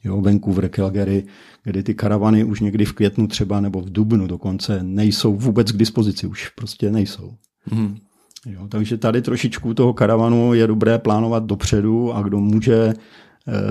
Jo, 0.04 0.21
Vancouver, 0.21 0.69
Calgary, 0.69 1.23
kdy 1.63 1.84
ty 1.84 1.93
karavany 1.93 2.43
už 2.43 2.60
někdy 2.60 2.86
v 2.86 2.93
květnu 2.93 3.28
třeba 3.28 3.60
nebo 3.60 3.82
v 3.82 3.91
dubnu 3.91 4.28
dokonce 4.28 4.80
nejsou 4.84 5.36
vůbec 5.36 5.71
k 5.71 5.78
dispozici, 5.78 6.28
už 6.28 6.49
prostě 6.49 6.91
nejsou. 6.91 7.34
Hmm. 7.63 7.97
Jo, 8.45 8.67
takže 8.69 8.97
tady 8.97 9.21
trošičku 9.21 9.73
toho 9.73 9.93
karavanu 9.93 10.54
je 10.54 10.67
dobré 10.67 10.99
plánovat 10.99 11.45
dopředu 11.45 12.13
a 12.13 12.21
kdo 12.21 12.39
může 12.39 12.93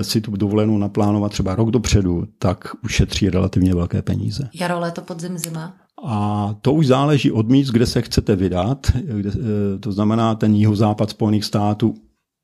si 0.01 0.21
tu 0.21 0.31
dovolenou 0.31 0.77
naplánovat 0.77 1.31
třeba 1.31 1.55
rok 1.55 1.71
dopředu, 1.71 2.27
tak 2.39 2.67
ušetří 2.83 3.29
relativně 3.29 3.75
velké 3.75 4.01
peníze. 4.01 4.49
Jaro, 4.53 4.79
léto, 4.79 5.01
podzim, 5.01 5.37
zima? 5.37 5.73
A 6.05 6.55
to 6.61 6.73
už 6.73 6.87
záleží 6.87 7.31
od 7.31 7.49
míst, 7.49 7.69
kde 7.69 7.85
se 7.85 8.01
chcete 8.01 8.35
vydat. 8.35 8.87
Kde, 9.03 9.29
eh, 9.29 9.79
to 9.79 9.91
znamená, 9.91 10.35
ten 10.35 10.55
jihozápad 10.55 11.09
Spojených 11.09 11.45
států 11.45 11.95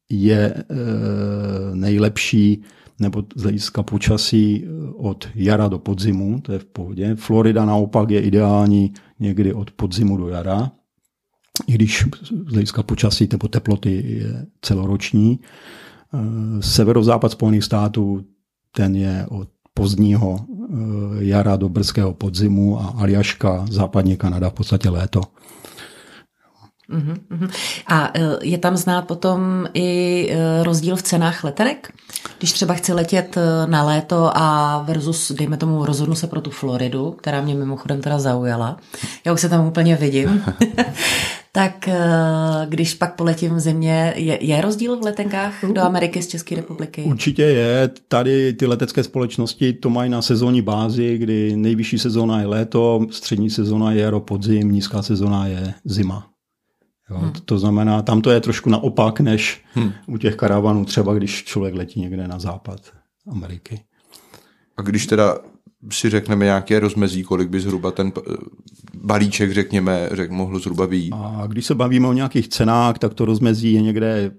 je 0.09 0.53
eh, 0.55 0.65
nejlepší 1.73 2.63
nebo 2.99 3.23
z 3.35 3.41
hlediska 3.41 3.83
počasí 3.83 4.63
eh, 4.65 4.69
od 4.97 5.27
jara 5.35 5.67
do 5.67 5.79
podzimu, 5.79 6.41
to 6.41 6.51
je 6.51 6.59
v 6.59 6.65
pohodě. 6.65 7.15
Florida 7.15 7.65
naopak 7.65 8.09
je 8.09 8.21
ideální 8.21 8.93
někdy 9.19 9.53
od 9.53 9.71
podzimu 9.71 10.17
do 10.17 10.27
jara, 10.27 10.71
i 11.67 11.71
když 11.71 12.05
z 12.47 12.53
hlediska 12.53 12.83
počasí 12.83 13.27
nebo 13.31 13.47
teploty 13.47 14.03
je 14.07 14.45
celoroční. 14.61 15.39
Eh, 16.13 16.62
Severozápad 16.62 17.32
Spojených 17.32 17.63
států, 17.63 18.24
ten 18.76 18.95
je 18.95 19.26
od 19.30 19.48
pozdního 19.74 20.39
eh, 20.39 20.76
jara 21.24 21.56
do 21.56 21.69
brzkého 21.69 22.13
podzimu 22.13 22.82
a 22.82 22.93
Aljaška, 22.98 23.65
západní 23.69 24.17
Kanada 24.17 24.50
v 24.50 24.54
podstatě 24.54 24.89
léto. 24.89 25.22
Mhm, 26.88 27.17
mhm. 27.30 27.50
A 27.88 28.12
eh, 28.13 28.22
je 28.41 28.58
tam 28.58 28.78
znát 28.78 29.02
potom 29.08 29.67
i 29.74 30.30
rozdíl 30.63 30.95
v 30.95 31.02
cenách 31.02 31.43
letenek? 31.43 31.93
Když 32.38 32.52
třeba 32.52 32.74
chci 32.74 32.93
letět 32.93 33.36
na 33.65 33.84
léto 33.84 34.32
a 34.38 34.78
versus, 34.88 35.32
dejme 35.32 35.58
tomu, 35.58 35.86
rozhodnu 35.86 36.15
se 36.15 36.28
pro 36.28 36.41
tu 36.41 36.50
Floridu, 36.50 37.12
která 37.12 37.41
mě 37.41 37.56
mimochodem 37.56 38.02
teda 38.02 38.19
zaujala. 38.19 38.78
Já 39.26 39.34
už 39.34 39.41
se 39.41 39.50
tam 39.50 39.67
úplně 39.67 39.95
vidím. 39.95 40.43
tak 41.51 41.88
eh, 41.88 41.97
když 42.69 42.93
pak 42.93 43.15
poletím 43.15 43.55
v 43.55 43.59
zimě, 43.59 44.13
je, 44.15 44.45
je 44.45 44.62
rozdíl 44.62 44.97
v 44.97 45.03
letenkách 45.03 45.65
do 45.73 45.81
Ameriky 45.81 46.21
z 46.21 46.27
České 46.27 46.55
republiky? 46.55 47.03
Určitě 47.03 47.43
je. 47.43 47.89
Tady 48.07 48.53
ty 48.53 48.65
letecké 48.65 49.03
společnosti 49.03 49.73
to 49.73 49.89
mají 49.89 50.09
na 50.09 50.21
sezónní 50.21 50.62
bázi, 50.62 51.17
kdy 51.17 51.55
nejvyšší 51.55 51.99
sezóna 51.99 52.39
je 52.39 52.47
léto, 52.47 53.07
střední 53.12 53.49
sezóna 53.49 53.91
je 53.91 54.01
jaro, 54.01 54.19
podzim, 54.19 54.71
nízká 54.71 55.01
sezóna 55.01 55.47
je 55.47 55.73
zima. 55.85 56.29
Jo, 57.09 57.17
hmm. 57.17 57.33
To 57.45 57.59
znamená, 57.59 58.01
tam 58.01 58.21
to 58.21 58.31
je 58.31 58.41
trošku 58.41 58.69
naopak, 58.69 59.19
než 59.19 59.63
hmm. 59.73 59.91
u 60.07 60.17
těch 60.17 60.35
karavanů, 60.35 60.85
třeba 60.85 61.13
když 61.13 61.43
člověk 61.43 61.75
letí 61.75 61.99
někde 61.99 62.27
na 62.27 62.39
západ 62.39 62.79
Ameriky. 63.31 63.81
A 64.77 64.81
když 64.81 65.05
teda 65.05 65.38
si 65.91 66.09
řekneme 66.09 66.45
nějaké 66.45 66.79
rozmezí, 66.79 67.23
kolik 67.23 67.49
by 67.49 67.59
zhruba 67.59 67.91
ten 67.91 68.11
eh, 68.17 68.34
balíček, 68.93 69.51
řekněme, 69.51 70.09
řek, 70.11 70.32
mohl 70.32 70.59
zhruba 70.59 70.88
být. 70.88 71.13
A 71.13 71.43
když 71.47 71.65
se 71.65 71.75
bavíme 71.75 72.07
o 72.07 72.13
nějakých 72.13 72.47
cenách, 72.47 72.99
tak 72.99 73.13
to 73.13 73.25
rozmezí 73.25 73.73
je 73.73 73.82
někde 73.82 74.32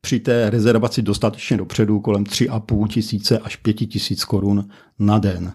při 0.00 0.20
té 0.20 0.50
rezervaci 0.50 1.02
dostatečně 1.02 1.56
dopředu 1.56 2.00
kolem 2.00 2.24
3,5 2.24 2.88
tisíce 2.88 3.38
až 3.38 3.56
5 3.56 3.72
tisíc 3.72 4.24
korun 4.24 4.68
na 4.98 5.18
den. 5.18 5.52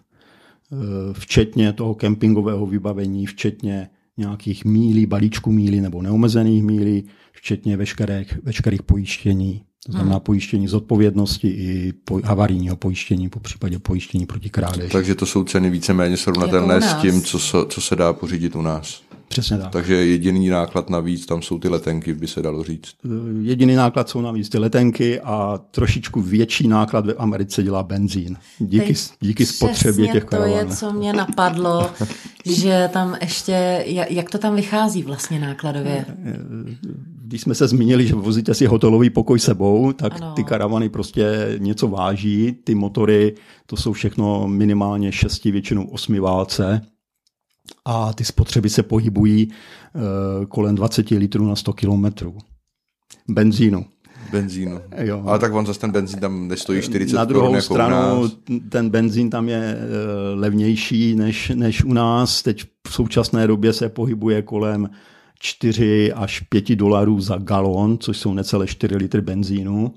včetně 1.13 1.73
toho 1.73 1.95
kempingového 1.95 2.65
vybavení, 2.65 3.25
včetně 3.25 3.89
nějakých 4.17 4.65
mílí, 4.65 5.05
balíčku 5.05 5.51
mílí 5.51 5.81
nebo 5.81 6.01
neomezených 6.01 6.63
mílí, 6.63 7.03
včetně 7.31 7.77
veškerých, 7.77 8.39
veškerých 8.43 8.83
pojištění. 8.83 9.63
To 9.85 9.91
znamená 9.91 10.15
hmm. 10.15 10.23
pojištění 10.23 10.67
zodpovědnosti 10.67 11.47
i 11.47 11.93
po, 12.05 12.21
havarijního 12.23 12.75
pojištění, 12.75 13.29
po 13.29 13.39
případě 13.39 13.79
pojištění 13.79 14.25
proti 14.25 14.49
krádeži. 14.49 14.91
Takže 14.91 15.15
to 15.15 15.25
jsou 15.25 15.43
ceny 15.43 15.69
víceméně 15.69 16.17
srovnatelné 16.17 16.73
jako 16.73 16.87
s 16.87 17.01
tím, 17.01 17.21
co 17.21 17.39
se, 17.39 17.57
co 17.69 17.81
se 17.81 17.95
dá 17.95 18.13
pořídit 18.13 18.55
u 18.55 18.61
nás. 18.61 19.01
Přesně 19.27 19.57
tak. 19.57 19.71
Takže 19.71 19.95
jediný 20.05 20.49
náklad 20.49 20.89
navíc, 20.89 21.25
tam 21.25 21.41
jsou 21.41 21.59
ty 21.59 21.69
letenky, 21.69 22.13
by 22.13 22.27
se 22.27 22.41
dalo 22.41 22.63
říct. 22.63 22.95
Eh, 23.05 23.09
jediný 23.41 23.75
náklad 23.75 24.09
jsou 24.09 24.21
navíc 24.21 24.49
ty 24.49 24.57
letenky 24.57 25.21
a 25.21 25.59
trošičku 25.71 26.21
větší 26.21 26.67
náklad 26.67 27.05
v 27.05 27.15
Americe 27.17 27.63
dělá 27.63 27.83
benzín. 27.83 28.37
Díky, 28.59 28.93
díky 29.19 29.45
spotřebě 29.45 30.07
těch 30.07 30.25
karavan. 30.25 30.51
to 30.51 30.57
je, 30.57 30.75
co 30.75 30.93
mě 30.93 31.13
napadlo, 31.13 31.91
že 32.45 32.89
tam 32.93 33.17
ještě, 33.21 33.85
jak 34.09 34.29
to 34.29 34.37
tam 34.37 34.55
vychází 34.55 35.03
vlastně 35.03 35.39
nákladově? 35.39 36.05
Eh, 37.23 37.27
když 37.27 37.41
jsme 37.41 37.55
se 37.55 37.67
zmínili, 37.67 38.07
že 38.07 38.15
vozíte 38.15 38.53
si 38.53 38.65
hotelový 38.65 39.09
pokoj 39.09 39.39
sebou, 39.39 39.93
tak 39.93 40.21
ano. 40.21 40.33
ty 40.33 40.43
karavany 40.43 40.89
prostě 40.89 41.55
něco 41.57 41.87
váží. 41.87 42.51
Ty 42.63 42.75
motory, 42.75 43.35
to 43.65 43.77
jsou 43.77 43.93
všechno 43.93 44.47
minimálně 44.47 45.11
šesti, 45.11 45.51
většinou 45.51 45.87
osmi 45.87 46.19
válce 46.19 46.81
a 47.85 48.13
ty 48.13 48.25
spotřeby 48.25 48.69
se 48.69 48.83
pohybují 48.83 49.47
uh, 49.47 50.45
kolem 50.45 50.75
20 50.75 51.09
litrů 51.09 51.45
na 51.45 51.55
100 51.55 51.73
kilometrů. 51.73 52.37
Benzínu. 53.27 53.85
Benzínu. 54.31 54.79
Jo. 54.97 55.23
Ale 55.25 55.39
tak 55.39 55.53
on 55.53 55.65
zase 55.65 55.79
ten 55.79 55.91
benzín 55.91 56.19
tam 56.19 56.47
nestojí 56.47 56.81
40 56.81 57.15
Na 57.15 57.25
druhou 57.25 57.53
jako 57.53 57.73
stranu 57.73 58.29
ten 58.69 58.89
benzín 58.89 59.29
tam 59.29 59.49
je 59.49 59.77
levnější 60.33 61.15
než, 61.15 61.51
než 61.55 61.83
u 61.83 61.93
nás. 61.93 62.41
Teď 62.41 62.65
v 62.87 62.93
současné 62.93 63.47
době 63.47 63.73
se 63.73 63.89
pohybuje 63.89 64.41
kolem 64.41 64.89
4 65.45 66.13
až 66.13 66.39
5 66.39 66.75
dolarů 66.75 67.19
za 67.19 67.37
galon, 67.37 67.97
což 67.97 68.17
jsou 68.17 68.33
necelé 68.33 68.67
4 68.67 68.95
litry 68.95 69.21
benzínu. 69.21 69.93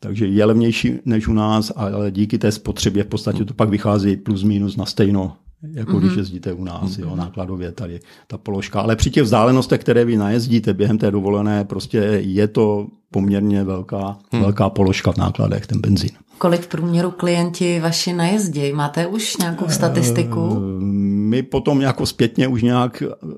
Takže 0.00 0.26
je 0.26 0.44
levnější 0.44 0.94
než 1.04 1.28
u 1.28 1.32
nás, 1.32 1.72
ale 1.76 2.10
díky 2.10 2.38
té 2.38 2.52
spotřebě 2.52 3.04
v 3.04 3.06
podstatě 3.06 3.44
to 3.44 3.54
pak 3.54 3.68
vychází 3.68 4.16
plus 4.16 4.42
minus 4.42 4.76
na 4.76 4.86
stejno 4.86 5.36
jako 5.72 5.92
mm-hmm. 5.92 5.98
když 5.98 6.10
mhm. 6.10 6.18
jezdíte 6.18 6.52
u 6.52 6.64
nás, 6.64 6.90
mm-hmm. 6.90 7.02
jo, 7.02 7.16
nákladově 7.16 7.72
tady 7.72 8.00
ta 8.26 8.38
položka. 8.38 8.80
Ale 8.80 8.96
při 8.96 9.10
těch 9.10 9.22
vzdálenostech, 9.22 9.80
které 9.80 10.04
vy 10.04 10.16
najezdíte 10.16 10.74
během 10.74 10.98
té 10.98 11.10
dovolené, 11.10 11.64
prostě 11.64 11.98
je 12.24 12.48
to 12.48 12.86
poměrně 13.10 13.64
velká, 13.64 14.18
hmm. 14.32 14.42
velká 14.42 14.70
položka 14.70 15.12
v 15.12 15.16
nákladech, 15.16 15.66
ten 15.66 15.80
benzín. 15.80 16.10
Kolik 16.38 16.60
v 16.60 16.66
průměru 16.66 17.10
klienti 17.10 17.80
vaši 17.80 18.12
najezdějí? 18.12 18.72
Máte 18.72 19.06
už 19.06 19.36
nějakou 19.36 19.68
statistiku? 19.68 20.52
Eh, 20.56 20.84
my 21.28 21.42
potom 21.42 21.80
jako 21.80 22.06
zpětně 22.06 22.48
už 22.48 22.62
nějak 22.62 23.02
uh, 23.02 23.28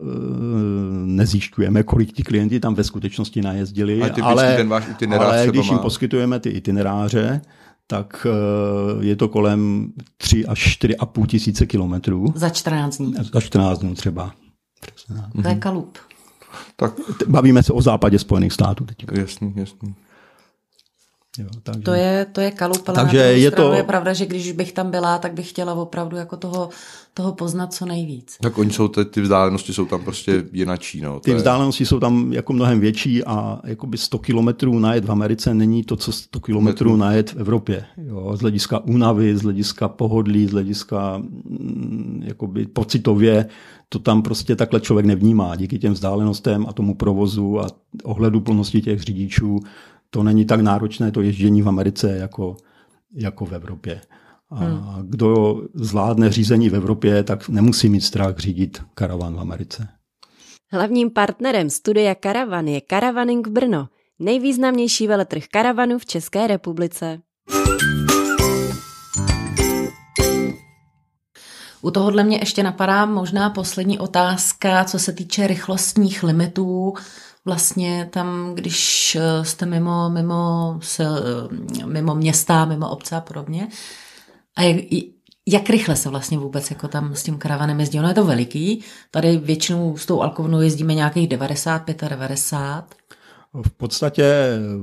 nezjišťujeme, 1.17 1.83
kolik 1.83 2.13
ti 2.13 2.23
klienti 2.23 2.61
tam 2.61 2.75
ve 2.75 2.85
skutečnosti 2.85 3.43
najezdili, 3.43 4.03
ale, 4.03 4.13
ale, 4.23 4.57
ten 4.57 4.69
váš 4.69 4.85
ale 5.11 5.47
když 5.47 5.67
jim 5.67 5.77
má... 5.77 5.83
poskytujeme 5.83 6.41
ty 6.41 6.51
itineráře, 6.51 7.41
tak 7.87 8.27
eh, 8.27 9.05
je 9.05 9.17
to 9.17 9.29
kolem 9.29 9.93
3 10.17 10.47
až 10.47 10.79
4,5 10.83 11.27
tisíce 11.27 11.67
kilometrů. 11.67 12.33
Za 12.35 12.49
14 12.49 12.97
dní. 12.97 13.15
Za 13.33 13.41
14 13.41 13.79
dní 13.79 13.95
třeba. 13.95 14.33
To 15.43 15.49
je 15.49 15.55
kalup. 15.55 15.99
Tak. 16.77 16.93
Bavíme 17.29 17.63
se 17.63 17.73
o 17.73 17.83
západě 17.83 18.19
Spojených 18.19 18.53
států 18.53 18.85
teď. 18.85 18.97
Jasný, 19.19 19.53
jasný. 19.57 19.95
Jo, 21.39 21.47
takže... 21.62 21.83
To 21.83 21.93
je, 21.93 22.26
to 22.33 22.41
je 22.41 22.51
kalup, 22.51 22.89
ale 22.89 22.97
takže 22.97 23.18
je 23.18 23.51
to... 23.51 23.72
je 23.72 23.83
pravda, 23.83 24.12
že 24.12 24.26
když 24.26 24.53
bych 24.53 24.72
tam 24.72 24.91
byla, 24.91 25.18
tak 25.18 25.33
bych 25.33 25.51
chtěla 25.51 25.74
opravdu 25.74 26.16
jako 26.16 26.37
toho, 26.37 26.68
toho 27.14 27.33
poznat 27.33 27.74
co 27.74 27.87
nejvíc. 27.87 28.37
Tak 28.43 28.59
oni 28.59 28.70
jsou, 28.70 28.89
ty, 28.89 29.05
ty 29.05 29.20
vzdálenosti 29.20 29.72
jsou 29.72 29.85
tam 29.85 30.05
prostě 30.05 30.45
jinačí. 30.53 31.01
No, 31.01 31.20
ty 31.20 31.31
je... 31.31 31.37
vzdálenosti 31.37 31.87
jsou 31.87 32.01
tam 32.01 32.33
jako 32.33 32.53
mnohem 32.53 32.81
větší 32.81 33.24
a 33.24 33.61
jakoby 33.64 33.99
100 33.99 34.18
kilometrů 34.18 34.78
najet 34.78 35.05
v 35.05 35.11
Americe 35.11 35.55
není 35.55 35.85
to, 35.85 35.97
co 35.97 36.12
100 36.12 36.41
kilometrů 36.41 36.97
najet 36.97 37.33
v 37.33 37.37
Evropě. 37.37 37.85
Jo, 37.97 38.37
z 38.37 38.41
hlediska 38.41 38.78
únavy, 38.78 39.37
z 39.37 39.43
hlediska 39.43 39.89
pohodlí, 39.89 40.47
z 40.47 40.53
hlediska 40.53 41.18
mm, 41.18 42.22
jakoby 42.24 42.66
pocitově 42.66 43.47
to 43.89 43.99
tam 43.99 44.22
prostě 44.22 44.57
takhle 44.57 44.81
člověk 44.81 45.07
nevnímá. 45.07 45.57
Díky 45.57 45.78
těm 45.78 45.93
vzdálenostem 45.93 46.66
a 46.68 46.72
tomu 46.72 46.95
provozu 46.95 47.61
a 47.61 47.66
ohledu 48.05 48.41
plnosti 48.41 48.81
těch 48.81 49.01
řidičů 49.01 49.61
to 50.11 50.23
není 50.23 50.45
tak 50.45 50.61
náročné 50.61 51.11
to 51.11 51.23
ježdění 51.23 51.63
v 51.63 51.69
Americe 51.69 52.17
jako, 52.17 52.57
jako 53.15 53.47
v 53.47 53.53
Evropě. 53.53 54.01
A 54.51 54.59
hmm. 54.59 55.11
kdo 55.11 55.63
zvládne 55.75 56.31
řízení 56.31 56.69
v 56.69 56.75
Evropě, 56.75 57.25
tak 57.25 57.49
nemusí 57.49 57.89
mít 57.89 58.01
strach 58.01 58.39
řídit 58.39 58.83
karavan 58.95 59.35
v 59.35 59.41
Americe. 59.41 59.89
Hlavním 60.73 61.11
partnerem 61.11 61.71
studia 61.71 62.15
Karavan 62.15 62.69
je 62.69 62.83
Caravaning 62.91 63.49
Brno, 63.49 63.89
nejvýznamnější 64.19 65.07
veletrh 65.07 65.45
karavanu 65.51 65.99
v 65.99 66.07
České 66.07 66.47
republice. 66.47 67.21
U 71.83 71.91
tohohle 71.91 72.25
mě 72.25 72.39
ještě 72.39 72.63
napadá 72.63 73.07
možná 73.07 73.51
poslední 73.51 73.99
otázka, 73.99 74.85
co 74.85 74.99
se 74.99 75.13
týče 75.13 75.47
rychlostních 75.47 76.23
limitů 76.23 76.95
vlastně 77.45 78.09
tam, 78.12 78.55
když 78.55 79.16
eh, 79.20 79.45
jste 79.45 79.66
mimo, 79.66 80.11
mimo, 80.11 80.78
se, 80.82 81.05
eh, 81.05 81.86
mimo 81.86 82.14
města, 82.14 82.64
mimo 82.64 82.91
obce 82.91 83.16
a 83.16 83.20
podobně. 83.20 83.68
A 84.57 84.62
jak, 84.62 84.84
jak 85.49 85.70
rychle 85.70 85.97
se 85.97 86.09
vlastně 86.09 86.38
vůbec 86.38 86.70
jako 86.70 86.88
tam 86.88 87.14
s 87.14 87.22
tím 87.22 87.38
karavanem 87.38 87.80
jezdí? 87.80 87.99
Ono 87.99 88.09
je 88.09 88.14
to 88.14 88.24
veliký, 88.24 88.84
tady 89.11 89.36
většinou 89.36 89.97
s 89.97 90.07
tou 90.07 90.22
alkovnou 90.22 90.61
jezdíme 90.61 90.95
nějakých 90.95 91.28
90, 91.28 91.86
95. 91.86 93.01
V 93.66 93.70
podstatě 93.70 94.24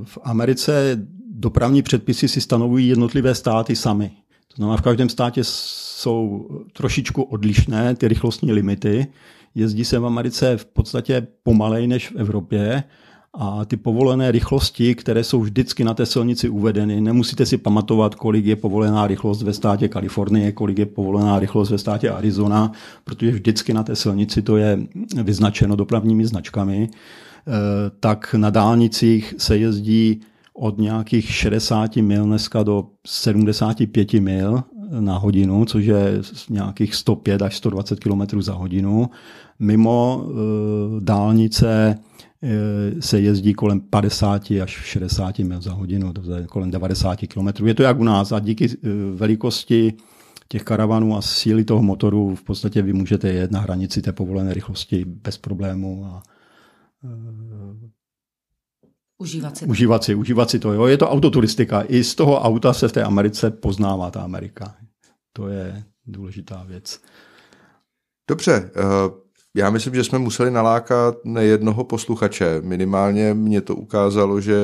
v 0.03 0.17
Americe 0.23 0.97
dopravní 1.29 1.81
předpisy 1.81 2.27
si 2.27 2.41
stanovují 2.41 2.87
jednotlivé 2.87 3.35
státy 3.35 3.75
sami. 3.75 4.11
To 4.47 4.55
znamená, 4.55 4.77
v 4.77 4.81
každém 4.81 5.09
státě 5.09 5.41
jsou 5.43 6.47
trošičku 6.73 7.23
odlišné 7.23 7.95
ty 7.95 8.07
rychlostní 8.07 8.51
limity. 8.51 9.07
Jezdí 9.57 9.85
se 9.85 9.99
v 9.99 10.05
Americe 10.05 10.57
v 10.57 10.65
podstatě 10.65 11.27
pomalej 11.43 11.87
než 11.87 12.09
v 12.09 12.15
Evropě 12.15 12.83
a 13.33 13.65
ty 13.65 13.77
povolené 13.77 14.31
rychlosti, 14.31 14.95
které 14.95 15.23
jsou 15.23 15.41
vždycky 15.41 15.83
na 15.83 15.93
té 15.93 16.05
silnici 16.05 16.49
uvedeny, 16.49 17.01
nemusíte 17.01 17.45
si 17.45 17.57
pamatovat, 17.57 18.15
kolik 18.15 18.45
je 18.45 18.55
povolená 18.55 19.07
rychlost 19.07 19.41
ve 19.41 19.53
státě 19.53 19.87
Kalifornie, 19.87 20.51
kolik 20.51 20.77
je 20.77 20.85
povolená 20.85 21.39
rychlost 21.39 21.71
ve 21.71 21.77
státě 21.77 22.09
Arizona, 22.09 22.71
protože 23.03 23.31
vždycky 23.31 23.73
na 23.73 23.83
té 23.83 23.95
silnici 23.95 24.41
to 24.41 24.57
je 24.57 24.79
vyznačeno 25.23 25.75
dopravními 25.75 26.25
značkami. 26.25 26.89
Eh, 26.89 27.51
tak 27.99 28.33
na 28.33 28.49
dálnicích 28.49 29.35
se 29.37 29.57
jezdí 29.57 30.21
od 30.53 30.77
nějakých 30.77 31.29
60 31.29 31.95
mil 31.95 32.25
dneska 32.25 32.63
do 32.63 32.87
75 33.07 34.13
mil 34.13 34.63
na 34.99 35.17
hodinu, 35.17 35.65
což 35.65 35.85
je 35.85 36.21
nějakých 36.49 36.95
105 36.95 37.41
až 37.41 37.57
120 37.57 37.99
km 37.99 38.41
za 38.41 38.53
hodinu. 38.53 39.09
Mimo 39.59 40.25
e, 40.25 40.31
dálnice 40.99 41.95
e, 42.43 43.01
se 43.01 43.19
jezdí 43.19 43.53
kolem 43.53 43.79
50 43.79 44.51
až 44.63 44.71
60 44.71 45.39
mil 45.39 45.61
za 45.61 45.73
hodinu, 45.73 46.13
to 46.13 46.35
je 46.35 46.47
kolem 46.47 46.71
90 46.71 47.19
km. 47.33 47.65
Je 47.65 47.73
to 47.73 47.83
jak 47.83 47.99
u 47.99 48.03
nás 48.03 48.31
a 48.31 48.39
díky 48.39 48.65
e, 48.65 48.77
velikosti 49.15 49.93
těch 50.47 50.63
karavanů 50.63 51.17
a 51.17 51.21
síly 51.21 51.63
toho 51.63 51.83
motoru 51.83 52.35
v 52.35 52.43
podstatě 52.43 52.81
vy 52.81 52.93
můžete 52.93 53.29
jet 53.29 53.51
na 53.51 53.59
hranici 53.59 54.01
té 54.01 54.11
povolené 54.11 54.53
rychlosti 54.53 55.05
bez 55.05 55.37
problému 55.37 56.05
a 56.05 56.23
Užívat 59.19 59.57
si, 59.57 59.65
užívat 59.65 60.03
si, 60.03 60.15
užívat 60.15 60.49
si 60.49 60.59
to. 60.59 60.73
Jo. 60.73 60.85
Je 60.85 60.97
to 60.97 61.09
autoturistika. 61.09 61.81
I 61.87 62.03
z 62.03 62.15
toho 62.15 62.39
auta 62.39 62.73
se 62.73 62.87
v 62.87 62.91
té 62.91 63.03
Americe 63.03 63.51
poznává 63.51 64.11
ta 64.11 64.21
Amerika. 64.21 64.75
To 65.33 65.47
je 65.47 65.83
důležitá 66.05 66.65
věc. 66.67 67.01
Dobře, 68.29 68.71
eh, 68.75 68.81
já 69.55 69.69
myslím, 69.69 69.95
že 69.95 70.03
jsme 70.03 70.19
museli 70.19 70.51
nalákat 70.51 71.15
nejednoho 71.25 71.83
posluchače. 71.83 72.61
Minimálně 72.61 73.33
mě 73.33 73.61
to 73.61 73.75
ukázalo, 73.75 74.41
že 74.41 74.55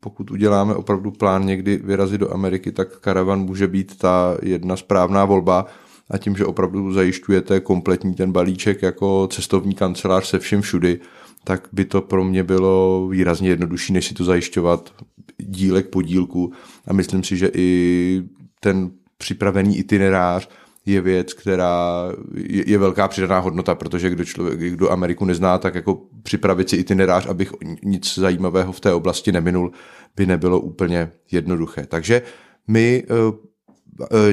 pokud 0.00 0.30
uděláme 0.30 0.74
opravdu 0.74 1.10
plán 1.10 1.46
někdy 1.46 1.76
vyrazit 1.76 2.20
do 2.20 2.34
Ameriky, 2.34 2.72
tak 2.72 3.00
karavan 3.00 3.40
může 3.40 3.66
být 3.66 3.98
ta 3.98 4.36
jedna 4.42 4.76
správná 4.76 5.24
volba 5.24 5.66
a 6.10 6.18
tím, 6.18 6.36
že 6.36 6.44
opravdu 6.44 6.92
zajišťujete 6.92 7.60
kompletní 7.60 8.14
ten 8.14 8.32
balíček 8.32 8.82
jako 8.82 9.28
cestovní 9.32 9.74
kancelář 9.74 10.26
se 10.26 10.38
vším 10.38 10.60
všudy, 10.60 11.00
tak 11.48 11.68
by 11.72 11.84
to 11.84 12.02
pro 12.02 12.24
mě 12.24 12.44
bylo 12.44 13.08
výrazně 13.08 13.48
jednodušší, 13.48 13.92
než 13.92 14.06
si 14.06 14.14
to 14.14 14.24
zajišťovat 14.24 14.94
dílek 15.38 15.88
po 15.88 16.02
dílku. 16.02 16.52
A 16.86 16.92
myslím 16.92 17.24
si, 17.24 17.36
že 17.36 17.50
i 17.54 18.22
ten 18.60 18.90
připravený 19.18 19.78
itinerář 19.78 20.48
je 20.86 21.00
věc, 21.00 21.32
která 21.32 22.08
je, 22.34 22.70
je 22.70 22.78
velká 22.78 23.08
přidaná 23.08 23.38
hodnota, 23.38 23.74
protože 23.74 24.10
kdo 24.10 24.24
člověk, 24.24 24.60
kdo 24.72 24.92
Ameriku 24.92 25.24
nezná, 25.24 25.58
tak 25.58 25.74
jako 25.74 26.02
připravit 26.22 26.70
si 26.70 26.76
itinerář, 26.76 27.26
abych 27.26 27.52
nic 27.82 28.14
zajímavého 28.14 28.72
v 28.72 28.80
té 28.80 28.92
oblasti 28.92 29.32
neminul, 29.32 29.72
by 30.16 30.26
nebylo 30.26 30.60
úplně 30.60 31.10
jednoduché. 31.30 31.86
Takže 31.86 32.22
my 32.66 33.04
eh, 33.04 33.47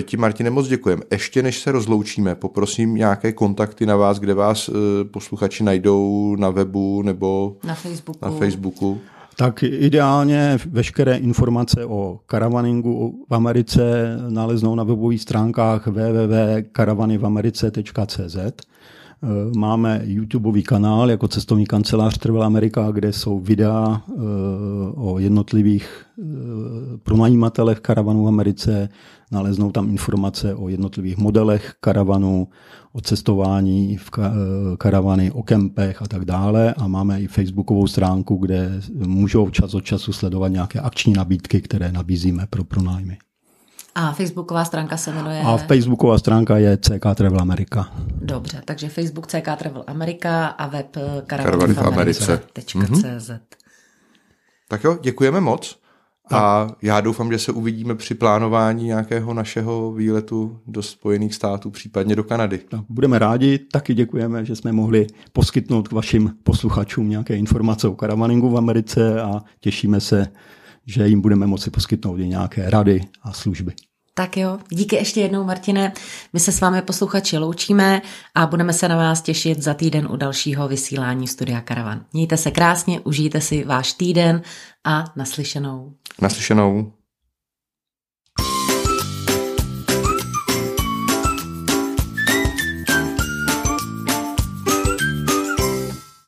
ti 0.01 0.17
Martine 0.17 0.49
moc 0.49 0.67
děkujeme. 0.67 1.01
Ještě 1.11 1.43
než 1.43 1.59
se 1.59 1.71
rozloučíme, 1.71 2.35
poprosím 2.35 2.95
nějaké 2.95 3.31
kontakty 3.31 3.85
na 3.85 3.95
vás, 3.95 4.19
kde 4.19 4.33
vás 4.33 4.69
e, 4.69 4.71
posluchači 5.03 5.63
najdou 5.63 6.35
na 6.39 6.49
webu 6.49 7.01
nebo 7.01 7.57
na 7.63 7.75
Facebooku. 7.75 8.25
Na 8.25 8.31
Facebooku. 8.31 8.99
Tak 9.37 9.63
ideálně 9.63 10.57
veškeré 10.69 11.15
informace 11.15 11.85
o 11.85 12.19
karavaningu 12.25 13.25
v 13.29 13.35
Americe 13.35 13.81
naleznou 14.29 14.75
na 14.75 14.83
webových 14.83 15.21
stránkách 15.21 15.87
www.karavanyvamerice.cz. 15.87 18.37
Eh, 19.23 19.27
máme 19.57 20.01
YouTubeový 20.03 20.63
kanál 20.63 21.11
jako 21.11 21.27
cestovní 21.27 21.65
kancelář 21.65 22.17
Travel 22.17 22.43
Amerika, 22.43 22.91
kde 22.91 23.13
jsou 23.13 23.39
videa 23.39 24.01
eh, 24.09 24.13
o 24.95 25.19
jednotlivých 25.19 26.05
eh, 26.19 26.23
pronajímatelech 27.03 27.79
karavanů 27.79 28.23
v 28.23 28.27
Americe. 28.27 28.89
Naleznou 29.31 29.71
tam 29.71 29.89
informace 29.89 30.55
o 30.55 30.69
jednotlivých 30.69 31.17
modelech 31.17 31.73
karavanů, 31.79 32.47
o 32.93 33.01
cestování 33.01 33.97
v 33.97 34.09
karavany, 34.77 35.31
o 35.31 35.43
kempech 35.43 36.01
a 36.01 36.07
tak 36.07 36.25
dále. 36.25 36.73
A 36.73 36.87
máme 36.87 37.21
i 37.21 37.27
facebookovou 37.27 37.87
stránku, 37.87 38.35
kde 38.35 38.71
můžou 38.93 39.49
čas 39.49 39.73
od 39.73 39.81
času 39.81 40.13
sledovat 40.13 40.47
nějaké 40.47 40.79
akční 40.79 41.13
nabídky, 41.13 41.61
které 41.61 41.91
nabízíme 41.91 42.47
pro 42.49 42.63
pronájmy. 42.63 43.17
A 43.95 44.11
facebooková 44.11 44.65
stránka 44.65 44.97
se 44.97 45.13
jmenuje? 45.13 45.41
A 45.41 45.57
facebooková 45.57 46.17
stránka 46.17 46.57
je 46.57 46.77
CK 46.77 47.05
Travel 47.15 47.41
Amerika. 47.41 47.91
Dobře, 48.21 48.61
takže 48.65 48.89
Facebook 48.89 49.27
CK 49.27 49.57
Travel 49.57 49.83
Amerika 49.87 50.47
a 50.47 50.67
web 50.67 50.97
Karavany 51.27 51.73
v 51.73 51.81
Americe. 51.81 52.41
Mm-hmm. 52.55 53.39
Tak 54.67 54.83
jo, 54.83 54.97
děkujeme 55.01 55.41
moc. 55.41 55.84
A 56.31 56.67
já 56.81 57.01
doufám, 57.01 57.31
že 57.31 57.39
se 57.39 57.51
uvidíme 57.51 57.95
při 57.95 58.15
plánování 58.15 58.85
nějakého 58.85 59.33
našeho 59.33 59.91
výletu 59.91 60.59
do 60.67 60.83
Spojených 60.83 61.35
států, 61.35 61.69
případně 61.69 62.15
do 62.15 62.23
Kanady. 62.23 62.59
Budeme 62.89 63.19
rádi, 63.19 63.59
taky 63.59 63.93
děkujeme, 63.93 64.45
že 64.45 64.55
jsme 64.55 64.71
mohli 64.71 65.07
poskytnout 65.33 65.91
vašim 65.91 66.31
posluchačům 66.43 67.09
nějaké 67.09 67.37
informace 67.37 67.87
o 67.87 67.95
karavaningu 67.95 68.49
v 68.49 68.57
Americe 68.57 69.21
a 69.21 69.41
těšíme 69.59 70.01
se 70.01 70.27
že 70.85 71.07
jim 71.07 71.21
budeme 71.21 71.47
moci 71.47 71.71
poskytnout 71.71 72.19
i 72.19 72.27
nějaké 72.27 72.69
rady 72.69 73.01
a 73.21 73.33
služby. 73.33 73.73
Tak 74.17 74.37
jo, 74.37 74.59
díky 74.69 74.95
ještě 74.95 75.21
jednou, 75.21 75.43
Martine. 75.43 75.93
My 76.33 76.39
se 76.39 76.51
s 76.51 76.61
vámi 76.61 76.81
posluchači 76.81 77.37
loučíme 77.37 78.01
a 78.35 78.45
budeme 78.45 78.73
se 78.73 78.87
na 78.87 78.95
vás 78.95 79.21
těšit 79.21 79.61
za 79.63 79.73
týden 79.73 80.07
u 80.11 80.15
dalšího 80.15 80.67
vysílání 80.67 81.27
Studia 81.27 81.61
Karavan. 81.61 82.05
Mějte 82.13 82.37
se 82.37 82.51
krásně, 82.51 82.99
užijte 82.99 83.41
si 83.41 83.63
váš 83.63 83.93
týden 83.93 84.41
a 84.83 85.05
naslyšenou. 85.15 85.93
Naslyšenou. 86.21 86.91